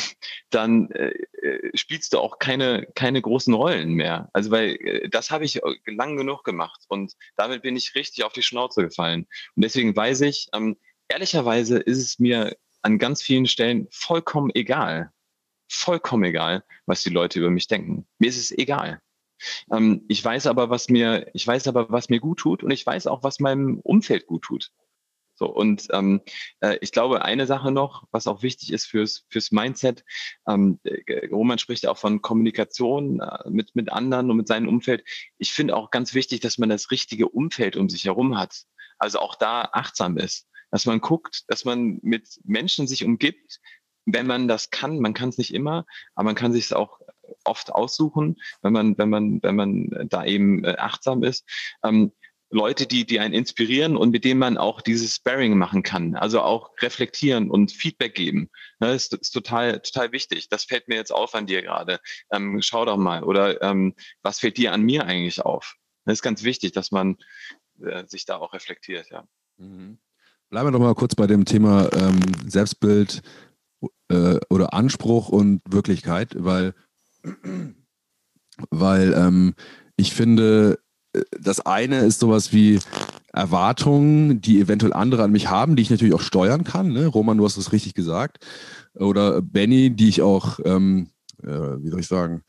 dann 0.51 0.91
äh, 0.91 1.13
äh, 1.43 1.77
spielst 1.77 2.13
du 2.13 2.19
auch 2.19 2.39
keine, 2.39 2.87
keine 2.95 3.21
großen 3.21 3.55
Rollen 3.55 3.95
mehr. 3.95 4.29
Also 4.33 4.51
weil 4.51 4.77
äh, 4.81 5.09
das 5.09 5.31
habe 5.31 5.45
ich 5.45 5.63
äh, 5.63 5.75
lang 5.87 6.17
genug 6.17 6.45
gemacht 6.45 6.85
und 6.89 7.15
damit 7.37 7.63
bin 7.63 7.77
ich 7.77 7.95
richtig 7.95 8.25
auf 8.25 8.33
die 8.33 8.43
Schnauze 8.43 8.83
gefallen. 8.83 9.27
Und 9.57 9.65
deswegen 9.65 9.95
weiß 9.95 10.23
ich, 10.23 10.49
ähm, 10.53 10.77
ehrlicherweise 11.09 11.79
ist 11.79 11.99
es 11.99 12.19
mir 12.19 12.57
an 12.83 12.99
ganz 12.99 13.23
vielen 13.23 13.47
Stellen 13.47 13.89
vollkommen 13.91 14.51
egal. 14.55 15.11
Vollkommen 15.69 16.25
egal, 16.25 16.63
was 16.87 17.03
die 17.03 17.11
Leute 17.11 17.39
über 17.39 17.51
mich 17.51 17.67
denken. 17.67 18.07
Mir 18.19 18.29
ist 18.29 18.39
es 18.39 18.53
egal. 18.53 19.01
Ähm, 19.73 20.05
ich 20.09 20.25
weiß 20.25 20.47
aber, 20.47 20.71
was 20.71 20.89
mir, 20.89 21.31
ich 21.35 21.47
weiß 21.47 21.69
aber, 21.69 21.91
was 21.91 22.09
mir 22.09 22.21
gut 22.21 22.39
tut 22.39 22.63
und 22.63 22.71
ich 22.71 22.85
weiß 22.85 23.07
auch, 23.07 23.23
was 23.23 23.41
meinem 23.41 23.81
Umfeld 23.81 24.27
gut 24.27 24.43
tut. 24.43 24.71
So, 25.45 25.51
und 25.51 25.89
ähm, 25.93 26.23
äh, 26.61 26.79
ich 26.81 26.91
glaube, 26.91 27.23
eine 27.23 27.47
Sache 27.47 27.71
noch, 27.71 28.05
was 28.13 28.27
auch 28.27 28.43
wichtig 28.43 28.73
ist 28.73 28.87
fürs, 28.87 29.27
fürs 29.29 29.53
Mindset, 29.53 30.03
ähm, 30.49 30.81
äh, 30.85 31.27
Roman 31.27 31.59
spricht 31.59 31.83
ja 31.83 31.91
auch 31.91 31.99
von 31.99 32.23
Kommunikation 32.23 33.21
äh, 33.21 33.51
mit, 33.51 33.77
mit 33.77 33.93
anderen 33.93 34.31
und 34.31 34.39
mit 34.39 34.49
seinem 34.49 34.69
Umfeld. 34.69 35.05
Ich 35.37 35.53
finde 35.53 35.77
auch 35.77 35.91
ganz 35.91 36.15
wichtig, 36.15 36.41
dass 36.41 36.57
man 36.57 36.71
das 36.71 36.91
richtige 36.91 37.29
Umfeld 37.29 37.77
um 37.77 37.91
sich 37.91 38.07
herum 38.07 38.39
hat. 38.39 38.63
Also 38.99 39.19
auch 39.19 39.35
da 39.35 39.69
achtsam 39.73 40.17
ist. 40.17 40.49
Dass 40.71 40.87
man 40.87 41.03
guckt, 41.03 41.45
dass 41.49 41.67
man 41.67 41.99
mit 42.01 42.41
Menschen 42.45 42.87
sich 42.87 43.05
umgibt, 43.05 43.61
wenn 44.07 44.27
man 44.27 44.49
das 44.49 44.71
kann, 44.71 44.99
man 44.99 45.13
kann 45.13 45.29
es 45.29 45.37
nicht 45.37 45.53
immer, 45.53 45.85
aber 46.15 46.25
man 46.25 46.35
kann 46.37 46.55
sich 46.55 46.65
es 46.65 46.73
auch 46.73 47.01
oft 47.45 47.71
aussuchen, 47.71 48.37
wenn 48.63 48.73
man, 48.73 48.97
wenn 48.97 49.11
man, 49.11 49.43
wenn 49.43 49.57
man 49.57 50.09
da 50.09 50.25
eben 50.25 50.65
äh, 50.65 50.77
achtsam 50.79 51.23
ist. 51.23 51.47
Ähm, 51.83 52.13
Leute, 52.55 52.87
die, 52.87 53.05
die 53.05 53.19
einen 53.19 53.35
inspirieren 53.35 53.97
und 53.97 54.11
mit 54.11 54.25
denen 54.25 54.39
man 54.39 54.57
auch 54.57 54.81
dieses 54.81 55.17
Sparring 55.17 55.59
machen 55.59 55.83
kann. 55.83 56.15
Also 56.15 56.41
auch 56.41 56.71
reflektieren 56.81 57.51
und 57.51 57.73
Feedback 57.73 58.15
geben. 58.15 58.49
Das 58.79 58.95
ist, 58.95 59.15
ist 59.15 59.31
total, 59.31 59.81
total 59.81 60.13
wichtig. 60.13 60.49
Das 60.49 60.65
fällt 60.65 60.87
mir 60.87 60.95
jetzt 60.95 61.13
auf 61.13 61.35
an 61.35 61.47
dir 61.47 61.63
gerade. 61.63 61.99
Ähm, 62.31 62.63
schau 62.63 62.85
doch 62.85 62.97
mal. 62.97 63.25
Oder 63.25 63.61
ähm, 63.61 63.95
was 64.23 64.39
fällt 64.39 64.57
dir 64.57 64.73
an 64.73 64.83
mir 64.83 65.05
eigentlich 65.05 65.45
auf? 65.45 65.75
Das 66.05 66.15
ist 66.15 66.23
ganz 66.23 66.45
wichtig, 66.45 66.71
dass 66.71 66.93
man 66.93 67.17
äh, 67.83 68.07
sich 68.07 68.25
da 68.25 68.37
auch 68.37 68.53
reflektiert, 68.53 69.11
ja. 69.11 69.27
Mhm. 69.57 69.99
Bleiben 70.49 70.69
wir 70.69 70.73
doch 70.73 70.79
mal 70.79 70.95
kurz 70.95 71.17
bei 71.17 71.27
dem 71.27 71.45
Thema 71.45 71.93
ähm, 71.93 72.21
Selbstbild 72.47 73.23
äh, 74.09 74.39
oder 74.49 74.75
Anspruch 74.75 75.29
und 75.29 75.61
Wirklichkeit, 75.69 76.37
weil, 76.39 76.75
weil 78.71 79.13
ähm, 79.15 79.55
ich 79.97 80.13
finde, 80.13 80.79
das 81.39 81.61
eine 81.61 82.01
ist 82.01 82.21
sowas 82.21 82.53
wie 82.53 82.79
Erwartungen, 83.33 84.41
die 84.41 84.61
eventuell 84.61 84.93
andere 84.93 85.25
an 85.25 85.33
mich 85.33 85.51
haben, 85.51 85.77
die 85.77 85.83
ich 85.83 85.91
natürlich 85.91 86.15
auch 86.15 86.21
steuern 86.21 86.65
kann. 86.65 86.93
Ne? 86.93 87.07
Roman, 87.07 87.37
du 87.37 87.45
hast 87.45 87.57
es 87.57 87.73
richtig 87.73 87.95
gesagt. 87.95 88.45
Oder 88.95 89.43
Benny, 89.43 89.91
die 89.91 90.09
ich 90.09 90.23
auch, 90.23 90.61
ähm, 90.65 91.09
äh, 91.43 91.49
wie 91.49 91.89
soll 91.89 92.01
ich 92.01 92.07
sagen, 92.07 92.43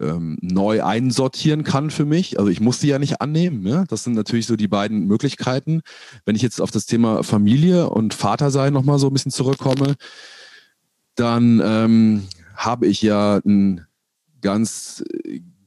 ähm, 0.00 0.38
neu 0.40 0.82
einsortieren 0.82 1.62
kann 1.62 1.90
für 1.90 2.04
mich. 2.04 2.38
Also 2.38 2.50
ich 2.50 2.60
muss 2.60 2.80
die 2.80 2.88
ja 2.88 2.98
nicht 2.98 3.20
annehmen. 3.20 3.62
Ne? 3.62 3.84
Das 3.88 4.02
sind 4.02 4.14
natürlich 4.14 4.46
so 4.46 4.56
die 4.56 4.68
beiden 4.68 5.06
Möglichkeiten. 5.06 5.82
Wenn 6.24 6.34
ich 6.34 6.42
jetzt 6.42 6.60
auf 6.60 6.70
das 6.70 6.86
Thema 6.86 7.22
Familie 7.22 7.90
und 7.90 8.14
Vatersein 8.14 8.72
nochmal 8.72 8.98
so 8.98 9.08
ein 9.08 9.12
bisschen 9.12 9.30
zurückkomme, 9.30 9.94
dann 11.14 11.60
ähm, 11.62 12.24
habe 12.56 12.86
ich 12.86 13.02
ja 13.02 13.40
ein 13.44 13.86
ganz 14.40 15.04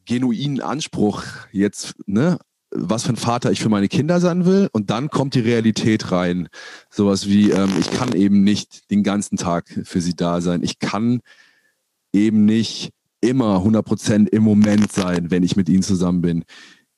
genuinen 0.05 0.61
Anspruch 0.61 1.23
jetzt, 1.51 1.95
ne, 2.05 2.39
was 2.71 3.03
für 3.03 3.13
ein 3.13 3.17
Vater 3.17 3.51
ich 3.51 3.61
für 3.61 3.69
meine 3.69 3.87
Kinder 3.87 4.19
sein 4.19 4.45
will. 4.45 4.69
Und 4.71 4.89
dann 4.89 5.09
kommt 5.09 5.35
die 5.35 5.41
Realität 5.41 6.11
rein. 6.11 6.49
Sowas 6.89 7.27
wie, 7.27 7.51
ähm, 7.51 7.71
ich 7.79 7.91
kann 7.91 8.13
eben 8.13 8.43
nicht 8.43 8.89
den 8.89 9.03
ganzen 9.03 9.37
Tag 9.37 9.67
für 9.83 10.01
sie 10.01 10.15
da 10.15 10.41
sein. 10.41 10.63
Ich 10.63 10.79
kann 10.79 11.21
eben 12.13 12.45
nicht 12.45 12.91
immer 13.21 13.57
100% 13.57 14.27
im 14.29 14.43
Moment 14.43 14.91
sein, 14.91 15.31
wenn 15.31 15.43
ich 15.43 15.55
mit 15.55 15.69
ihnen 15.69 15.83
zusammen 15.83 16.21
bin. 16.21 16.43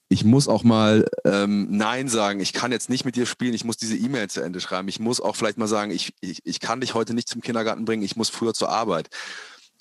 Ich 0.08 0.24
muss 0.24 0.48
auch 0.48 0.64
mal 0.64 1.06
ähm, 1.24 1.68
Nein 1.72 2.08
sagen. 2.08 2.40
Ich 2.40 2.54
kann 2.54 2.72
jetzt 2.72 2.90
nicht 2.90 3.06
mit 3.06 3.16
dir 3.16 3.26
spielen. 3.26 3.54
Ich 3.54 3.66
muss 3.66 3.78
diese 3.78 3.98
E-Mail 3.98 4.30
zu 4.30 4.42
Ende 4.42 4.62
schreiben. 4.62 4.88
Ich 4.88 5.00
muss 5.00 5.20
auch 5.20 5.36
vielleicht 5.36 5.58
mal 5.58 5.68
sagen, 5.68 5.92
ich, 5.92 6.14
ich, 6.22 6.40
ich 6.44 6.60
kann 6.60 6.82
dich 6.82 6.94
heute 6.94 7.14
nicht 7.14 7.28
zum 7.28 7.42
Kindergarten 7.42 7.86
bringen. 7.86 8.04
Ich 8.04 8.16
muss 8.16 8.30
früher 8.30 8.54
zur 8.54 8.70
Arbeit. 8.70 9.10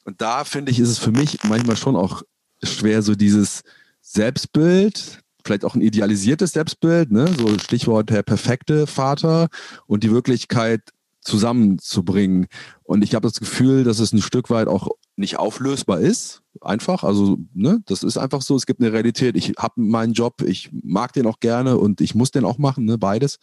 Und 0.04 0.20
da 0.20 0.44
finde 0.44 0.72
ich, 0.72 0.78
ist 0.78 0.88
es 0.88 0.98
für 0.98 1.12
mich 1.12 1.38
manchmal 1.44 1.76
schon 1.76 1.96
auch 1.96 2.22
schwer, 2.66 3.03
so 3.03 3.14
dieses 3.14 3.62
Selbstbild, 4.00 5.22
vielleicht 5.44 5.64
auch 5.64 5.74
ein 5.74 5.83
idealisiertes 5.83 6.53
Selbstbild, 6.53 7.11
ne? 7.11 7.29
so 7.38 7.59
Stichwort 7.59 8.11
der 8.11 8.22
perfekte 8.22 8.87
Vater 8.87 9.48
und 9.87 10.05
die 10.05 10.11
Wirklichkeit 10.11 10.81
zusammenzubringen. 11.24 12.46
Und 12.83 13.03
ich 13.03 13.14
habe 13.14 13.27
das 13.27 13.40
Gefühl, 13.40 13.83
dass 13.85 13.98
es 13.98 14.12
ein 14.12 14.20
Stück 14.20 14.50
weit 14.50 14.68
auch 14.68 14.88
nicht 15.16 15.38
auflösbar 15.38 16.00
ist. 16.00 16.42
Einfach. 16.61 17.03
Also, 17.03 17.38
ne, 17.55 17.81
das 17.87 18.03
ist 18.03 18.16
einfach 18.16 18.42
so. 18.42 18.55
Es 18.55 18.66
gibt 18.66 18.81
eine 18.81 18.92
Realität. 18.92 19.37
Ich 19.37 19.55
habe 19.59 19.81
meinen 19.81 20.12
Job, 20.12 20.42
ich 20.42 20.70
mag 20.72 21.12
den 21.12 21.27
auch 21.27 21.40
gerne 21.40 21.79
und 21.79 22.00
ich 22.00 22.14
muss 22.14 22.31
den 22.31 22.44
auch 22.44 22.59
machen, 22.59 22.85
ne, 22.85 22.98
beides. 22.98 23.38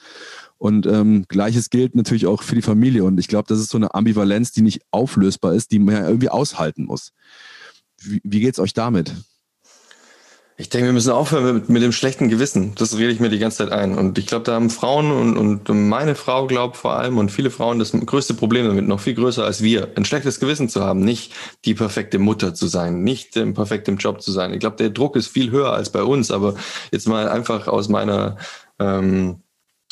Und 0.58 0.86
ähm, 0.86 1.26
gleiches 1.28 1.70
gilt 1.70 1.96
natürlich 1.96 2.28
auch 2.28 2.44
für 2.44 2.56
die 2.56 2.62
Familie. 2.62 3.04
Und 3.04 3.20
ich 3.20 3.28
glaube, 3.28 3.48
das 3.48 3.60
ist 3.60 3.70
so 3.70 3.78
eine 3.78 3.94
Ambivalenz, 3.96 4.52
die 4.52 4.62
nicht 4.62 4.82
auflösbar 4.92 5.54
ist, 5.54 5.72
die 5.72 5.80
man 5.80 5.96
ja 5.96 6.08
irgendwie 6.08 6.30
aushalten 6.30 6.86
muss. 6.86 7.14
Wie, 8.04 8.22
wie 8.24 8.40
geht 8.40 8.54
es 8.54 8.60
euch 8.60 8.74
damit? 8.74 9.14
Ich 10.62 10.70
denke, 10.70 10.86
wir 10.86 10.94
müssen 10.94 11.12
aufhören 11.12 11.56
mit, 11.56 11.70
mit 11.70 11.82
dem 11.82 11.92
schlechten 11.92 12.30
Gewissen. 12.30 12.76
Das 12.76 12.96
rede 12.96 13.12
ich 13.12 13.20
mir 13.20 13.30
die 13.30 13.40
ganze 13.40 13.58
Zeit 13.58 13.72
ein. 13.72 13.98
Und 13.98 14.20
ich 14.20 14.28
glaube, 14.28 14.44
da 14.44 14.54
haben 14.54 14.70
Frauen 14.70 15.12
und, 15.12 15.68
und 15.68 15.90
meine 15.90 16.14
Frau, 16.14 16.46
glaube 16.46 16.78
vor 16.78 16.94
allem, 16.94 17.18
und 17.18 17.32
viele 17.32 17.50
Frauen 17.50 17.80
das 17.80 17.94
größte 17.94 18.36
Problem 18.36 18.68
damit, 18.68 18.88
noch 18.88 19.00
viel 19.00 19.16
größer 19.16 19.44
als 19.44 19.64
wir, 19.64 19.90
ein 19.96 20.06
schlechtes 20.06 20.40
Gewissen 20.40 20.70
zu 20.70 20.84
haben, 20.84 21.00
nicht 21.00 21.34
die 21.66 21.74
perfekte 21.74 22.20
Mutter 22.20 22.54
zu 22.54 22.68
sein, 22.68 23.02
nicht 23.02 23.36
im 23.38 23.56
perfekten 23.56 23.98
Job 23.98 24.22
zu 24.22 24.32
sein. 24.32 24.54
Ich 24.54 24.60
glaube, 24.60 24.76
der 24.76 24.92
Druck 24.92 25.16
ist 25.16 25.30
viel 25.30 25.50
höher 25.50 25.74
als 25.74 25.90
bei 25.90 26.04
uns, 26.04 26.30
aber 26.30 26.54
jetzt 26.92 27.08
mal 27.08 27.28
einfach 27.28 27.68
aus 27.68 27.90
meiner 27.90 28.38
ähm, 28.78 29.42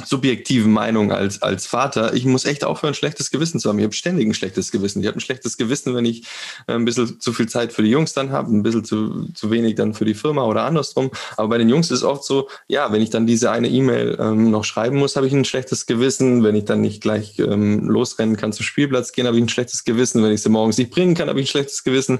subjektiven 0.05 0.71
Meinung 0.71 1.11
als, 1.11 1.41
als 1.41 1.65
Vater, 1.65 2.13
ich 2.13 2.25
muss 2.25 2.45
echt 2.45 2.63
aufhören, 2.63 2.93
schlechtes 2.93 3.31
Gewissen 3.31 3.59
zu 3.59 3.69
haben. 3.69 3.79
Ich 3.79 3.85
habe 3.85 3.93
ständig 3.93 4.27
ein 4.27 4.33
schlechtes 4.33 4.71
Gewissen. 4.71 5.01
Ich 5.01 5.07
habe 5.07 5.17
ein 5.17 5.21
schlechtes 5.21 5.57
Gewissen, 5.57 5.95
wenn 5.95 6.05
ich 6.05 6.23
äh, 6.67 6.73
ein 6.73 6.85
bisschen 6.85 7.19
zu 7.19 7.33
viel 7.33 7.47
Zeit 7.47 7.73
für 7.73 7.83
die 7.83 7.89
Jungs 7.89 8.13
dann 8.13 8.31
habe, 8.31 8.55
ein 8.55 8.63
bisschen 8.63 8.83
zu, 8.83 9.27
zu 9.33 9.51
wenig 9.51 9.75
dann 9.75 9.93
für 9.93 10.05
die 10.05 10.13
Firma 10.13 10.43
oder 10.43 10.63
andersrum. 10.63 11.11
Aber 11.37 11.49
bei 11.49 11.57
den 11.57 11.69
Jungs 11.69 11.91
ist 11.91 11.99
es 11.99 12.03
oft 12.03 12.23
so, 12.23 12.49
ja, 12.67 12.91
wenn 12.91 13.01
ich 13.01 13.09
dann 13.09 13.27
diese 13.27 13.51
eine 13.51 13.69
E-Mail 13.69 14.17
ähm, 14.19 14.51
noch 14.51 14.63
schreiben 14.63 14.97
muss, 14.97 15.15
habe 15.15 15.27
ich 15.27 15.33
ein 15.33 15.45
schlechtes 15.45 15.85
Gewissen. 15.85 16.43
Wenn 16.43 16.55
ich 16.55 16.65
dann 16.65 16.81
nicht 16.81 17.01
gleich 17.01 17.39
ähm, 17.39 17.87
losrennen 17.87 18.37
kann 18.37 18.53
zum 18.53 18.65
Spielplatz 18.65 19.11
gehen, 19.11 19.27
habe 19.27 19.37
ich 19.37 19.43
ein 19.43 19.49
schlechtes 19.49 19.83
Gewissen. 19.83 20.23
Wenn 20.23 20.31
ich 20.31 20.41
sie 20.41 20.49
morgens 20.49 20.77
nicht 20.77 20.91
bringen 20.91 21.15
kann, 21.15 21.29
habe 21.29 21.39
ich 21.39 21.47
ein 21.47 21.51
schlechtes 21.51 21.83
Gewissen. 21.83 22.19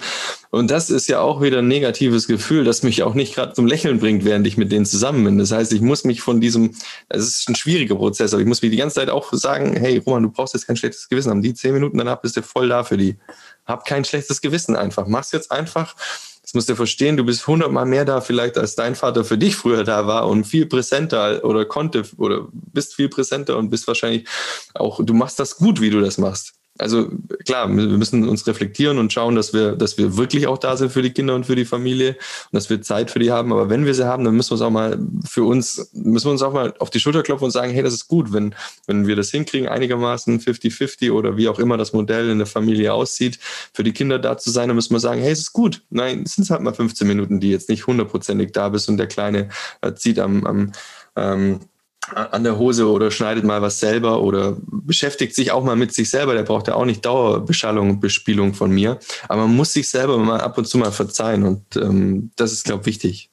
Und 0.51 0.71
das 0.71 0.89
ist 0.89 1.07
ja 1.07 1.21
auch 1.21 1.41
wieder 1.41 1.59
ein 1.59 1.67
negatives 1.67 2.27
Gefühl, 2.27 2.63
das 2.63 2.83
mich 2.83 3.03
auch 3.03 3.13
nicht 3.13 3.35
gerade 3.35 3.53
zum 3.53 3.67
Lächeln 3.67 3.99
bringt, 3.99 4.25
während 4.25 4.47
ich 4.47 4.57
mit 4.57 4.71
denen 4.71 4.85
zusammen 4.85 5.23
bin. 5.23 5.37
Das 5.37 5.51
heißt, 5.51 5.71
ich 5.73 5.81
muss 5.81 6.03
mich 6.03 6.21
von 6.21 6.41
diesem, 6.41 6.71
es 7.09 7.27
ist 7.27 7.49
ein 7.49 7.55
schwieriger 7.69 7.95
Prozess, 7.95 8.33
aber 8.33 8.41
ich 8.41 8.47
muss 8.47 8.61
mir 8.61 8.69
die 8.69 8.77
ganze 8.77 8.95
Zeit 8.95 9.09
auch 9.09 9.31
sagen, 9.31 9.75
hey 9.75 9.97
Roman, 9.99 10.23
du 10.23 10.31
brauchst 10.31 10.55
jetzt 10.55 10.65
kein 10.65 10.75
schlechtes 10.75 11.07
Gewissen 11.07 11.29
haben. 11.29 11.41
Die 11.41 11.53
zehn 11.53 11.73
Minuten 11.73 11.97
danach 11.97 12.19
bist 12.19 12.35
du 12.35 12.41
voll 12.41 12.69
da 12.69 12.83
für 12.83 12.97
die. 12.97 13.17
Hab 13.65 13.85
kein 13.85 14.03
schlechtes 14.03 14.41
Gewissen 14.41 14.75
einfach. 14.75 15.05
Mach's 15.05 15.31
jetzt 15.31 15.51
einfach. 15.51 15.95
Das 16.41 16.55
musst 16.55 16.67
du 16.67 16.75
verstehen, 16.75 17.15
du 17.15 17.23
bist 17.23 17.45
hundertmal 17.45 17.85
mehr 17.85 18.05
da 18.05 18.21
vielleicht, 18.21 18.57
als 18.57 18.73
dein 18.73 18.95
Vater 18.95 19.23
für 19.23 19.37
dich 19.37 19.55
früher 19.55 19.83
da 19.83 20.07
war 20.07 20.27
und 20.27 20.45
viel 20.45 20.65
präsenter 20.65 21.45
oder 21.45 21.65
konnte 21.65 22.03
oder 22.17 22.47
bist 22.51 22.95
viel 22.95 23.07
präsenter 23.07 23.55
und 23.57 23.69
bist 23.69 23.87
wahrscheinlich 23.87 24.27
auch, 24.73 24.99
du 25.03 25.13
machst 25.13 25.39
das 25.39 25.57
gut, 25.57 25.79
wie 25.79 25.91
du 25.91 26.01
das 26.01 26.17
machst 26.17 26.58
also 26.79 27.09
klar, 27.45 27.67
wir 27.67 27.87
müssen 27.87 28.27
uns 28.27 28.47
reflektieren 28.47 28.97
und 28.97 29.11
schauen, 29.11 29.35
dass 29.35 29.53
wir, 29.53 29.73
dass 29.73 29.97
wir 29.97 30.15
wirklich 30.15 30.47
auch 30.47 30.57
da 30.57 30.77
sind 30.77 30.91
für 30.91 31.01
die 31.01 31.11
Kinder 31.11 31.35
und 31.35 31.45
für 31.45 31.55
die 31.55 31.65
Familie 31.65 32.11
und 32.11 32.53
dass 32.53 32.69
wir 32.69 32.81
Zeit 32.81 33.11
für 33.11 33.19
die 33.19 33.31
haben. 33.31 33.51
Aber 33.51 33.69
wenn 33.69 33.85
wir 33.85 33.93
sie 33.93 34.07
haben, 34.07 34.23
dann 34.23 34.35
müssen 34.35 34.51
wir 34.51 34.53
uns 34.53 34.61
auch 34.61 34.69
mal 34.69 34.97
für 35.27 35.43
uns, 35.43 35.91
müssen 35.93 36.27
wir 36.27 36.31
uns 36.31 36.41
auch 36.41 36.53
mal 36.53 36.73
auf 36.79 36.89
die 36.89 37.01
Schulter 37.01 37.21
klopfen 37.21 37.45
und 37.45 37.51
sagen, 37.51 37.71
hey, 37.71 37.83
das 37.83 37.93
ist 37.93 38.07
gut, 38.07 38.31
wenn, 38.31 38.55
wenn 38.87 39.07
wir 39.07 39.17
das 39.17 39.29
hinkriegen, 39.29 39.67
einigermaßen 39.67 40.39
50-50 40.39 41.11
oder 41.11 41.35
wie 41.35 41.49
auch 41.49 41.59
immer 41.59 41.75
das 41.75 41.91
Modell 41.91 42.29
in 42.29 42.37
der 42.37 42.47
Familie 42.47 42.93
aussieht, 42.93 43.39
für 43.73 43.83
die 43.83 43.91
Kinder 43.91 44.17
da 44.17 44.37
zu 44.37 44.49
sein, 44.49 44.69
dann 44.69 44.75
müssen 44.75 44.93
wir 44.93 45.01
sagen, 45.01 45.21
hey, 45.21 45.31
es 45.31 45.39
ist 45.39 45.53
gut. 45.53 45.83
Nein, 45.89 46.23
es 46.25 46.35
sind 46.35 46.49
halt 46.49 46.61
mal 46.61 46.73
15 46.73 47.05
Minuten, 47.05 47.41
die 47.41 47.51
jetzt 47.51 47.67
nicht 47.67 47.87
hundertprozentig 47.87 48.53
da 48.53 48.69
bist 48.69 48.87
und 48.87 48.97
der 48.97 49.07
Kleine 49.07 49.49
äh, 49.81 49.93
zieht 49.93 50.17
am, 50.17 50.45
am 50.45 50.71
ähm, 51.17 51.59
an 52.07 52.43
der 52.43 52.57
Hose 52.57 52.89
oder 52.89 53.11
schneidet 53.11 53.43
mal 53.43 53.61
was 53.61 53.79
selber 53.79 54.21
oder 54.21 54.57
beschäftigt 54.61 55.35
sich 55.35 55.51
auch 55.51 55.63
mal 55.63 55.75
mit 55.75 55.93
sich 55.93 56.09
selber. 56.09 56.33
Der 56.33 56.43
braucht 56.43 56.67
ja 56.67 56.75
auch 56.75 56.85
nicht 56.85 57.05
Dauerbeschallung 57.05 57.89
und 57.89 57.99
Bespielung 57.99 58.53
von 58.53 58.71
mir. 58.71 58.99
Aber 59.27 59.47
man 59.47 59.55
muss 59.55 59.73
sich 59.73 59.89
selber 59.89 60.17
mal 60.17 60.41
ab 60.41 60.57
und 60.57 60.65
zu 60.65 60.77
mal 60.77 60.91
verzeihen 60.91 61.43
und 61.43 61.75
ähm, 61.75 62.31
das 62.35 62.51
ist, 62.51 62.65
glaube 62.65 62.81
ich, 62.81 62.87
wichtig. 62.87 63.29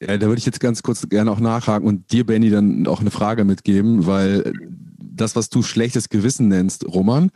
Ja, 0.00 0.16
da 0.16 0.26
würde 0.26 0.38
ich 0.38 0.46
jetzt 0.46 0.60
ganz 0.60 0.82
kurz 0.82 1.08
gerne 1.08 1.30
auch 1.30 1.38
nachhaken 1.38 1.86
und 1.86 2.10
dir, 2.10 2.26
Benny, 2.26 2.50
dann 2.50 2.86
auch 2.86 3.00
eine 3.00 3.10
Frage 3.12 3.44
mitgeben, 3.44 4.06
weil 4.06 4.52
das, 4.98 5.36
was 5.36 5.48
du 5.48 5.62
schlechtes 5.62 6.08
Gewissen 6.08 6.48
nennst, 6.48 6.84
Roman, 6.86 7.30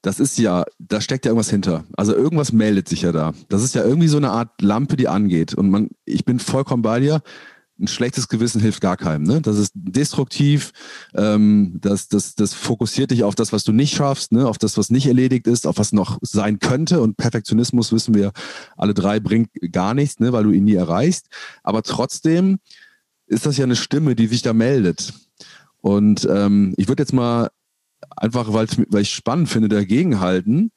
das 0.00 0.18
ist 0.18 0.38
ja, 0.38 0.64
da 0.78 1.00
steckt 1.00 1.24
ja 1.24 1.30
irgendwas 1.30 1.50
hinter. 1.50 1.84
Also 1.96 2.14
irgendwas 2.14 2.52
meldet 2.52 2.88
sich 2.88 3.02
ja 3.02 3.12
da. 3.12 3.34
Das 3.48 3.62
ist 3.62 3.74
ja 3.74 3.84
irgendwie 3.84 4.08
so 4.08 4.16
eine 4.16 4.30
Art 4.30 4.60
Lampe, 4.60 4.96
die 4.96 5.06
angeht. 5.06 5.54
Und 5.54 5.70
man, 5.70 5.90
ich 6.04 6.24
bin 6.24 6.40
vollkommen 6.40 6.82
bei 6.82 6.98
dir. 6.98 7.22
Ein 7.82 7.88
schlechtes 7.88 8.28
Gewissen 8.28 8.60
hilft 8.60 8.80
gar 8.80 8.96
keinem. 8.96 9.24
Ne? 9.24 9.40
Das 9.40 9.58
ist 9.58 9.72
destruktiv. 9.74 10.72
Ähm, 11.14 11.78
das, 11.80 12.08
das, 12.08 12.36
das 12.36 12.54
fokussiert 12.54 13.10
dich 13.10 13.24
auf 13.24 13.34
das, 13.34 13.52
was 13.52 13.64
du 13.64 13.72
nicht 13.72 13.96
schaffst, 13.96 14.30
ne? 14.30 14.46
auf 14.46 14.56
das, 14.56 14.78
was 14.78 14.88
nicht 14.90 15.06
erledigt 15.06 15.48
ist, 15.48 15.66
auf 15.66 15.78
was 15.78 15.92
noch 15.92 16.18
sein 16.22 16.60
könnte. 16.60 17.00
Und 17.00 17.16
Perfektionismus, 17.16 17.92
wissen 17.92 18.14
wir 18.14 18.32
alle 18.76 18.94
drei, 18.94 19.18
bringt 19.18 19.50
gar 19.72 19.94
nichts, 19.94 20.20
ne? 20.20 20.32
weil 20.32 20.44
du 20.44 20.52
ihn 20.52 20.64
nie 20.64 20.74
erreichst. 20.74 21.26
Aber 21.64 21.82
trotzdem 21.82 22.60
ist 23.26 23.46
das 23.46 23.56
ja 23.56 23.64
eine 23.64 23.76
Stimme, 23.76 24.14
die 24.14 24.28
sich 24.28 24.42
da 24.42 24.52
meldet. 24.52 25.12
Und 25.80 26.26
ähm, 26.30 26.74
ich 26.76 26.86
würde 26.88 27.02
jetzt 27.02 27.12
mal 27.12 27.50
einfach, 28.16 28.52
weil 28.52 29.02
ich 29.02 29.10
spannend 29.10 29.48
finde, 29.48 29.68
dagegen 29.68 30.20
halten. 30.20 30.70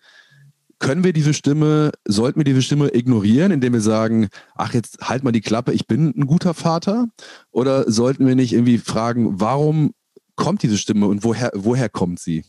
Können 0.80 1.04
wir 1.04 1.14
diese 1.14 1.34
Stimme, 1.34 1.92
sollten 2.06 2.40
wir 2.40 2.44
diese 2.44 2.62
Stimme 2.62 2.94
ignorieren, 2.94 3.52
indem 3.52 3.74
wir 3.74 3.82
sagen, 3.82 4.28
ach, 4.56 4.74
jetzt 4.74 5.00
halt 5.02 5.24
mal 5.24 5.32
die 5.32 5.42
Klappe, 5.42 5.72
ich 5.72 5.88
bin 5.88 6.14
ein 6.16 6.28
guter 6.28 6.54
Vater? 6.54 7.08
Oder 7.52 7.90
sollten 7.90 8.28
wir 8.28 8.36
nicht 8.36 8.54
irgendwie 8.54 8.78
fragen, 8.78 9.40
warum 9.40 9.94
kommt 10.36 10.64
diese 10.64 10.78
Stimme 10.78 11.08
und 11.08 11.24
woher, 11.24 11.52
woher 11.56 11.90
kommt 11.90 12.20
sie? 12.20 12.44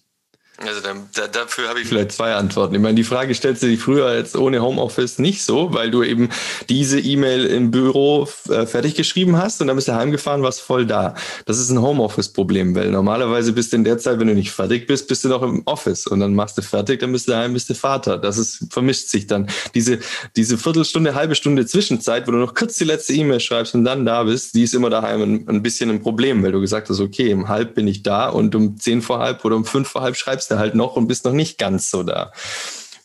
Also 0.58 0.80
da, 0.80 1.26
dafür 1.28 1.68
habe 1.68 1.80
ich 1.80 1.88
vielleicht 1.88 2.12
zwei 2.12 2.34
Antworten. 2.34 2.74
Ich 2.74 2.80
meine, 2.80 2.94
die 2.94 3.04
Frage 3.04 3.34
stellst 3.34 3.62
du 3.62 3.66
dich 3.66 3.78
früher 3.78 4.16
jetzt 4.16 4.34
ohne 4.36 4.62
Homeoffice 4.62 5.18
nicht 5.18 5.42
so, 5.42 5.74
weil 5.74 5.90
du 5.90 6.02
eben 6.02 6.30
diese 6.70 6.98
E-Mail 6.98 7.44
im 7.44 7.70
Büro 7.70 8.26
äh, 8.48 8.64
fertig 8.64 8.94
geschrieben 8.94 9.36
hast 9.36 9.60
und 9.60 9.66
dann 9.66 9.76
bist 9.76 9.88
du 9.88 9.94
heimgefahren, 9.94 10.42
warst 10.42 10.62
voll 10.62 10.86
da. 10.86 11.14
Das 11.44 11.58
ist 11.58 11.68
ein 11.68 11.82
Homeoffice-Problem, 11.82 12.74
weil 12.74 12.90
normalerweise 12.90 13.52
bist 13.52 13.72
du 13.72 13.76
in 13.76 13.84
der 13.84 13.98
Zeit, 13.98 14.18
wenn 14.18 14.28
du 14.28 14.34
nicht 14.34 14.50
fertig 14.50 14.86
bist, 14.86 15.08
bist 15.08 15.24
du 15.24 15.28
noch 15.28 15.42
im 15.42 15.60
Office 15.66 16.06
und 16.06 16.20
dann 16.20 16.34
machst 16.34 16.56
du 16.56 16.62
fertig, 16.62 17.00
dann 17.00 17.12
bist 17.12 17.28
du 17.28 17.32
daheim, 17.32 17.52
bist 17.52 17.68
du 17.68 17.74
Vater. 17.74 18.16
Das 18.16 18.38
ist, 18.38 18.64
vermischt 18.70 19.08
sich 19.08 19.26
dann. 19.26 19.48
Diese, 19.74 19.98
diese 20.36 20.56
Viertelstunde, 20.56 21.14
halbe 21.14 21.34
Stunde 21.34 21.66
Zwischenzeit, 21.66 22.26
wo 22.26 22.30
du 22.30 22.38
noch 22.38 22.54
kurz 22.54 22.78
die 22.78 22.84
letzte 22.84 23.12
E-Mail 23.12 23.40
schreibst 23.40 23.74
und 23.74 23.84
dann 23.84 24.06
da 24.06 24.24
bist, 24.24 24.54
die 24.54 24.62
ist 24.62 24.72
immer 24.72 24.88
daheim 24.88 25.20
ein, 25.20 25.48
ein 25.48 25.62
bisschen 25.62 25.90
ein 25.90 26.00
Problem, 26.00 26.42
weil 26.42 26.52
du 26.52 26.62
gesagt 26.62 26.88
hast, 26.88 27.00
okay, 27.00 27.34
um 27.34 27.48
halb 27.48 27.74
bin 27.74 27.86
ich 27.86 28.02
da 28.02 28.30
und 28.30 28.54
um 28.54 28.78
zehn 28.78 29.02
vor 29.02 29.18
halb 29.18 29.44
oder 29.44 29.56
um 29.56 29.66
fünf 29.66 29.88
vor 29.88 30.00
halb 30.00 30.16
schreibst 30.16 30.45
bleibst 30.46 30.50
du 30.50 30.58
halt 30.58 30.74
noch 30.74 30.96
und 30.96 31.08
bist 31.08 31.24
noch 31.24 31.32
nicht 31.32 31.58
ganz 31.58 31.90
so 31.90 32.02
da. 32.02 32.32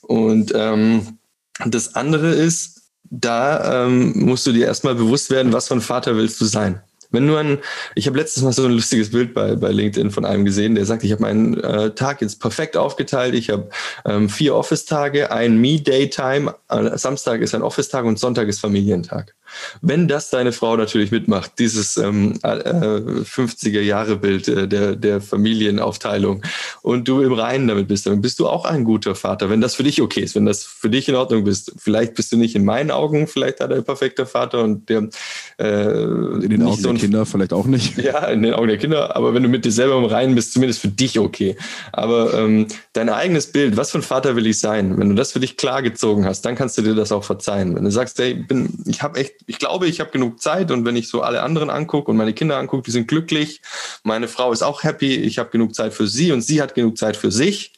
Und 0.02 0.52
ähm, 0.56 1.20
das 1.66 1.96
andere 1.96 2.30
ist, 2.30 2.82
da 3.04 3.86
ähm, 3.86 4.14
musst 4.16 4.48
du 4.48 4.52
dir 4.52 4.66
erstmal 4.66 4.96
bewusst 4.96 5.30
werden, 5.30 5.54
was 5.54 5.68
für 5.68 5.76
ein 5.76 5.82
Vater 5.82 6.16
willst 6.16 6.40
du 6.42 6.46
sein. 6.46 6.82
Wenn 7.14 7.28
du 7.28 7.36
ein, 7.36 7.60
ich 7.94 8.08
habe 8.08 8.18
letztes 8.18 8.42
Mal 8.42 8.54
so 8.54 8.64
ein 8.64 8.72
lustiges 8.72 9.12
Bild 9.12 9.34
bei, 9.34 9.58
bei 9.58 9.72
LinkedIn 9.72 10.12
von 10.12 10.24
einem 10.24 10.46
gesehen, 10.46 10.76
der 10.76 10.86
sagt, 10.86 11.04
ich 11.04 11.12
habe 11.12 11.24
meinen 11.24 11.62
äh, 11.62 11.94
Tag 11.94 12.22
jetzt 12.22 12.40
perfekt 12.40 12.78
aufgeteilt. 12.78 13.36
Ich 13.36 13.50
habe 13.50 13.70
ähm, 14.06 14.30
vier 14.30 14.56
Office-Tage, 14.56 15.30
ein 15.30 15.60
Me-Day-Time, 15.60 16.56
äh, 16.70 16.98
Samstag 16.98 17.42
ist 17.42 17.54
ein 17.54 17.64
Office-Tag 17.64 18.06
und 18.06 18.18
Sonntag 18.18 18.48
ist 18.48 18.62
Familientag. 18.62 19.36
Wenn 19.82 20.08
das 20.08 20.30
deine 20.30 20.52
Frau 20.52 20.78
natürlich 20.78 21.12
mitmacht, 21.12 21.54
dieses 21.60 21.98
ähm, 21.98 22.40
äh, 22.44 22.48
50er-Jahre-Bild 22.48 24.48
äh, 24.48 24.68
der, 24.68 24.96
der 24.96 25.22
Familienaufteilung 25.22 26.44
und 26.82 27.08
du 27.08 27.22
im 27.22 27.34
Reinen 27.34 27.68
damit 27.68 27.88
bist, 27.88 28.06
dann 28.06 28.22
bist 28.22 28.40
du 28.40 28.48
auch 28.48 28.66
ein 28.66 28.84
guter 28.84 29.16
Vater, 29.16 29.50
wenn 29.50 29.62
das 29.62 29.76
für 29.76 29.84
dich 29.84 30.02
okay 30.02 30.22
ist, 30.22 30.36
wenn 30.36 30.46
das 30.46 30.64
für 30.64 30.90
dich 30.90 31.08
in 31.10 31.16
Ordnung 31.16 31.46
ist. 31.48 31.74
Vielleicht 31.78 32.16
bist 32.16 32.32
du 32.32 32.38
nicht 32.38 32.56
in 32.56 32.66
meinen 32.66 32.92
Augen, 32.92 33.28
vielleicht 33.28 33.60
hat 33.60 33.72
er 33.72 33.78
ein 33.78 33.84
perfekter 33.84 34.26
Vater 34.26 34.64
und 34.64 34.90
der 34.90 35.10
äh, 35.58 35.92
in 35.92 36.50
den 36.50 36.64
Augen 36.64 36.82
so 36.82 36.92
der 36.92 37.00
Kinder 37.00 37.26
vielleicht 37.26 37.54
auch 37.54 37.66
nicht. 37.66 37.98
Ja, 37.98 38.28
in 38.28 38.42
den 38.42 38.54
Augen 38.54 38.68
der 38.68 38.78
Kinder, 38.78 39.16
aber 39.16 39.34
wenn 39.34 39.44
du 39.44 39.50
mit 39.50 39.66
dir 39.66 39.72
selber 39.72 39.98
im 39.98 40.06
Reinen 40.06 40.36
bist, 40.36 40.54
zumindest 40.54 40.82
für 40.82 40.88
dich 40.88 41.20
okay. 41.20 41.56
Aber 41.92 42.34
ähm, 42.34 42.68
dein 42.94 43.10
eigenes 43.10 43.52
Bild, 43.52 43.78
was 43.78 43.92
für 43.92 44.00
ein 44.00 44.04
Vater 44.04 44.36
will 44.36 44.48
ich 44.48 44.60
sein? 44.60 44.98
Wenn 44.98 45.10
du 45.10 45.16
das 45.16 45.32
für 45.32 45.40
dich 45.40 45.58
klar 45.58 45.82
gezogen 45.82 46.26
hast, 46.26 46.42
dann 46.44 46.56
kannst 46.56 46.78
du 46.78 46.82
dir 46.82 46.96
das 46.96 47.12
auch 47.12 47.24
verzeihen. 47.24 47.76
Wenn 47.76 47.84
du 47.84 47.92
sagst, 47.92 48.18
hey, 48.20 48.34
bin, 48.34 48.70
ich 48.86 49.02
habe 49.02 49.20
echt 49.20 49.34
ich 49.48 49.60
glaube, 49.60 49.88
ich 49.88 50.00
habe 50.00 50.12
genug 50.12 50.42
Zeit 50.42 50.72
und 50.72 50.86
wenn 50.86 50.96
ich 50.96 51.08
so 51.08 51.22
alle 51.22 51.44
anderen 51.44 51.70
angucke 51.70 52.12
und 52.12 52.18
meine 52.18 52.34
Kinder 52.34 52.58
angucke, 52.58 52.84
die 52.84 52.92
sind 52.92 53.08
glücklich, 53.08 53.62
meine 54.04 54.28
Frau 54.28 54.52
ist 54.52 54.62
auch 54.62 54.84
happy, 54.84 55.16
ich 55.16 55.40
habe 55.40 55.50
genug 55.50 55.76
Zeit 55.76 55.94
für 55.94 56.08
sie 56.08 56.32
und 56.32 56.42
sie 56.42 56.62
hat 56.62 56.76
genug 56.76 56.98
Zeit 56.98 57.18
für 57.18 57.32
sich, 57.32 57.74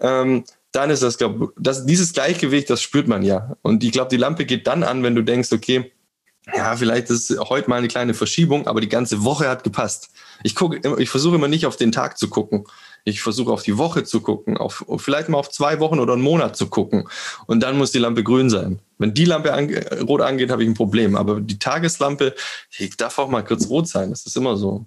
ähm, 0.00 0.44
dann 0.72 0.90
ist 0.90 1.02
das, 1.02 1.16
glaube 1.18 1.52
ich, 1.56 1.76
dieses 1.86 2.12
Gleichgewicht, 2.12 2.68
das 2.68 2.82
spürt 2.82 3.08
man 3.08 3.22
ja. 3.22 3.56
Und 3.62 3.82
ich 3.82 3.92
glaube, 3.92 4.10
die 4.10 4.18
Lampe 4.18 4.44
geht 4.44 4.66
dann 4.66 4.82
an, 4.82 5.02
wenn 5.02 5.14
du 5.14 5.22
denkst, 5.22 5.52
okay, 5.52 5.92
ja, 6.54 6.76
vielleicht 6.76 7.10
ist 7.10 7.36
heute 7.48 7.68
mal 7.68 7.76
eine 7.76 7.88
kleine 7.88 8.14
Verschiebung, 8.14 8.66
aber 8.68 8.80
die 8.80 8.88
ganze 8.88 9.24
Woche 9.24 9.48
hat 9.48 9.64
gepasst. 9.64 10.10
Ich 10.44 10.54
ich 10.98 11.08
versuche 11.08 11.34
immer 11.34 11.48
nicht 11.48 11.66
auf 11.66 11.76
den 11.76 11.92
Tag 11.92 12.18
zu 12.18 12.28
gucken. 12.28 12.66
Ich 13.08 13.22
versuche 13.22 13.52
auf 13.52 13.62
die 13.62 13.78
Woche 13.78 14.02
zu 14.02 14.20
gucken, 14.20 14.56
auf, 14.56 14.84
vielleicht 14.96 15.28
mal 15.28 15.38
auf 15.38 15.48
zwei 15.48 15.78
Wochen 15.78 16.00
oder 16.00 16.14
einen 16.14 16.22
Monat 16.22 16.56
zu 16.56 16.66
gucken. 16.66 17.08
Und 17.46 17.62
dann 17.62 17.78
muss 17.78 17.92
die 17.92 18.00
Lampe 18.00 18.24
grün 18.24 18.50
sein. 18.50 18.80
Wenn 18.98 19.14
die 19.14 19.24
Lampe 19.24 19.52
ange 19.54 20.02
rot 20.02 20.22
angeht, 20.22 20.50
habe 20.50 20.64
ich 20.64 20.68
ein 20.68 20.74
Problem. 20.74 21.14
Aber 21.14 21.40
die 21.40 21.60
Tageslampe, 21.60 22.34
die 22.76 22.90
darf 22.90 23.16
auch 23.20 23.28
mal 23.28 23.44
kurz 23.44 23.68
rot 23.68 23.86
sein. 23.86 24.10
Das 24.10 24.26
ist 24.26 24.36
immer 24.36 24.56
so. 24.56 24.86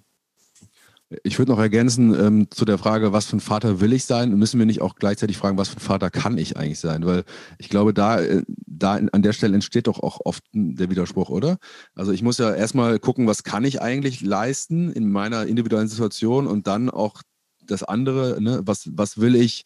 Ich 1.24 1.39
würde 1.39 1.53
noch 1.53 1.59
ergänzen 1.59 2.13
ähm, 2.13 2.51
zu 2.51 2.65
der 2.65 2.78
Frage, 2.78 3.13
was 3.13 3.26
für 3.26 3.38
ein 3.38 3.39
Vater 3.39 3.80
will 3.80 3.93
ich 3.93 4.03
sein? 4.03 4.38
Müssen 4.38 4.59
wir 4.59 4.67
nicht 4.67 4.82
auch 4.82 4.95
gleichzeitig 4.95 5.38
fragen, 5.38 5.57
was 5.57 5.70
für 5.70 5.78
ein 5.78 5.80
Vater 5.80 6.11
kann 6.11 6.38
ich 6.38 6.57
eigentlich 6.57 6.80
sein? 6.80 7.03
Weil 7.05 7.24
ich 7.57 7.70
glaube, 7.70 7.95
da, 7.95 8.20
äh, 8.20 8.43
da 8.67 8.95
an 8.95 9.24
der 9.24 9.34
Stelle 9.34 9.55
entsteht 9.55 9.88
doch 9.88 9.99
auch 10.03 10.20
oft 10.26 10.43
der 10.53 10.91
Widerspruch, 10.91 11.30
oder? 11.30 11.57
Also 11.95 12.11
ich 12.11 12.22
muss 12.22 12.38
ja 12.38 12.53
erstmal 12.53 12.99
gucken, 12.99 13.26
was 13.26 13.43
kann 13.43 13.63
ich 13.63 13.82
eigentlich 13.82 14.22
leisten 14.22 14.91
in 14.91 15.09
meiner 15.09 15.47
individuellen 15.47 15.88
Situation 15.88 16.45
und 16.45 16.67
dann 16.67 16.91
auch 16.91 17.24
das 17.72 17.84
andere, 17.84 18.41
ne? 18.41 18.61
was, 18.63 18.89
was 18.93 19.20
will 19.20 19.36
ich, 19.36 19.65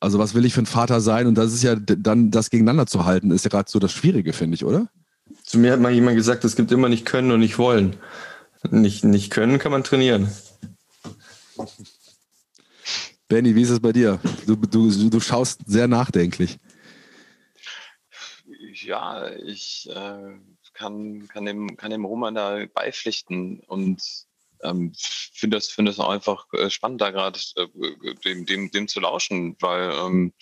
also 0.00 0.18
was 0.18 0.34
will 0.34 0.44
ich 0.44 0.54
für 0.54 0.62
ein 0.62 0.66
Vater 0.66 1.00
sein? 1.00 1.26
Und 1.26 1.36
das 1.36 1.52
ist 1.52 1.62
ja 1.62 1.76
dann 1.76 2.30
das 2.30 2.50
gegeneinander 2.50 2.86
zu 2.86 3.04
halten, 3.04 3.30
ist 3.30 3.44
ja 3.44 3.50
gerade 3.50 3.70
so 3.70 3.78
das 3.78 3.92
Schwierige, 3.92 4.32
finde 4.32 4.54
ich, 4.54 4.64
oder? 4.64 4.88
Zu 5.44 5.58
mir 5.58 5.72
hat 5.72 5.80
mal 5.80 5.92
jemand 5.92 6.16
gesagt, 6.16 6.44
es 6.44 6.56
gibt 6.56 6.72
immer 6.72 6.88
nicht 6.88 7.06
können 7.06 7.30
und 7.30 7.40
nicht 7.40 7.58
wollen. 7.58 7.96
Nicht, 8.70 9.04
nicht 9.04 9.30
können 9.30 9.58
kann 9.58 9.72
man 9.72 9.84
trainieren. 9.84 10.30
Benny, 13.28 13.54
wie 13.54 13.62
ist 13.62 13.70
es 13.70 13.80
bei 13.80 13.92
dir? 13.92 14.18
Du, 14.46 14.56
du, 14.56 14.90
du 15.08 15.20
schaust 15.20 15.62
sehr 15.66 15.86
nachdenklich. 15.86 16.58
Ja, 18.72 19.30
ich 19.30 19.88
äh, 19.88 20.36
kann, 20.74 21.28
kann, 21.28 21.44
dem, 21.44 21.76
kann 21.76 21.90
dem 21.90 22.04
Roman 22.04 22.34
da 22.34 22.64
beipflichten 22.72 23.60
und 23.60 24.02
ähm, 24.62 24.92
finde 25.32 25.56
das, 25.56 25.68
finde 25.68 25.90
das 25.90 26.00
einfach 26.00 26.46
äh, 26.52 26.70
spannend, 26.70 27.00
da 27.00 27.10
gerade 27.10 27.38
äh, 27.56 27.66
dem, 28.24 28.46
dem, 28.46 28.70
dem 28.70 28.88
zu 28.88 29.00
lauschen, 29.00 29.56
weil 29.60 29.92
ähm, 29.92 30.32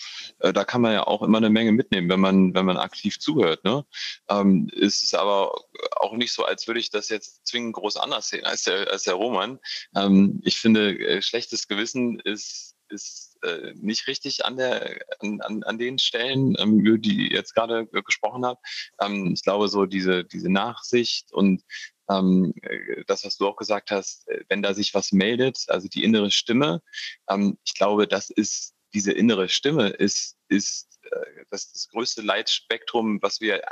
äh, 0.41 0.53
da 0.53 0.65
kann 0.65 0.81
man 0.81 0.93
ja 0.93 1.07
auch 1.07 1.23
immer 1.23 1.39
eine 1.39 1.51
Menge 1.51 1.73
mitnehmen, 1.73 2.09
wenn 2.09 2.21
man, 2.21 2.55
wenn 2.55 2.67
man 2.67 2.77
aktiv 2.77 3.19
zuhört. 3.19 3.65
Ne? 3.65 3.85
Ähm, 4.29 4.69
ist 4.73 5.03
es 5.03 5.15
aber 5.15 5.53
auch 5.97 6.13
nicht 6.17 6.33
so, 6.33 6.45
als 6.45 6.67
würde 6.67 6.81
ich 6.81 6.91
das 6.91 7.09
jetzt 7.09 7.47
zwingend 7.47 7.75
groß 7.75 7.97
anders 7.97 8.29
sehen 8.29 8.45
als 8.45 8.65
der, 8.65 8.91
als 8.91 9.05
der 9.05 9.15
Roman. 9.15 9.59
Ähm, 9.95 10.41
ich 10.45 10.59
finde, 10.59 10.99
äh, 10.99 11.23
schlechtes 11.23 11.69
Gewissen 11.69 12.19
ist, 12.21 12.75
ist 12.89 13.37
äh, 13.43 13.75
nicht 13.75 14.07
richtig 14.07 14.45
an 14.45 14.57
der 14.57 14.99
an, 15.21 15.41
an, 15.43 15.63
an 15.63 15.79
den 15.79 15.99
Stellen, 15.99 16.57
ähm, 16.59 16.81
über 16.81 16.99
die 16.99 17.27
ich 17.27 17.33
jetzt 17.33 17.55
gerade 17.55 17.87
gesprochen 17.87 18.45
habe. 18.45 18.59
Ähm, 19.01 19.33
ich 19.35 19.43
glaube, 19.43 19.69
so 19.69 19.87
diese, 19.87 20.25
diese 20.25 20.51
Nachsicht 20.51 21.33
und 21.33 21.63
ähm, 22.11 22.55
äh, 22.63 23.05
das, 23.07 23.25
was 23.25 23.37
du 23.37 23.47
auch 23.47 23.57
gesagt 23.57 23.91
hast, 23.91 24.29
äh, 24.29 24.45
wenn 24.49 24.63
da 24.63 24.75
sich 24.75 24.95
was 24.95 25.13
meldet, 25.13 25.65
also 25.69 25.89
die 25.89 26.05
innere 26.05 26.31
Stimme, 26.31 26.83
ähm, 27.29 27.59
ich 27.65 27.75
glaube, 27.75 28.07
das 28.07 28.31
ist, 28.31 28.75
diese 28.95 29.13
innere 29.13 29.49
Stimme 29.49 29.89
ist, 29.89 30.37
ist 30.49 30.89
äh, 31.11 31.45
das, 31.51 31.73
das 31.73 31.89
größte 31.89 32.23
Leitspektrum, 32.23 33.19
was 33.23 33.41
wir 33.41 33.63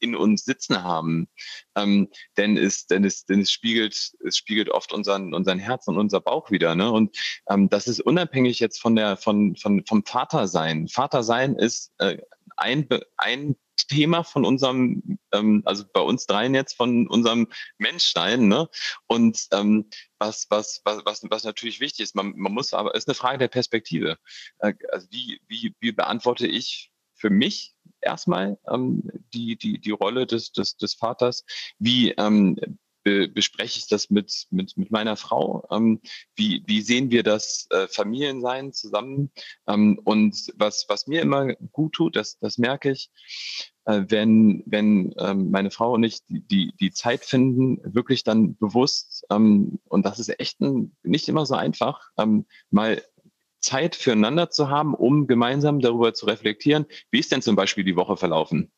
in 0.00 0.14
uns 0.14 0.44
sitzen 0.44 0.82
haben. 0.82 1.28
Ähm, 1.74 2.08
denn 2.36 2.56
es, 2.56 2.86
denn 2.86 3.04
es, 3.04 3.24
denn 3.24 3.40
es 3.40 3.50
spiegelt, 3.50 4.12
es 4.24 4.36
spiegelt 4.36 4.70
oft 4.70 4.92
unseren, 4.92 5.34
unseren 5.34 5.58
Herz 5.58 5.86
und 5.88 5.98
unser 5.98 6.20
Bauch 6.20 6.50
wieder. 6.50 6.74
Ne? 6.74 6.90
Und 6.90 7.16
ähm, 7.48 7.68
das 7.68 7.88
ist 7.88 8.00
unabhängig 8.00 8.60
jetzt 8.60 8.80
von 8.80 8.96
der, 8.96 9.16
von, 9.16 9.56
von, 9.56 9.84
vom 9.86 10.04
Vatersein. 10.04 10.88
Vatersein 10.88 11.56
ist 11.56 11.92
äh, 11.98 12.18
ein, 12.56 12.88
ein 13.16 13.56
Thema 13.88 14.24
von 14.24 14.44
unserem, 14.44 15.18
ähm, 15.32 15.62
also 15.64 15.84
bei 15.92 16.00
uns 16.00 16.26
dreien 16.26 16.54
jetzt 16.54 16.74
von 16.74 17.06
unserem 17.06 17.48
Menschsein. 17.78 18.48
Ne? 18.48 18.68
Und 19.06 19.46
ähm, 19.52 19.88
was, 20.18 20.46
was, 20.50 20.80
was, 20.84 21.04
was, 21.04 21.22
was 21.28 21.44
natürlich 21.44 21.80
wichtig 21.80 22.00
ist, 22.00 22.14
man, 22.14 22.32
man 22.36 22.52
muss 22.52 22.72
aber, 22.72 22.94
ist 22.94 23.08
eine 23.08 23.14
Frage 23.14 23.38
der 23.38 23.48
Perspektive. 23.48 24.18
Äh, 24.58 24.74
also 24.90 25.06
wie, 25.10 25.40
wie, 25.46 25.74
wie 25.80 25.92
beantworte 25.92 26.46
ich 26.46 26.90
für 27.14 27.30
mich 27.30 27.74
erstmal 28.00 28.58
ähm, 28.68 29.02
die, 29.32 29.56
die, 29.56 29.78
die 29.78 29.90
Rolle 29.90 30.26
des, 30.26 30.52
des, 30.52 30.76
des 30.76 30.94
Vaters? 30.94 31.44
Wie 31.78 32.10
ähm, 32.12 32.58
be 33.06 33.28
bespreche 33.28 33.78
ich 33.78 33.86
das 33.86 34.10
mit, 34.10 34.48
mit, 34.50 34.76
mit 34.76 34.90
meiner 34.90 35.16
Frau. 35.16 35.64
Ähm, 35.70 36.00
wie, 36.34 36.64
wie 36.66 36.82
sehen 36.82 37.12
wir 37.12 37.22
das 37.22 37.68
äh, 37.70 37.86
Familiensein 37.86 38.72
zusammen? 38.72 39.30
Ähm, 39.68 40.00
und 40.02 40.52
was, 40.56 40.86
was 40.88 41.06
mir 41.06 41.22
immer 41.22 41.54
gut 41.70 41.92
tut, 41.92 42.16
das, 42.16 42.36
das 42.40 42.58
merke 42.58 42.90
ich, 42.90 43.10
äh, 43.84 44.02
wenn, 44.08 44.64
wenn 44.66 45.14
ähm, 45.18 45.52
meine 45.52 45.70
Frau 45.70 45.92
und 45.92 46.02
ich 46.02 46.24
die, 46.24 46.40
die, 46.40 46.74
die 46.80 46.90
Zeit 46.90 47.24
finden, 47.24 47.78
wirklich 47.84 48.24
dann 48.24 48.56
bewusst, 48.56 49.24
ähm, 49.30 49.78
und 49.84 50.04
das 50.04 50.18
ist 50.18 50.40
echt 50.40 50.60
ein, 50.60 50.96
nicht 51.04 51.28
immer 51.28 51.46
so 51.46 51.54
einfach, 51.54 52.10
ähm, 52.18 52.44
mal 52.70 53.00
Zeit 53.60 53.94
füreinander 53.94 54.50
zu 54.50 54.68
haben, 54.68 54.94
um 54.94 55.28
gemeinsam 55.28 55.78
darüber 55.78 56.12
zu 56.12 56.26
reflektieren, 56.26 56.86
wie 57.12 57.20
ist 57.20 57.30
denn 57.30 57.42
zum 57.42 57.54
Beispiel 57.54 57.84
die 57.84 57.96
Woche 57.96 58.16
verlaufen? 58.16 58.72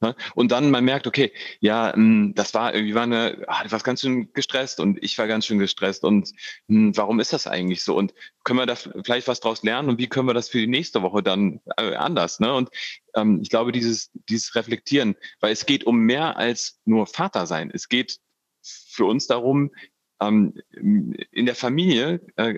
Ne? 0.00 0.14
Und 0.34 0.50
dann 0.50 0.70
man 0.70 0.84
merkt, 0.84 1.06
okay, 1.06 1.32
ja, 1.60 1.92
hm, 1.92 2.32
das 2.34 2.54
war 2.54 2.74
irgendwie 2.74 2.94
war 2.94 3.02
eine, 3.02 3.44
ah, 3.46 3.62
du 3.64 3.70
warst 3.70 3.84
ganz 3.84 4.00
schön 4.00 4.32
gestresst 4.32 4.80
und 4.80 5.02
ich 5.02 5.18
war 5.18 5.26
ganz 5.26 5.46
schön 5.46 5.58
gestresst 5.58 6.04
und 6.04 6.32
hm, 6.68 6.96
warum 6.96 7.20
ist 7.20 7.32
das 7.32 7.46
eigentlich 7.46 7.82
so? 7.82 7.96
Und 7.96 8.14
können 8.44 8.58
wir 8.58 8.66
da 8.66 8.76
vielleicht 8.76 9.28
was 9.28 9.40
draus 9.40 9.62
lernen 9.62 9.90
und 9.90 9.98
wie 9.98 10.08
können 10.08 10.26
wir 10.26 10.34
das 10.34 10.48
für 10.48 10.58
die 10.58 10.66
nächste 10.66 11.02
Woche 11.02 11.22
dann 11.22 11.60
äh, 11.76 11.94
anders? 11.94 12.40
Ne? 12.40 12.54
Und 12.54 12.70
ähm, 13.14 13.40
ich 13.42 13.50
glaube, 13.50 13.72
dieses, 13.72 14.10
dieses 14.28 14.54
Reflektieren, 14.54 15.16
weil 15.40 15.52
es 15.52 15.66
geht 15.66 15.84
um 15.84 15.98
mehr 15.98 16.36
als 16.36 16.80
nur 16.84 17.06
Vater 17.06 17.46
sein. 17.46 17.70
Es 17.72 17.88
geht 17.88 18.18
für 18.62 19.04
uns 19.04 19.26
darum, 19.26 19.70
in 20.20 21.46
der 21.46 21.54
Familie 21.54 22.20
äh, 22.36 22.52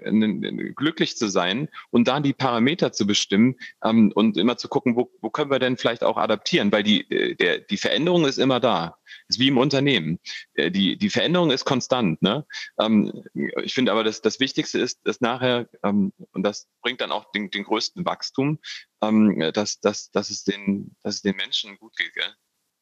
glücklich 0.74 1.16
zu 1.16 1.28
sein 1.28 1.68
und 1.90 2.08
da 2.08 2.18
die 2.18 2.32
Parameter 2.32 2.90
zu 2.92 3.06
bestimmen 3.06 3.56
ähm, 3.84 4.10
und 4.14 4.36
immer 4.36 4.56
zu 4.56 4.68
gucken, 4.68 4.96
wo, 4.96 5.12
wo 5.20 5.30
können 5.30 5.50
wir 5.50 5.60
denn 5.60 5.76
vielleicht 5.76 6.02
auch 6.02 6.16
adaptieren, 6.16 6.72
weil 6.72 6.82
die, 6.82 7.08
äh, 7.10 7.36
der, 7.36 7.60
die 7.60 7.76
Veränderung 7.76 8.24
ist 8.24 8.38
immer 8.38 8.58
da. 8.58 8.98
Ist 9.28 9.38
wie 9.38 9.48
im 9.48 9.58
Unternehmen. 9.58 10.18
Äh, 10.54 10.72
die, 10.72 10.96
die 10.96 11.10
Veränderung 11.10 11.52
ist 11.52 11.64
konstant. 11.64 12.20
Ne? 12.20 12.44
Ähm, 12.80 13.22
ich 13.62 13.74
finde 13.74 13.92
aber, 13.92 14.02
dass 14.02 14.22
das 14.22 14.40
Wichtigste 14.40 14.80
ist, 14.80 15.00
dass 15.04 15.20
nachher, 15.20 15.68
ähm, 15.84 16.12
und 16.32 16.42
das 16.42 16.68
bringt 16.82 17.00
dann 17.00 17.12
auch 17.12 17.30
den, 17.30 17.50
den 17.50 17.62
größten 17.62 18.04
Wachstum, 18.04 18.58
ähm, 19.02 19.52
dass, 19.54 19.78
dass, 19.78 20.10
dass, 20.10 20.30
es 20.30 20.42
den, 20.42 20.96
dass 21.02 21.16
es 21.16 21.22
den 21.22 21.36
Menschen 21.36 21.78
gut 21.78 21.96
geht. 21.96 22.12
Gell? 22.14 22.34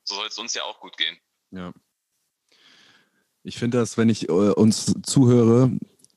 So 0.05 0.14
soll 0.14 0.28
es 0.28 0.39
uns 0.39 0.55
ja 0.55 0.62
auch 0.62 0.81
gut 0.81 0.97
gehen. 0.97 1.18
Ja. 1.51 1.74
Ich 3.43 3.59
finde 3.59 3.78
das, 3.78 3.97
wenn 3.97 4.09
ich 4.09 4.28
äh, 4.28 4.32
uns 4.32 4.93
zuhöre, 5.03 5.70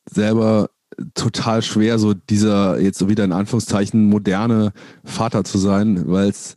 selber 0.09 0.69
total 1.15 1.61
schwer, 1.61 1.97
so 1.99 2.13
dieser 2.13 2.79
jetzt 2.79 2.99
so 2.99 3.09
wieder 3.09 3.23
in 3.23 3.31
Anführungszeichen 3.31 4.05
moderne 4.05 4.73
Vater 5.03 5.43
zu 5.43 5.57
sein, 5.57 6.07
weil 6.07 6.29
es 6.29 6.55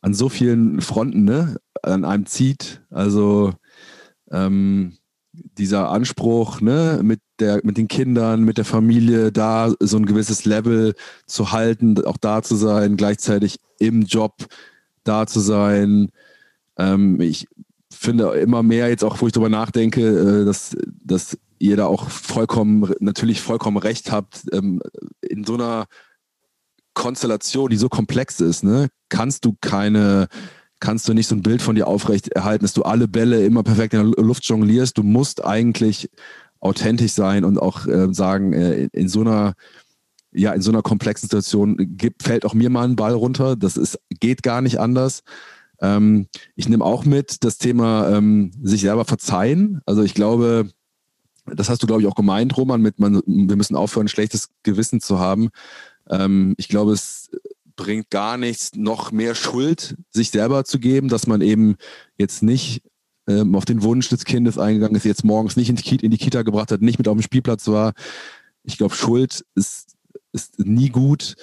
an 0.00 0.14
so 0.14 0.28
vielen 0.28 0.80
Fronten 0.80 1.24
ne, 1.24 1.56
an 1.82 2.04
einem 2.04 2.26
zieht. 2.26 2.82
Also 2.90 3.54
ähm, 4.30 4.96
dieser 5.32 5.90
Anspruch, 5.90 6.60
ne, 6.60 7.00
mit 7.02 7.20
der, 7.40 7.60
mit 7.64 7.76
den 7.76 7.88
Kindern, 7.88 8.44
mit 8.44 8.58
der 8.58 8.64
Familie, 8.64 9.32
da 9.32 9.72
so 9.80 9.96
ein 9.96 10.06
gewisses 10.06 10.44
Level 10.44 10.94
zu 11.26 11.52
halten, 11.52 12.04
auch 12.04 12.18
da 12.18 12.42
zu 12.42 12.54
sein, 12.56 12.96
gleichzeitig 12.96 13.58
im 13.78 14.02
Job 14.02 14.46
da 15.02 15.26
zu 15.26 15.40
sein. 15.40 16.10
Ähm, 16.76 17.20
ich 17.20 17.48
finde 17.94 18.34
immer 18.34 18.62
mehr 18.62 18.88
jetzt 18.88 19.04
auch, 19.04 19.20
wo 19.20 19.26
ich 19.26 19.32
darüber 19.32 19.48
nachdenke, 19.48 20.00
äh, 20.00 20.44
dass, 20.44 20.76
dass 21.02 21.38
ihr 21.58 21.76
da 21.76 21.86
auch 21.86 22.10
vollkommen, 22.10 22.92
natürlich 23.00 23.40
vollkommen 23.40 23.76
recht 23.76 24.10
habt, 24.10 24.42
ähm, 24.52 24.82
in 25.20 25.44
so 25.44 25.54
einer 25.54 25.86
Konstellation, 26.94 27.70
die 27.70 27.76
so 27.76 27.88
komplex 27.88 28.40
ist, 28.40 28.64
ne, 28.64 28.88
kannst 29.08 29.44
du 29.44 29.56
keine, 29.60 30.28
kannst 30.80 31.08
du 31.08 31.14
nicht 31.14 31.26
so 31.26 31.34
ein 31.34 31.42
Bild 31.42 31.62
von 31.62 31.74
dir 31.74 31.86
aufrecht 31.86 32.28
erhalten, 32.28 32.64
dass 32.64 32.74
du 32.74 32.82
alle 32.82 33.08
Bälle 33.08 33.44
immer 33.44 33.62
perfekt 33.62 33.94
in 33.94 34.12
der 34.12 34.24
Luft 34.24 34.44
jonglierst. 34.46 34.96
Du 34.96 35.02
musst 35.02 35.44
eigentlich 35.44 36.10
authentisch 36.60 37.12
sein 37.12 37.44
und 37.44 37.58
auch 37.58 37.86
äh, 37.86 38.12
sagen, 38.12 38.52
äh, 38.52 38.88
in 38.92 39.08
so 39.08 39.20
einer 39.20 39.54
ja, 40.36 40.52
in 40.52 40.62
so 40.62 40.72
einer 40.72 40.82
komplexen 40.82 41.28
Situation 41.28 41.76
gibt, 41.78 42.24
fällt 42.24 42.44
auch 42.44 42.54
mir 42.54 42.68
mal 42.68 42.88
ein 42.88 42.96
Ball 42.96 43.12
runter. 43.12 43.54
Das 43.54 43.76
ist, 43.76 44.00
geht 44.20 44.42
gar 44.42 44.62
nicht 44.62 44.80
anders. 44.80 45.22
Ähm, 45.84 46.28
ich 46.56 46.68
nehme 46.68 46.84
auch 46.84 47.04
mit 47.04 47.44
das 47.44 47.58
Thema 47.58 48.08
ähm, 48.16 48.52
sich 48.62 48.80
selber 48.80 49.04
verzeihen. 49.04 49.82
Also 49.84 50.02
ich 50.02 50.14
glaube, 50.14 50.70
das 51.44 51.68
hast 51.68 51.82
du, 51.82 51.86
glaube 51.86 52.00
ich, 52.00 52.08
auch 52.08 52.14
gemeint, 52.14 52.56
Roman, 52.56 52.80
mit 52.80 52.98
man, 52.98 53.22
wir 53.26 53.56
müssen 53.56 53.76
aufhören, 53.76 54.06
ein 54.06 54.08
schlechtes 54.08 54.48
Gewissen 54.62 55.00
zu 55.00 55.18
haben. 55.18 55.50
Ähm, 56.08 56.54
ich 56.56 56.68
glaube, 56.68 56.92
es 56.92 57.30
bringt 57.76 58.08
gar 58.08 58.38
nichts, 58.38 58.74
noch 58.76 59.12
mehr 59.12 59.34
Schuld 59.34 59.96
sich 60.10 60.30
selber 60.30 60.64
zu 60.64 60.78
geben, 60.78 61.08
dass 61.08 61.26
man 61.26 61.42
eben 61.42 61.76
jetzt 62.16 62.42
nicht 62.42 62.82
ähm, 63.26 63.54
auf 63.54 63.64
den 63.64 63.82
Wunsch 63.82 64.08
des 64.08 64.24
Kindes 64.24 64.58
eingegangen 64.58 64.96
ist, 64.96 65.04
jetzt 65.04 65.24
morgens 65.24 65.56
nicht 65.56 65.68
in 65.68 66.10
die, 66.10 66.18
Kita 66.18 66.42
gebracht 66.42 66.70
hat, 66.70 66.80
nicht 66.80 66.98
mit 66.98 67.08
auf 67.08 67.16
dem 67.16 67.22
Spielplatz 67.22 67.66
war. 67.68 67.92
Ich 68.62 68.78
glaube, 68.78 68.94
Schuld 68.94 69.44
ist, 69.54 69.96
ist 70.32 70.60
nie 70.60 70.88
gut. 70.88 71.34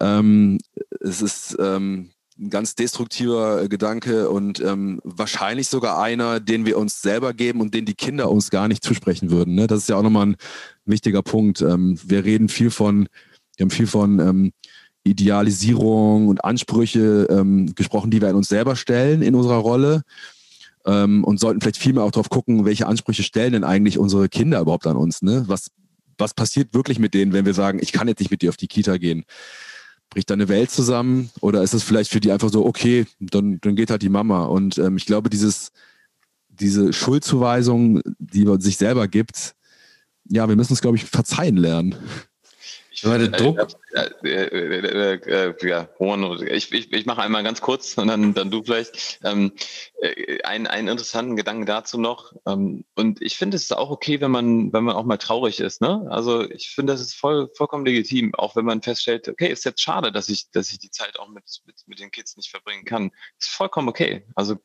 Ähm, 0.00 0.58
es 1.00 1.22
ist 1.22 1.56
ähm, 1.60 2.10
ein 2.38 2.50
ganz 2.50 2.74
destruktiver 2.74 3.62
äh, 3.62 3.68
Gedanke 3.68 4.30
und 4.30 4.60
ähm, 4.60 5.00
wahrscheinlich 5.04 5.68
sogar 5.68 6.00
einer, 6.00 6.40
den 6.40 6.66
wir 6.66 6.78
uns 6.78 7.02
selber 7.02 7.34
geben 7.34 7.60
und 7.60 7.74
den 7.74 7.84
die 7.84 7.94
Kinder 7.94 8.30
uns 8.30 8.50
gar 8.50 8.68
nicht 8.68 8.84
zusprechen 8.84 9.30
würden. 9.30 9.54
Ne? 9.54 9.66
Das 9.66 9.80
ist 9.80 9.88
ja 9.88 9.96
auch 9.96 10.02
nochmal 10.02 10.28
ein 10.28 10.36
wichtiger 10.84 11.22
Punkt. 11.22 11.60
Ähm, 11.62 11.98
wir 12.04 12.24
reden 12.24 12.48
viel 12.48 12.70
von, 12.70 13.08
wir 13.56 13.64
haben 13.64 13.70
viel 13.70 13.86
von 13.86 14.20
ähm, 14.20 14.52
Idealisierung 15.02 16.28
und 16.28 16.44
Ansprüche 16.44 17.26
ähm, 17.30 17.74
gesprochen, 17.74 18.10
die 18.10 18.20
wir 18.20 18.28
an 18.28 18.36
uns 18.36 18.48
selber 18.48 18.76
stellen 18.76 19.22
in 19.22 19.34
unserer 19.34 19.56
Rolle 19.56 20.02
ähm, 20.86 21.24
und 21.24 21.40
sollten 21.40 21.60
vielleicht 21.60 21.78
viel 21.78 21.92
mehr 21.92 22.04
auch 22.04 22.12
darauf 22.12 22.30
gucken, 22.30 22.64
welche 22.64 22.86
Ansprüche 22.86 23.22
stellen 23.22 23.52
denn 23.52 23.64
eigentlich 23.64 23.98
unsere 23.98 24.28
Kinder 24.28 24.60
überhaupt 24.60 24.86
an 24.86 24.96
uns. 24.96 25.22
Ne? 25.22 25.44
Was, 25.48 25.70
was 26.18 26.34
passiert 26.34 26.72
wirklich 26.72 26.98
mit 26.98 27.14
denen, 27.14 27.32
wenn 27.32 27.46
wir 27.46 27.54
sagen, 27.54 27.78
ich 27.82 27.92
kann 27.92 28.06
jetzt 28.06 28.20
nicht 28.20 28.30
mit 28.30 28.42
dir 28.42 28.50
auf 28.50 28.56
die 28.56 28.68
Kita 28.68 28.96
gehen? 28.96 29.24
Bricht 30.10 30.30
deine 30.30 30.48
Welt 30.48 30.70
zusammen? 30.70 31.30
Oder 31.40 31.62
ist 31.62 31.74
es 31.74 31.82
vielleicht 31.82 32.10
für 32.10 32.20
die 32.20 32.32
einfach 32.32 32.50
so, 32.50 32.64
okay, 32.64 33.06
dann, 33.20 33.60
dann 33.60 33.76
geht 33.76 33.90
halt 33.90 34.02
die 34.02 34.08
Mama. 34.08 34.44
Und 34.44 34.78
ähm, 34.78 34.96
ich 34.96 35.06
glaube, 35.06 35.30
dieses, 35.30 35.72
diese 36.48 36.92
Schuldzuweisung, 36.92 38.00
die 38.18 38.44
man 38.44 38.60
sich 38.60 38.76
selber 38.76 39.08
gibt, 39.08 39.54
ja, 40.30 40.48
wir 40.48 40.56
müssen 40.56 40.74
es, 40.74 40.80
glaube 40.80 40.96
ich, 40.96 41.04
verzeihen 41.04 41.56
lernen. 41.56 41.94
Ich 43.00 43.04
meine, 43.04 43.30
Druck. 43.30 43.58
Äh, 43.94 44.28
äh, 44.28 45.14
äh, 45.14 45.68
ja, 45.68 45.88
ich, 46.48 46.72
ich, 46.72 46.92
ich 46.92 47.06
mache 47.06 47.22
einmal 47.22 47.44
ganz 47.44 47.60
kurz 47.60 47.96
und 47.96 48.08
dann, 48.08 48.34
dann 48.34 48.50
du 48.50 48.64
vielleicht. 48.64 49.20
Ähm, 49.22 49.52
einen, 50.42 50.66
einen 50.66 50.88
interessanten 50.88 51.36
Gedanken 51.36 51.64
dazu 51.64 51.96
noch. 51.96 52.32
Ähm, 52.44 52.84
und 52.96 53.22
ich 53.22 53.36
finde, 53.36 53.56
es 53.56 53.62
ist 53.64 53.76
auch 53.76 53.90
okay, 53.90 54.20
wenn 54.20 54.32
man, 54.32 54.72
wenn 54.72 54.82
man 54.82 54.96
auch 54.96 55.04
mal 55.04 55.16
traurig 55.16 55.60
ist. 55.60 55.80
Ne? 55.80 56.08
Also 56.10 56.50
ich 56.50 56.70
finde, 56.70 56.92
das 56.92 57.00
ist 57.00 57.14
voll, 57.14 57.50
vollkommen 57.54 57.86
legitim, 57.86 58.34
auch 58.34 58.56
wenn 58.56 58.64
man 58.64 58.82
feststellt, 58.82 59.28
okay, 59.28 59.48
ist 59.48 59.64
jetzt 59.64 59.80
schade, 59.80 60.10
dass 60.10 60.28
ich, 60.28 60.50
dass 60.50 60.72
ich 60.72 60.80
die 60.80 60.90
Zeit 60.90 61.20
auch 61.20 61.28
mit, 61.28 61.44
mit, 61.66 61.76
mit 61.86 62.00
den 62.00 62.10
Kids 62.10 62.36
nicht 62.36 62.50
verbringen 62.50 62.84
kann. 62.84 63.12
Ist 63.38 63.50
vollkommen 63.50 63.88
okay. 63.88 64.24
Also 64.34 64.56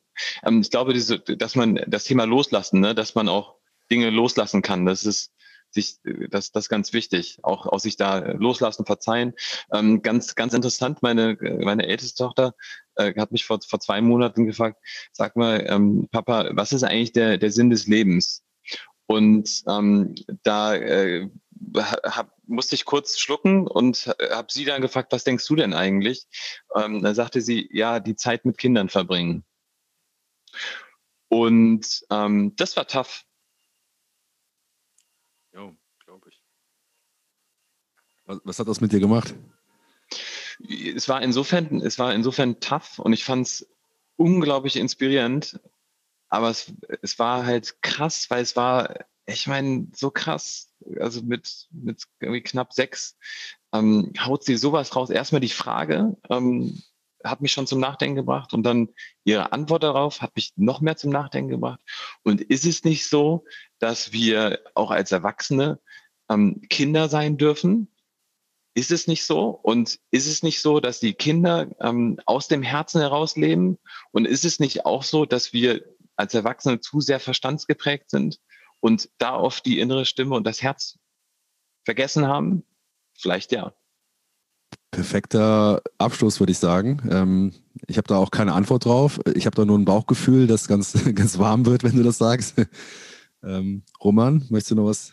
ähm, 0.44 0.60
ich 0.60 0.70
glaube, 0.70 0.92
diese, 0.92 1.20
dass 1.20 1.54
man 1.54 1.80
das 1.86 2.02
Thema 2.02 2.24
loslassen, 2.24 2.80
ne? 2.80 2.96
dass 2.96 3.14
man 3.14 3.28
auch 3.28 3.56
Dinge 3.90 4.10
loslassen 4.10 4.62
kann, 4.62 4.86
das 4.86 5.04
ist 5.04 5.33
sich, 5.74 5.98
das, 6.30 6.52
das 6.52 6.64
ist 6.64 6.68
ganz 6.68 6.92
wichtig, 6.92 7.38
auch 7.42 7.66
aus 7.66 7.82
sich 7.82 7.96
da 7.96 8.18
loslassen, 8.18 8.86
verzeihen. 8.86 9.34
Ähm, 9.72 10.02
ganz, 10.02 10.34
ganz 10.34 10.54
interessant, 10.54 11.02
meine, 11.02 11.36
meine 11.62 11.86
älteste 11.86 12.22
Tochter 12.24 12.54
äh, 12.96 13.14
hat 13.16 13.32
mich 13.32 13.44
vor, 13.44 13.60
vor 13.66 13.80
zwei 13.80 14.00
Monaten 14.00 14.46
gefragt, 14.46 14.78
sag 15.12 15.36
mal, 15.36 15.64
ähm, 15.68 16.08
Papa, 16.10 16.50
was 16.52 16.72
ist 16.72 16.84
eigentlich 16.84 17.12
der, 17.12 17.38
der 17.38 17.50
Sinn 17.50 17.70
des 17.70 17.86
Lebens? 17.86 18.42
Und 19.06 19.62
ähm, 19.68 20.14
da 20.42 20.74
äh, 20.74 21.28
hab, 21.76 22.32
musste 22.46 22.74
ich 22.74 22.84
kurz 22.84 23.18
schlucken 23.18 23.66
und 23.66 24.14
habe 24.30 24.48
sie 24.50 24.64
dann 24.64 24.82
gefragt, 24.82 25.12
was 25.12 25.24
denkst 25.24 25.46
du 25.46 25.56
denn 25.56 25.74
eigentlich? 25.74 26.26
Ähm, 26.74 27.02
da 27.02 27.14
sagte 27.14 27.40
sie, 27.40 27.68
ja, 27.72 28.00
die 28.00 28.16
Zeit 28.16 28.44
mit 28.44 28.58
Kindern 28.58 28.88
verbringen. 28.88 29.44
Und 31.28 32.04
ähm, 32.10 32.54
das 32.56 32.76
war 32.76 32.86
tough. 32.86 33.23
Was, 38.26 38.58
hat 38.58 38.68
das 38.68 38.80
mit 38.80 38.92
dir 38.92 39.00
gemacht? 39.00 39.34
Es 40.68 41.08
war 41.08 41.20
insofern, 41.22 41.80
es 41.80 41.98
war 41.98 42.14
insofern 42.14 42.60
tough 42.60 42.98
und 42.98 43.12
ich 43.12 43.24
fand 43.24 43.46
es 43.46 43.68
unglaublich 44.16 44.76
inspirierend. 44.76 45.60
Aber 46.28 46.50
es, 46.50 46.72
es 47.02 47.18
war 47.18 47.44
halt 47.44 47.82
krass, 47.82 48.26
weil 48.30 48.42
es 48.42 48.56
war, 48.56 49.06
ich 49.26 49.46
meine, 49.46 49.88
so 49.94 50.10
krass. 50.10 50.70
Also 51.00 51.22
mit, 51.22 51.68
mit 51.70 52.04
irgendwie 52.20 52.42
knapp 52.42 52.72
sechs 52.72 53.16
ähm, 53.72 54.12
haut 54.18 54.44
sie 54.44 54.56
sowas 54.56 54.94
raus. 54.94 55.10
Erstmal 55.10 55.40
die 55.40 55.48
Frage, 55.48 56.16
ähm, 56.30 56.82
hat 57.24 57.40
mich 57.40 57.52
schon 57.52 57.66
zum 57.66 57.80
Nachdenken 57.80 58.16
gebracht 58.16 58.52
und 58.52 58.64
dann 58.64 58.90
ihre 59.24 59.52
Antwort 59.52 59.82
darauf 59.82 60.20
hat 60.20 60.36
mich 60.36 60.52
noch 60.56 60.80
mehr 60.80 60.96
zum 60.96 61.10
Nachdenken 61.10 61.50
gebracht. 61.50 61.80
Und 62.22 62.40
ist 62.40 62.66
es 62.66 62.84
nicht 62.84 63.08
so, 63.08 63.44
dass 63.78 64.12
wir 64.12 64.60
auch 64.74 64.90
als 64.90 65.10
Erwachsene 65.10 65.80
ähm, 66.28 66.62
Kinder 66.68 67.08
sein 67.08 67.36
dürfen 67.38 67.93
ist 68.74 68.90
es 68.90 69.06
nicht 69.06 69.24
so? 69.24 69.48
Und 69.62 69.98
ist 70.10 70.26
es 70.26 70.42
nicht 70.42 70.60
so, 70.60 70.80
dass 70.80 71.00
die 71.00 71.14
Kinder 71.14 71.68
ähm, 71.80 72.18
aus 72.26 72.48
dem 72.48 72.62
Herzen 72.62 73.00
heraus 73.00 73.36
leben? 73.36 73.78
Und 74.10 74.26
ist 74.26 74.44
es 74.44 74.58
nicht 74.58 74.84
auch 74.84 75.04
so, 75.04 75.24
dass 75.24 75.52
wir 75.52 75.84
als 76.16 76.34
Erwachsene 76.34 76.80
zu 76.80 77.00
sehr 77.00 77.20
verstandsgeprägt 77.20 78.10
sind 78.10 78.40
und 78.80 79.08
da 79.18 79.36
oft 79.36 79.64
die 79.64 79.78
innere 79.78 80.04
Stimme 80.04 80.34
und 80.34 80.44
das 80.44 80.60
Herz 80.60 80.98
vergessen 81.84 82.26
haben? 82.26 82.64
Vielleicht 83.16 83.52
ja. 83.52 83.72
Perfekter 84.90 85.82
Abschluss, 85.98 86.40
würde 86.40 86.52
ich 86.52 86.58
sagen. 86.58 87.08
Ähm, 87.10 87.54
ich 87.86 87.96
habe 87.96 88.08
da 88.08 88.16
auch 88.16 88.30
keine 88.30 88.54
Antwort 88.54 88.84
drauf. 88.84 89.20
Ich 89.34 89.46
habe 89.46 89.56
da 89.56 89.64
nur 89.64 89.78
ein 89.78 89.84
Bauchgefühl, 89.84 90.46
das 90.46 90.66
ganz, 90.66 90.92
ganz 91.14 91.38
warm 91.38 91.64
wird, 91.66 91.84
wenn 91.84 91.96
du 91.96 92.02
das 92.02 92.18
sagst. 92.18 92.54
Ähm, 93.46 93.82
Roman, 94.02 94.46
möchtest 94.48 94.70
du 94.70 94.74
noch 94.76 94.86
was 94.86 95.12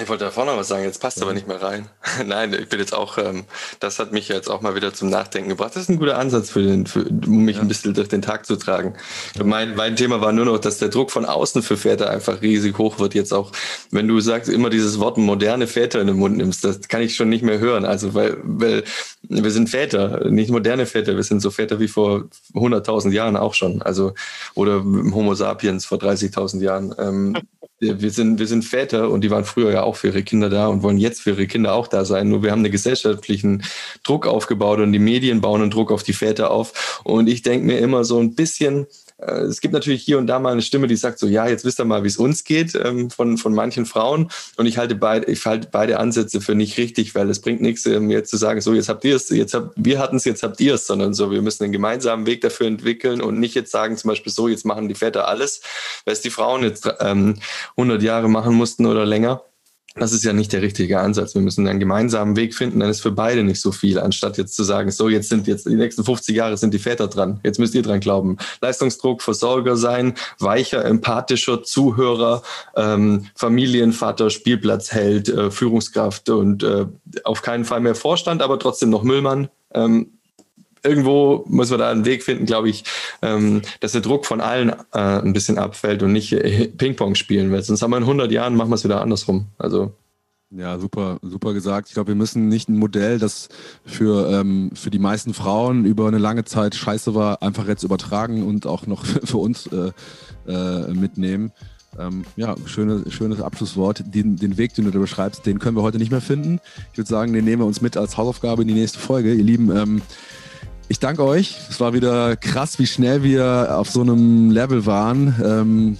ich 0.00 0.08
wollte 0.08 0.24
da 0.24 0.30
vorne 0.30 0.56
was 0.56 0.68
sagen, 0.68 0.84
jetzt 0.84 1.00
passt 1.00 1.22
aber 1.22 1.32
nicht 1.32 1.48
mehr 1.48 1.62
rein. 1.62 1.88
Nein, 2.26 2.52
ich 2.52 2.68
bin 2.68 2.78
jetzt 2.78 2.94
auch, 2.94 3.18
ähm, 3.18 3.44
das 3.80 3.98
hat 3.98 4.12
mich 4.12 4.28
jetzt 4.28 4.48
auch 4.48 4.60
mal 4.60 4.74
wieder 4.74 4.92
zum 4.92 5.08
Nachdenken 5.08 5.48
gebracht. 5.48 5.74
Das 5.74 5.84
ist 5.84 5.88
ein 5.88 5.98
guter 5.98 6.18
Ansatz 6.18 6.50
für 6.50 6.62
den, 6.62 6.86
für, 6.86 7.04
um 7.04 7.44
mich 7.44 7.56
ja. 7.56 7.62
ein 7.62 7.68
bisschen 7.68 7.94
durch 7.94 8.08
den 8.08 8.22
Tag 8.22 8.46
zu 8.46 8.56
tragen. 8.56 8.94
Mein, 9.42 9.74
mein 9.76 9.96
Thema 9.96 10.20
war 10.20 10.32
nur 10.32 10.44
noch, 10.44 10.58
dass 10.58 10.78
der 10.78 10.88
Druck 10.88 11.10
von 11.10 11.24
außen 11.24 11.62
für 11.62 11.76
Väter 11.76 12.10
einfach 12.10 12.42
riesig 12.42 12.78
hoch 12.78 12.98
wird. 12.98 13.14
Jetzt 13.14 13.32
auch, 13.32 13.52
wenn 13.90 14.08
du 14.08 14.20
sagst, 14.20 14.48
immer 14.48 14.70
dieses 14.70 14.98
Wort 14.98 15.18
moderne 15.18 15.66
Väter 15.66 16.00
in 16.00 16.08
den 16.08 16.16
Mund 16.16 16.36
nimmst, 16.36 16.64
das 16.64 16.88
kann 16.88 17.02
ich 17.02 17.14
schon 17.14 17.28
nicht 17.28 17.42
mehr 17.42 17.58
hören. 17.58 17.84
Also, 17.84 18.14
weil, 18.14 18.38
weil 18.42 18.84
wir 19.22 19.50
sind 19.50 19.70
Väter, 19.70 20.30
nicht 20.30 20.50
moderne 20.50 20.86
Väter, 20.86 21.16
wir 21.16 21.22
sind 21.22 21.40
so 21.40 21.50
Väter 21.50 21.80
wie 21.80 21.88
vor 21.88 22.24
100.000 22.54 23.12
Jahren 23.12 23.36
auch 23.36 23.54
schon. 23.54 23.82
Also, 23.82 24.14
oder 24.54 24.84
Homo 24.84 25.34
sapiens 25.34 25.86
vor 25.86 25.98
30.000 25.98 26.60
Jahren. 26.60 26.94
Ähm, 26.98 27.36
wir 27.78 28.10
sind, 28.10 28.38
wir 28.38 28.46
sind 28.46 28.64
Väter 28.64 29.10
und 29.10 29.22
die 29.22 29.30
waren 29.30 29.44
früher 29.44 29.70
ja 29.70 29.82
auch 29.82 29.96
für 29.96 30.08
ihre 30.08 30.22
Kinder 30.22 30.48
da 30.48 30.68
und 30.68 30.82
wollen 30.82 30.96
jetzt 30.96 31.20
für 31.20 31.30
ihre 31.30 31.46
Kinder 31.46 31.74
auch 31.74 31.88
da 31.88 32.04
sein. 32.04 32.28
Nur 32.28 32.42
wir 32.42 32.50
haben 32.50 32.60
einen 32.60 32.72
gesellschaftlichen 32.72 33.64
Druck 34.02 34.26
aufgebaut 34.26 34.80
und 34.80 34.92
die 34.92 34.98
Medien 34.98 35.40
bauen 35.40 35.62
einen 35.62 35.70
Druck 35.70 35.92
auf 35.92 36.02
die 36.02 36.14
Väter 36.14 36.50
auf. 36.50 37.02
Und 37.04 37.28
ich 37.28 37.42
denke 37.42 37.66
mir 37.66 37.78
immer 37.78 38.04
so 38.04 38.18
ein 38.18 38.34
bisschen, 38.34 38.86
es 39.18 39.60
gibt 39.62 39.72
natürlich 39.72 40.02
hier 40.02 40.18
und 40.18 40.26
da 40.26 40.38
mal 40.38 40.52
eine 40.52 40.60
Stimme, 40.62 40.88
die 40.88 40.96
sagt 40.96 41.18
so, 41.18 41.26
ja, 41.26 41.48
jetzt 41.48 41.64
wisst 41.64 41.80
ihr 41.80 41.84
mal, 41.86 42.02
wie 42.02 42.08
es 42.08 42.18
uns 42.18 42.44
geht, 42.44 42.74
ähm, 42.74 43.10
von, 43.10 43.38
von 43.38 43.54
manchen 43.54 43.86
Frauen. 43.86 44.30
Und 44.56 44.66
ich 44.66 44.76
halte 44.76 44.94
beide, 44.94 45.30
ich 45.30 45.44
halte 45.46 45.68
beide 45.72 45.98
Ansätze 45.98 46.42
für 46.42 46.54
nicht 46.54 46.76
richtig, 46.76 47.14
weil 47.14 47.30
es 47.30 47.40
bringt 47.40 47.62
nichts, 47.62 47.86
ähm, 47.86 48.10
jetzt 48.10 48.30
zu 48.30 48.36
sagen, 48.36 48.60
so, 48.60 48.74
jetzt 48.74 48.90
habt 48.90 49.04
ihr 49.04 49.16
es, 49.16 49.30
jetzt 49.30 49.54
habt, 49.54 49.72
wir 49.76 49.98
hatten 49.98 50.16
es, 50.16 50.24
jetzt 50.26 50.42
habt 50.42 50.60
ihr 50.60 50.74
es, 50.74 50.86
sondern 50.86 51.14
so, 51.14 51.30
wir 51.30 51.40
müssen 51.40 51.64
einen 51.64 51.72
gemeinsamen 51.72 52.26
Weg 52.26 52.42
dafür 52.42 52.66
entwickeln 52.66 53.22
und 53.22 53.40
nicht 53.40 53.54
jetzt 53.54 53.70
sagen, 53.70 53.96
zum 53.96 54.08
Beispiel 54.08 54.32
so, 54.32 54.48
jetzt 54.48 54.66
machen 54.66 54.88
die 54.88 54.94
Väter 54.94 55.28
alles, 55.28 55.62
es 56.04 56.20
die 56.20 56.30
Frauen 56.30 56.62
jetzt 56.62 56.88
ähm, 57.00 57.36
100 57.76 58.02
Jahre 58.02 58.28
machen 58.28 58.54
mussten 58.54 58.84
oder 58.84 59.06
länger. 59.06 59.42
Das 59.98 60.12
ist 60.12 60.24
ja 60.24 60.34
nicht 60.34 60.52
der 60.52 60.60
richtige 60.60 61.00
Ansatz. 61.00 61.34
Wir 61.34 61.40
müssen 61.40 61.66
einen 61.66 61.80
gemeinsamen 61.80 62.36
Weg 62.36 62.54
finden, 62.54 62.80
dann 62.80 62.90
ist 62.90 63.00
für 63.00 63.10
beide 63.10 63.42
nicht 63.42 63.60
so 63.62 63.72
viel, 63.72 63.98
anstatt 63.98 64.36
jetzt 64.36 64.54
zu 64.54 64.62
sagen, 64.62 64.90
so, 64.90 65.08
jetzt 65.08 65.30
sind 65.30 65.46
jetzt 65.46 65.66
die 65.66 65.74
nächsten 65.74 66.04
50 66.04 66.36
Jahre 66.36 66.56
sind 66.58 66.74
die 66.74 66.78
Väter 66.78 67.08
dran. 67.08 67.40
Jetzt 67.42 67.58
müsst 67.58 67.74
ihr 67.74 67.82
dran 67.82 68.00
glauben. 68.00 68.36
Leistungsdruck, 68.60 69.22
Versorger 69.22 69.76
sein, 69.76 70.14
weicher, 70.38 70.84
empathischer 70.84 71.62
Zuhörer, 71.62 72.42
ähm, 72.76 73.26
Familienvater, 73.34 74.28
Spielplatzheld, 74.28 75.30
äh, 75.30 75.50
Führungskraft 75.50 76.28
und 76.28 76.62
äh, 76.62 76.86
auf 77.24 77.40
keinen 77.40 77.64
Fall 77.64 77.80
mehr 77.80 77.94
Vorstand, 77.94 78.42
aber 78.42 78.58
trotzdem 78.58 78.90
noch 78.90 79.02
Müllmann. 79.02 79.48
Ähm, 79.72 80.15
irgendwo 80.86 81.44
muss 81.48 81.70
man 81.70 81.78
da 81.78 81.90
einen 81.90 82.04
Weg 82.04 82.22
finden, 82.22 82.46
glaube 82.46 82.68
ich, 82.68 82.84
ähm, 83.22 83.62
dass 83.80 83.92
der 83.92 84.00
Druck 84.00 84.26
von 84.26 84.40
allen 84.40 84.70
äh, 84.70 84.74
ein 84.92 85.32
bisschen 85.32 85.58
abfällt 85.58 86.02
und 86.02 86.12
nicht 86.12 86.32
äh, 86.32 86.68
Ping-Pong 86.68 87.14
spielen 87.14 87.50
wird. 87.50 87.64
Sonst 87.64 87.82
haben 87.82 87.90
wir 87.90 87.98
in 87.98 88.04
100 88.04 88.30
Jahren, 88.32 88.56
machen 88.56 88.70
wir 88.70 88.76
es 88.76 88.84
wieder 88.84 89.00
andersrum. 89.00 89.46
Also 89.58 89.92
ja, 90.50 90.78
super, 90.78 91.18
super 91.22 91.52
gesagt. 91.54 91.88
Ich 91.88 91.94
glaube, 91.94 92.08
wir 92.08 92.14
müssen 92.14 92.48
nicht 92.48 92.68
ein 92.68 92.78
Modell, 92.78 93.18
das 93.18 93.48
für, 93.84 94.30
ähm, 94.30 94.70
für 94.74 94.90
die 94.90 95.00
meisten 95.00 95.34
Frauen 95.34 95.84
über 95.84 96.06
eine 96.06 96.18
lange 96.18 96.44
Zeit 96.44 96.76
scheiße 96.76 97.14
war, 97.16 97.42
einfach 97.42 97.66
jetzt 97.66 97.82
übertragen 97.82 98.44
und 98.44 98.66
auch 98.66 98.86
noch 98.86 99.04
für 99.24 99.38
uns 99.38 99.66
äh, 99.66 99.90
äh, 100.46 100.92
mitnehmen. 100.92 101.52
Ähm, 101.98 102.24
ja, 102.36 102.54
schöne, 102.66 103.10
schönes 103.10 103.40
Abschlusswort. 103.40 104.04
Den, 104.14 104.36
den 104.36 104.56
Weg, 104.56 104.74
den 104.74 104.84
du 104.84 104.90
da 104.92 104.98
beschreibst, 104.98 105.46
den 105.46 105.58
können 105.58 105.76
wir 105.76 105.82
heute 105.82 105.98
nicht 105.98 106.10
mehr 106.10 106.20
finden. 106.20 106.60
Ich 106.92 106.98
würde 106.98 107.08
sagen, 107.08 107.32
den 107.32 107.44
nehmen 107.44 107.62
wir 107.62 107.66
uns 107.66 107.80
mit 107.80 107.96
als 107.96 108.16
Hausaufgabe 108.16 108.62
in 108.62 108.68
die 108.68 108.74
nächste 108.74 108.98
Folge. 108.98 109.34
Ihr 109.34 109.44
Lieben, 109.44 109.74
ähm, 109.76 110.02
ich 110.88 110.98
danke 110.98 111.24
euch. 111.24 111.56
Es 111.68 111.80
war 111.80 111.92
wieder 111.92 112.36
krass, 112.36 112.78
wie 112.78 112.86
schnell 112.86 113.22
wir 113.22 113.76
auf 113.78 113.90
so 113.90 114.02
einem 114.02 114.50
Level 114.50 114.86
waren. 114.86 115.34
Ähm, 115.44 115.98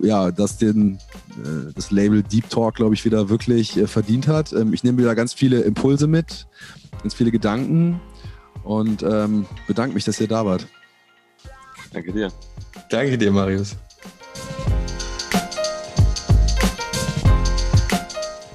ja, 0.00 0.30
dass 0.30 0.58
den, 0.58 0.98
äh, 1.44 1.72
das 1.74 1.90
Label 1.90 2.22
Deep 2.22 2.48
Talk, 2.50 2.76
glaube 2.76 2.94
ich, 2.94 3.04
wieder 3.04 3.28
wirklich 3.28 3.76
äh, 3.76 3.86
verdient 3.86 4.28
hat. 4.28 4.52
Ähm, 4.52 4.72
ich 4.72 4.84
nehme 4.84 4.98
wieder 4.98 5.14
ganz 5.14 5.34
viele 5.34 5.60
Impulse 5.60 6.06
mit, 6.06 6.46
ganz 7.02 7.14
viele 7.14 7.30
Gedanken 7.30 8.00
und 8.62 9.02
ähm, 9.02 9.46
bedanke 9.66 9.94
mich, 9.94 10.04
dass 10.04 10.20
ihr 10.20 10.28
da 10.28 10.44
wart. 10.44 10.66
Danke 11.92 12.12
dir. 12.12 12.32
Danke 12.90 13.18
dir, 13.18 13.32
Marius. 13.32 13.76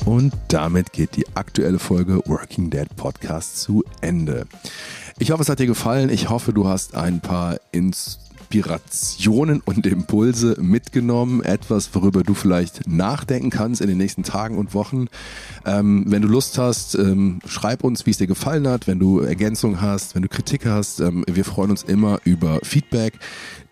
Und 0.06 0.34
damit 0.50 0.92
geht 0.92 1.16
die 1.16 1.26
aktuelle 1.36 1.80
Folge 1.80 2.22
Working 2.26 2.70
Dead 2.70 2.88
Podcast 2.98 3.62
zu 3.62 3.84
Ende. 4.02 4.46
Ich 5.22 5.30
hoffe, 5.30 5.44
es 5.44 5.50
hat 5.50 5.60
dir 5.60 5.68
gefallen. 5.68 6.10
Ich 6.10 6.32
hoffe, 6.32 6.52
du 6.52 6.68
hast 6.68 6.96
ein 6.96 7.22
paar 7.22 7.60
Inspirationen 7.72 9.62
und 9.64 9.86
Impulse 9.86 10.58
mitgenommen. 10.60 11.44
Etwas, 11.44 11.94
worüber 11.94 12.24
du 12.24 12.34
vielleicht 12.34 12.88
nachdenken 12.88 13.52
kannst 13.52 13.82
in 13.82 13.88
den 13.88 14.00
nächsten 14.00 14.24
Tagen 14.24 14.58
und 14.58 14.74
Wochen. 14.74 15.10
Ähm, 15.64 16.06
wenn 16.08 16.24
du 16.24 16.28
Lust 16.28 16.58
hast, 16.58 16.96
ähm, 16.96 17.38
schreib 17.46 17.84
uns, 17.84 18.08
wie 18.08 18.10
es 18.10 18.18
dir 18.18 18.26
gefallen 18.26 18.68
hat. 18.68 18.88
Wenn 18.88 18.98
du 18.98 19.20
Ergänzungen 19.20 19.80
hast, 19.80 20.16
wenn 20.16 20.24
du 20.24 20.28
Kritik 20.28 20.66
hast. 20.66 21.02
Ähm, 21.02 21.24
wir 21.32 21.46
freuen 21.46 21.70
uns 21.70 21.84
immer 21.84 22.18
über 22.24 22.58
Feedback. 22.64 23.20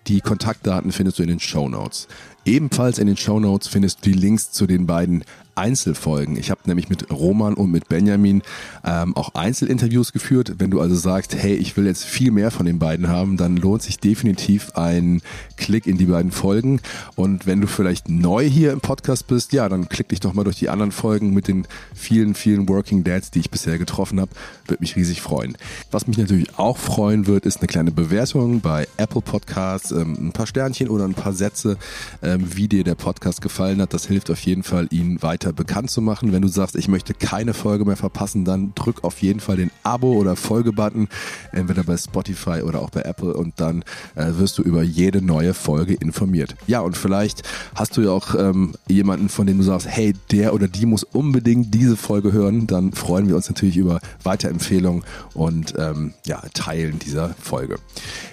Die 0.05 0.21
Kontaktdaten 0.21 0.91
findest 0.91 1.17
du 1.17 1.23
in 1.23 1.29
den 1.29 1.39
Show 1.39 1.67
Notes. 1.67 2.07
Ebenfalls 2.45 2.99
in 2.99 3.07
den 3.07 3.17
Show 3.17 3.39
Notes 3.39 3.67
findest 3.67 4.05
du 4.05 4.11
die 4.11 4.17
Links 4.17 4.51
zu 4.51 4.67
den 4.67 4.85
beiden 4.85 5.23
Einzelfolgen. 5.59 6.37
Ich 6.37 6.51
habe 6.51 6.61
nämlich 6.65 6.89
mit 6.89 7.11
Roman 7.11 7.53
und 7.53 7.69
mit 7.69 7.89
Benjamin 7.89 8.41
ähm, 8.85 9.15
auch 9.15 9.35
Einzelinterviews 9.35 10.13
geführt. 10.13 10.55
Wenn 10.57 10.71
du 10.71 10.79
also 10.79 10.95
sagst, 10.95 11.35
hey, 11.35 11.53
ich 11.53 11.75
will 11.75 11.85
jetzt 11.85 12.05
viel 12.05 12.31
mehr 12.31 12.49
von 12.49 12.65
den 12.65 12.79
beiden 12.79 13.09
haben, 13.09 13.35
dann 13.35 13.57
lohnt 13.57 13.81
sich 13.81 13.99
definitiv 13.99 14.71
ein 14.75 15.21
Klick 15.57 15.85
in 15.85 15.97
die 15.97 16.05
beiden 16.05 16.31
Folgen. 16.31 16.79
Und 17.15 17.45
wenn 17.45 17.59
du 17.59 17.67
vielleicht 17.67 18.07
neu 18.07 18.45
hier 18.47 18.71
im 18.71 18.79
Podcast 18.79 19.27
bist, 19.27 19.51
ja, 19.51 19.67
dann 19.67 19.89
klick 19.89 20.07
dich 20.09 20.21
doch 20.21 20.33
mal 20.33 20.45
durch 20.45 20.57
die 20.57 20.69
anderen 20.69 20.93
Folgen 20.93 21.33
mit 21.33 21.49
den 21.49 21.67
vielen, 21.93 22.35
vielen 22.35 22.69
Working 22.69 23.03
Dads, 23.03 23.31
die 23.31 23.39
ich 23.39 23.51
bisher 23.51 23.77
getroffen 23.77 24.21
habe. 24.21 24.31
Würde 24.65 24.81
mich 24.81 24.95
riesig 24.95 25.21
freuen. 25.21 25.57
Was 25.91 26.07
mich 26.07 26.17
natürlich 26.17 26.57
auch 26.57 26.77
freuen 26.77 27.27
wird, 27.27 27.45
ist 27.45 27.57
eine 27.57 27.67
kleine 27.67 27.91
Bewertung 27.91 28.61
bei 28.61 28.87
Apple 28.95 29.21
Podcasts, 29.21 29.91
ähm, 29.91 30.15
ein 30.19 30.31
paar 30.31 30.47
Sternchen 30.47 30.87
oder 30.87 31.03
ein 31.03 31.15
paar 31.15 31.33
Sätze, 31.33 31.77
ähm, 32.23 32.45
wie 32.55 32.69
dir 32.69 32.85
der 32.85 32.95
Podcast 32.95 33.41
gefallen 33.41 33.81
hat. 33.81 33.93
Das 33.93 34.07
hilft 34.07 34.31
auf 34.31 34.39
jeden 34.41 34.63
Fall, 34.63 34.87
ihn 34.91 35.21
weiter 35.21 35.48
weiter 35.49 35.53
bekannt 35.53 35.89
zu 35.89 36.01
machen. 36.01 36.31
Wenn 36.31 36.41
du 36.41 36.47
sagst, 36.47 36.75
ich 36.75 36.87
möchte 36.87 37.13
keine 37.13 37.53
Folge 37.53 37.85
mehr 37.85 37.95
verpassen, 37.95 38.45
dann 38.45 38.73
drück 38.75 39.03
auf 39.03 39.21
jeden 39.21 39.39
Fall 39.39 39.57
den 39.57 39.71
Abo- 39.83 40.13
oder 40.13 40.35
Folge-Button, 40.35 41.07
entweder 41.51 41.83
bei 41.83 41.97
Spotify 41.97 42.61
oder 42.61 42.81
auch 42.81 42.89
bei 42.89 43.01
Apple 43.01 43.33
und 43.33 43.59
dann 43.59 43.83
äh, 44.15 44.27
wirst 44.37 44.57
du 44.57 44.63
über 44.63 44.83
jede 44.83 45.21
neue 45.21 45.53
Folge 45.53 45.93
informiert. 45.95 46.55
Ja, 46.67 46.81
und 46.81 46.97
vielleicht 46.97 47.43
hast 47.75 47.97
du 47.97 48.01
ja 48.01 48.11
auch 48.11 48.35
ähm, 48.35 48.73
jemanden, 48.87 49.29
von 49.29 49.47
dem 49.47 49.57
du 49.57 49.63
sagst, 49.63 49.87
hey, 49.87 50.13
der 50.31 50.53
oder 50.53 50.67
die 50.67 50.85
muss 50.85 51.03
unbedingt 51.03 51.73
diese 51.73 51.97
Folge 51.97 52.31
hören. 52.31 52.67
Dann 52.67 52.93
freuen 52.93 53.27
wir 53.27 53.35
uns 53.35 53.49
natürlich 53.49 53.77
über 53.77 53.99
Weiterempfehlungen 54.23 55.03
und 55.33 55.73
ähm, 55.77 56.13
ja, 56.25 56.41
Teilen 56.53 56.99
dieser 56.99 57.35
Folge. 57.41 57.77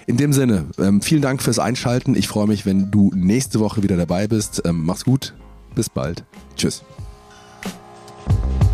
In 0.05 0.17
dem 0.17 0.33
Sinne, 0.33 0.65
ähm, 0.77 1.01
vielen 1.01 1.21
Dank 1.21 1.41
fürs 1.41 1.59
Einschalten. 1.59 2.15
Ich 2.15 2.27
freue 2.27 2.47
mich, 2.47 2.65
wenn 2.65 2.91
du 2.91 3.11
nächste 3.15 3.59
Woche 3.59 3.83
wieder 3.83 3.97
dabei 3.97 4.27
bist. 4.27 4.61
Ähm, 4.65 4.85
mach's 4.85 5.03
gut. 5.03 5.33
Bis 5.75 5.89
bald. 5.89 6.23
Tschüss. 6.55 6.83
Thank 8.29 8.61
you. 8.61 8.66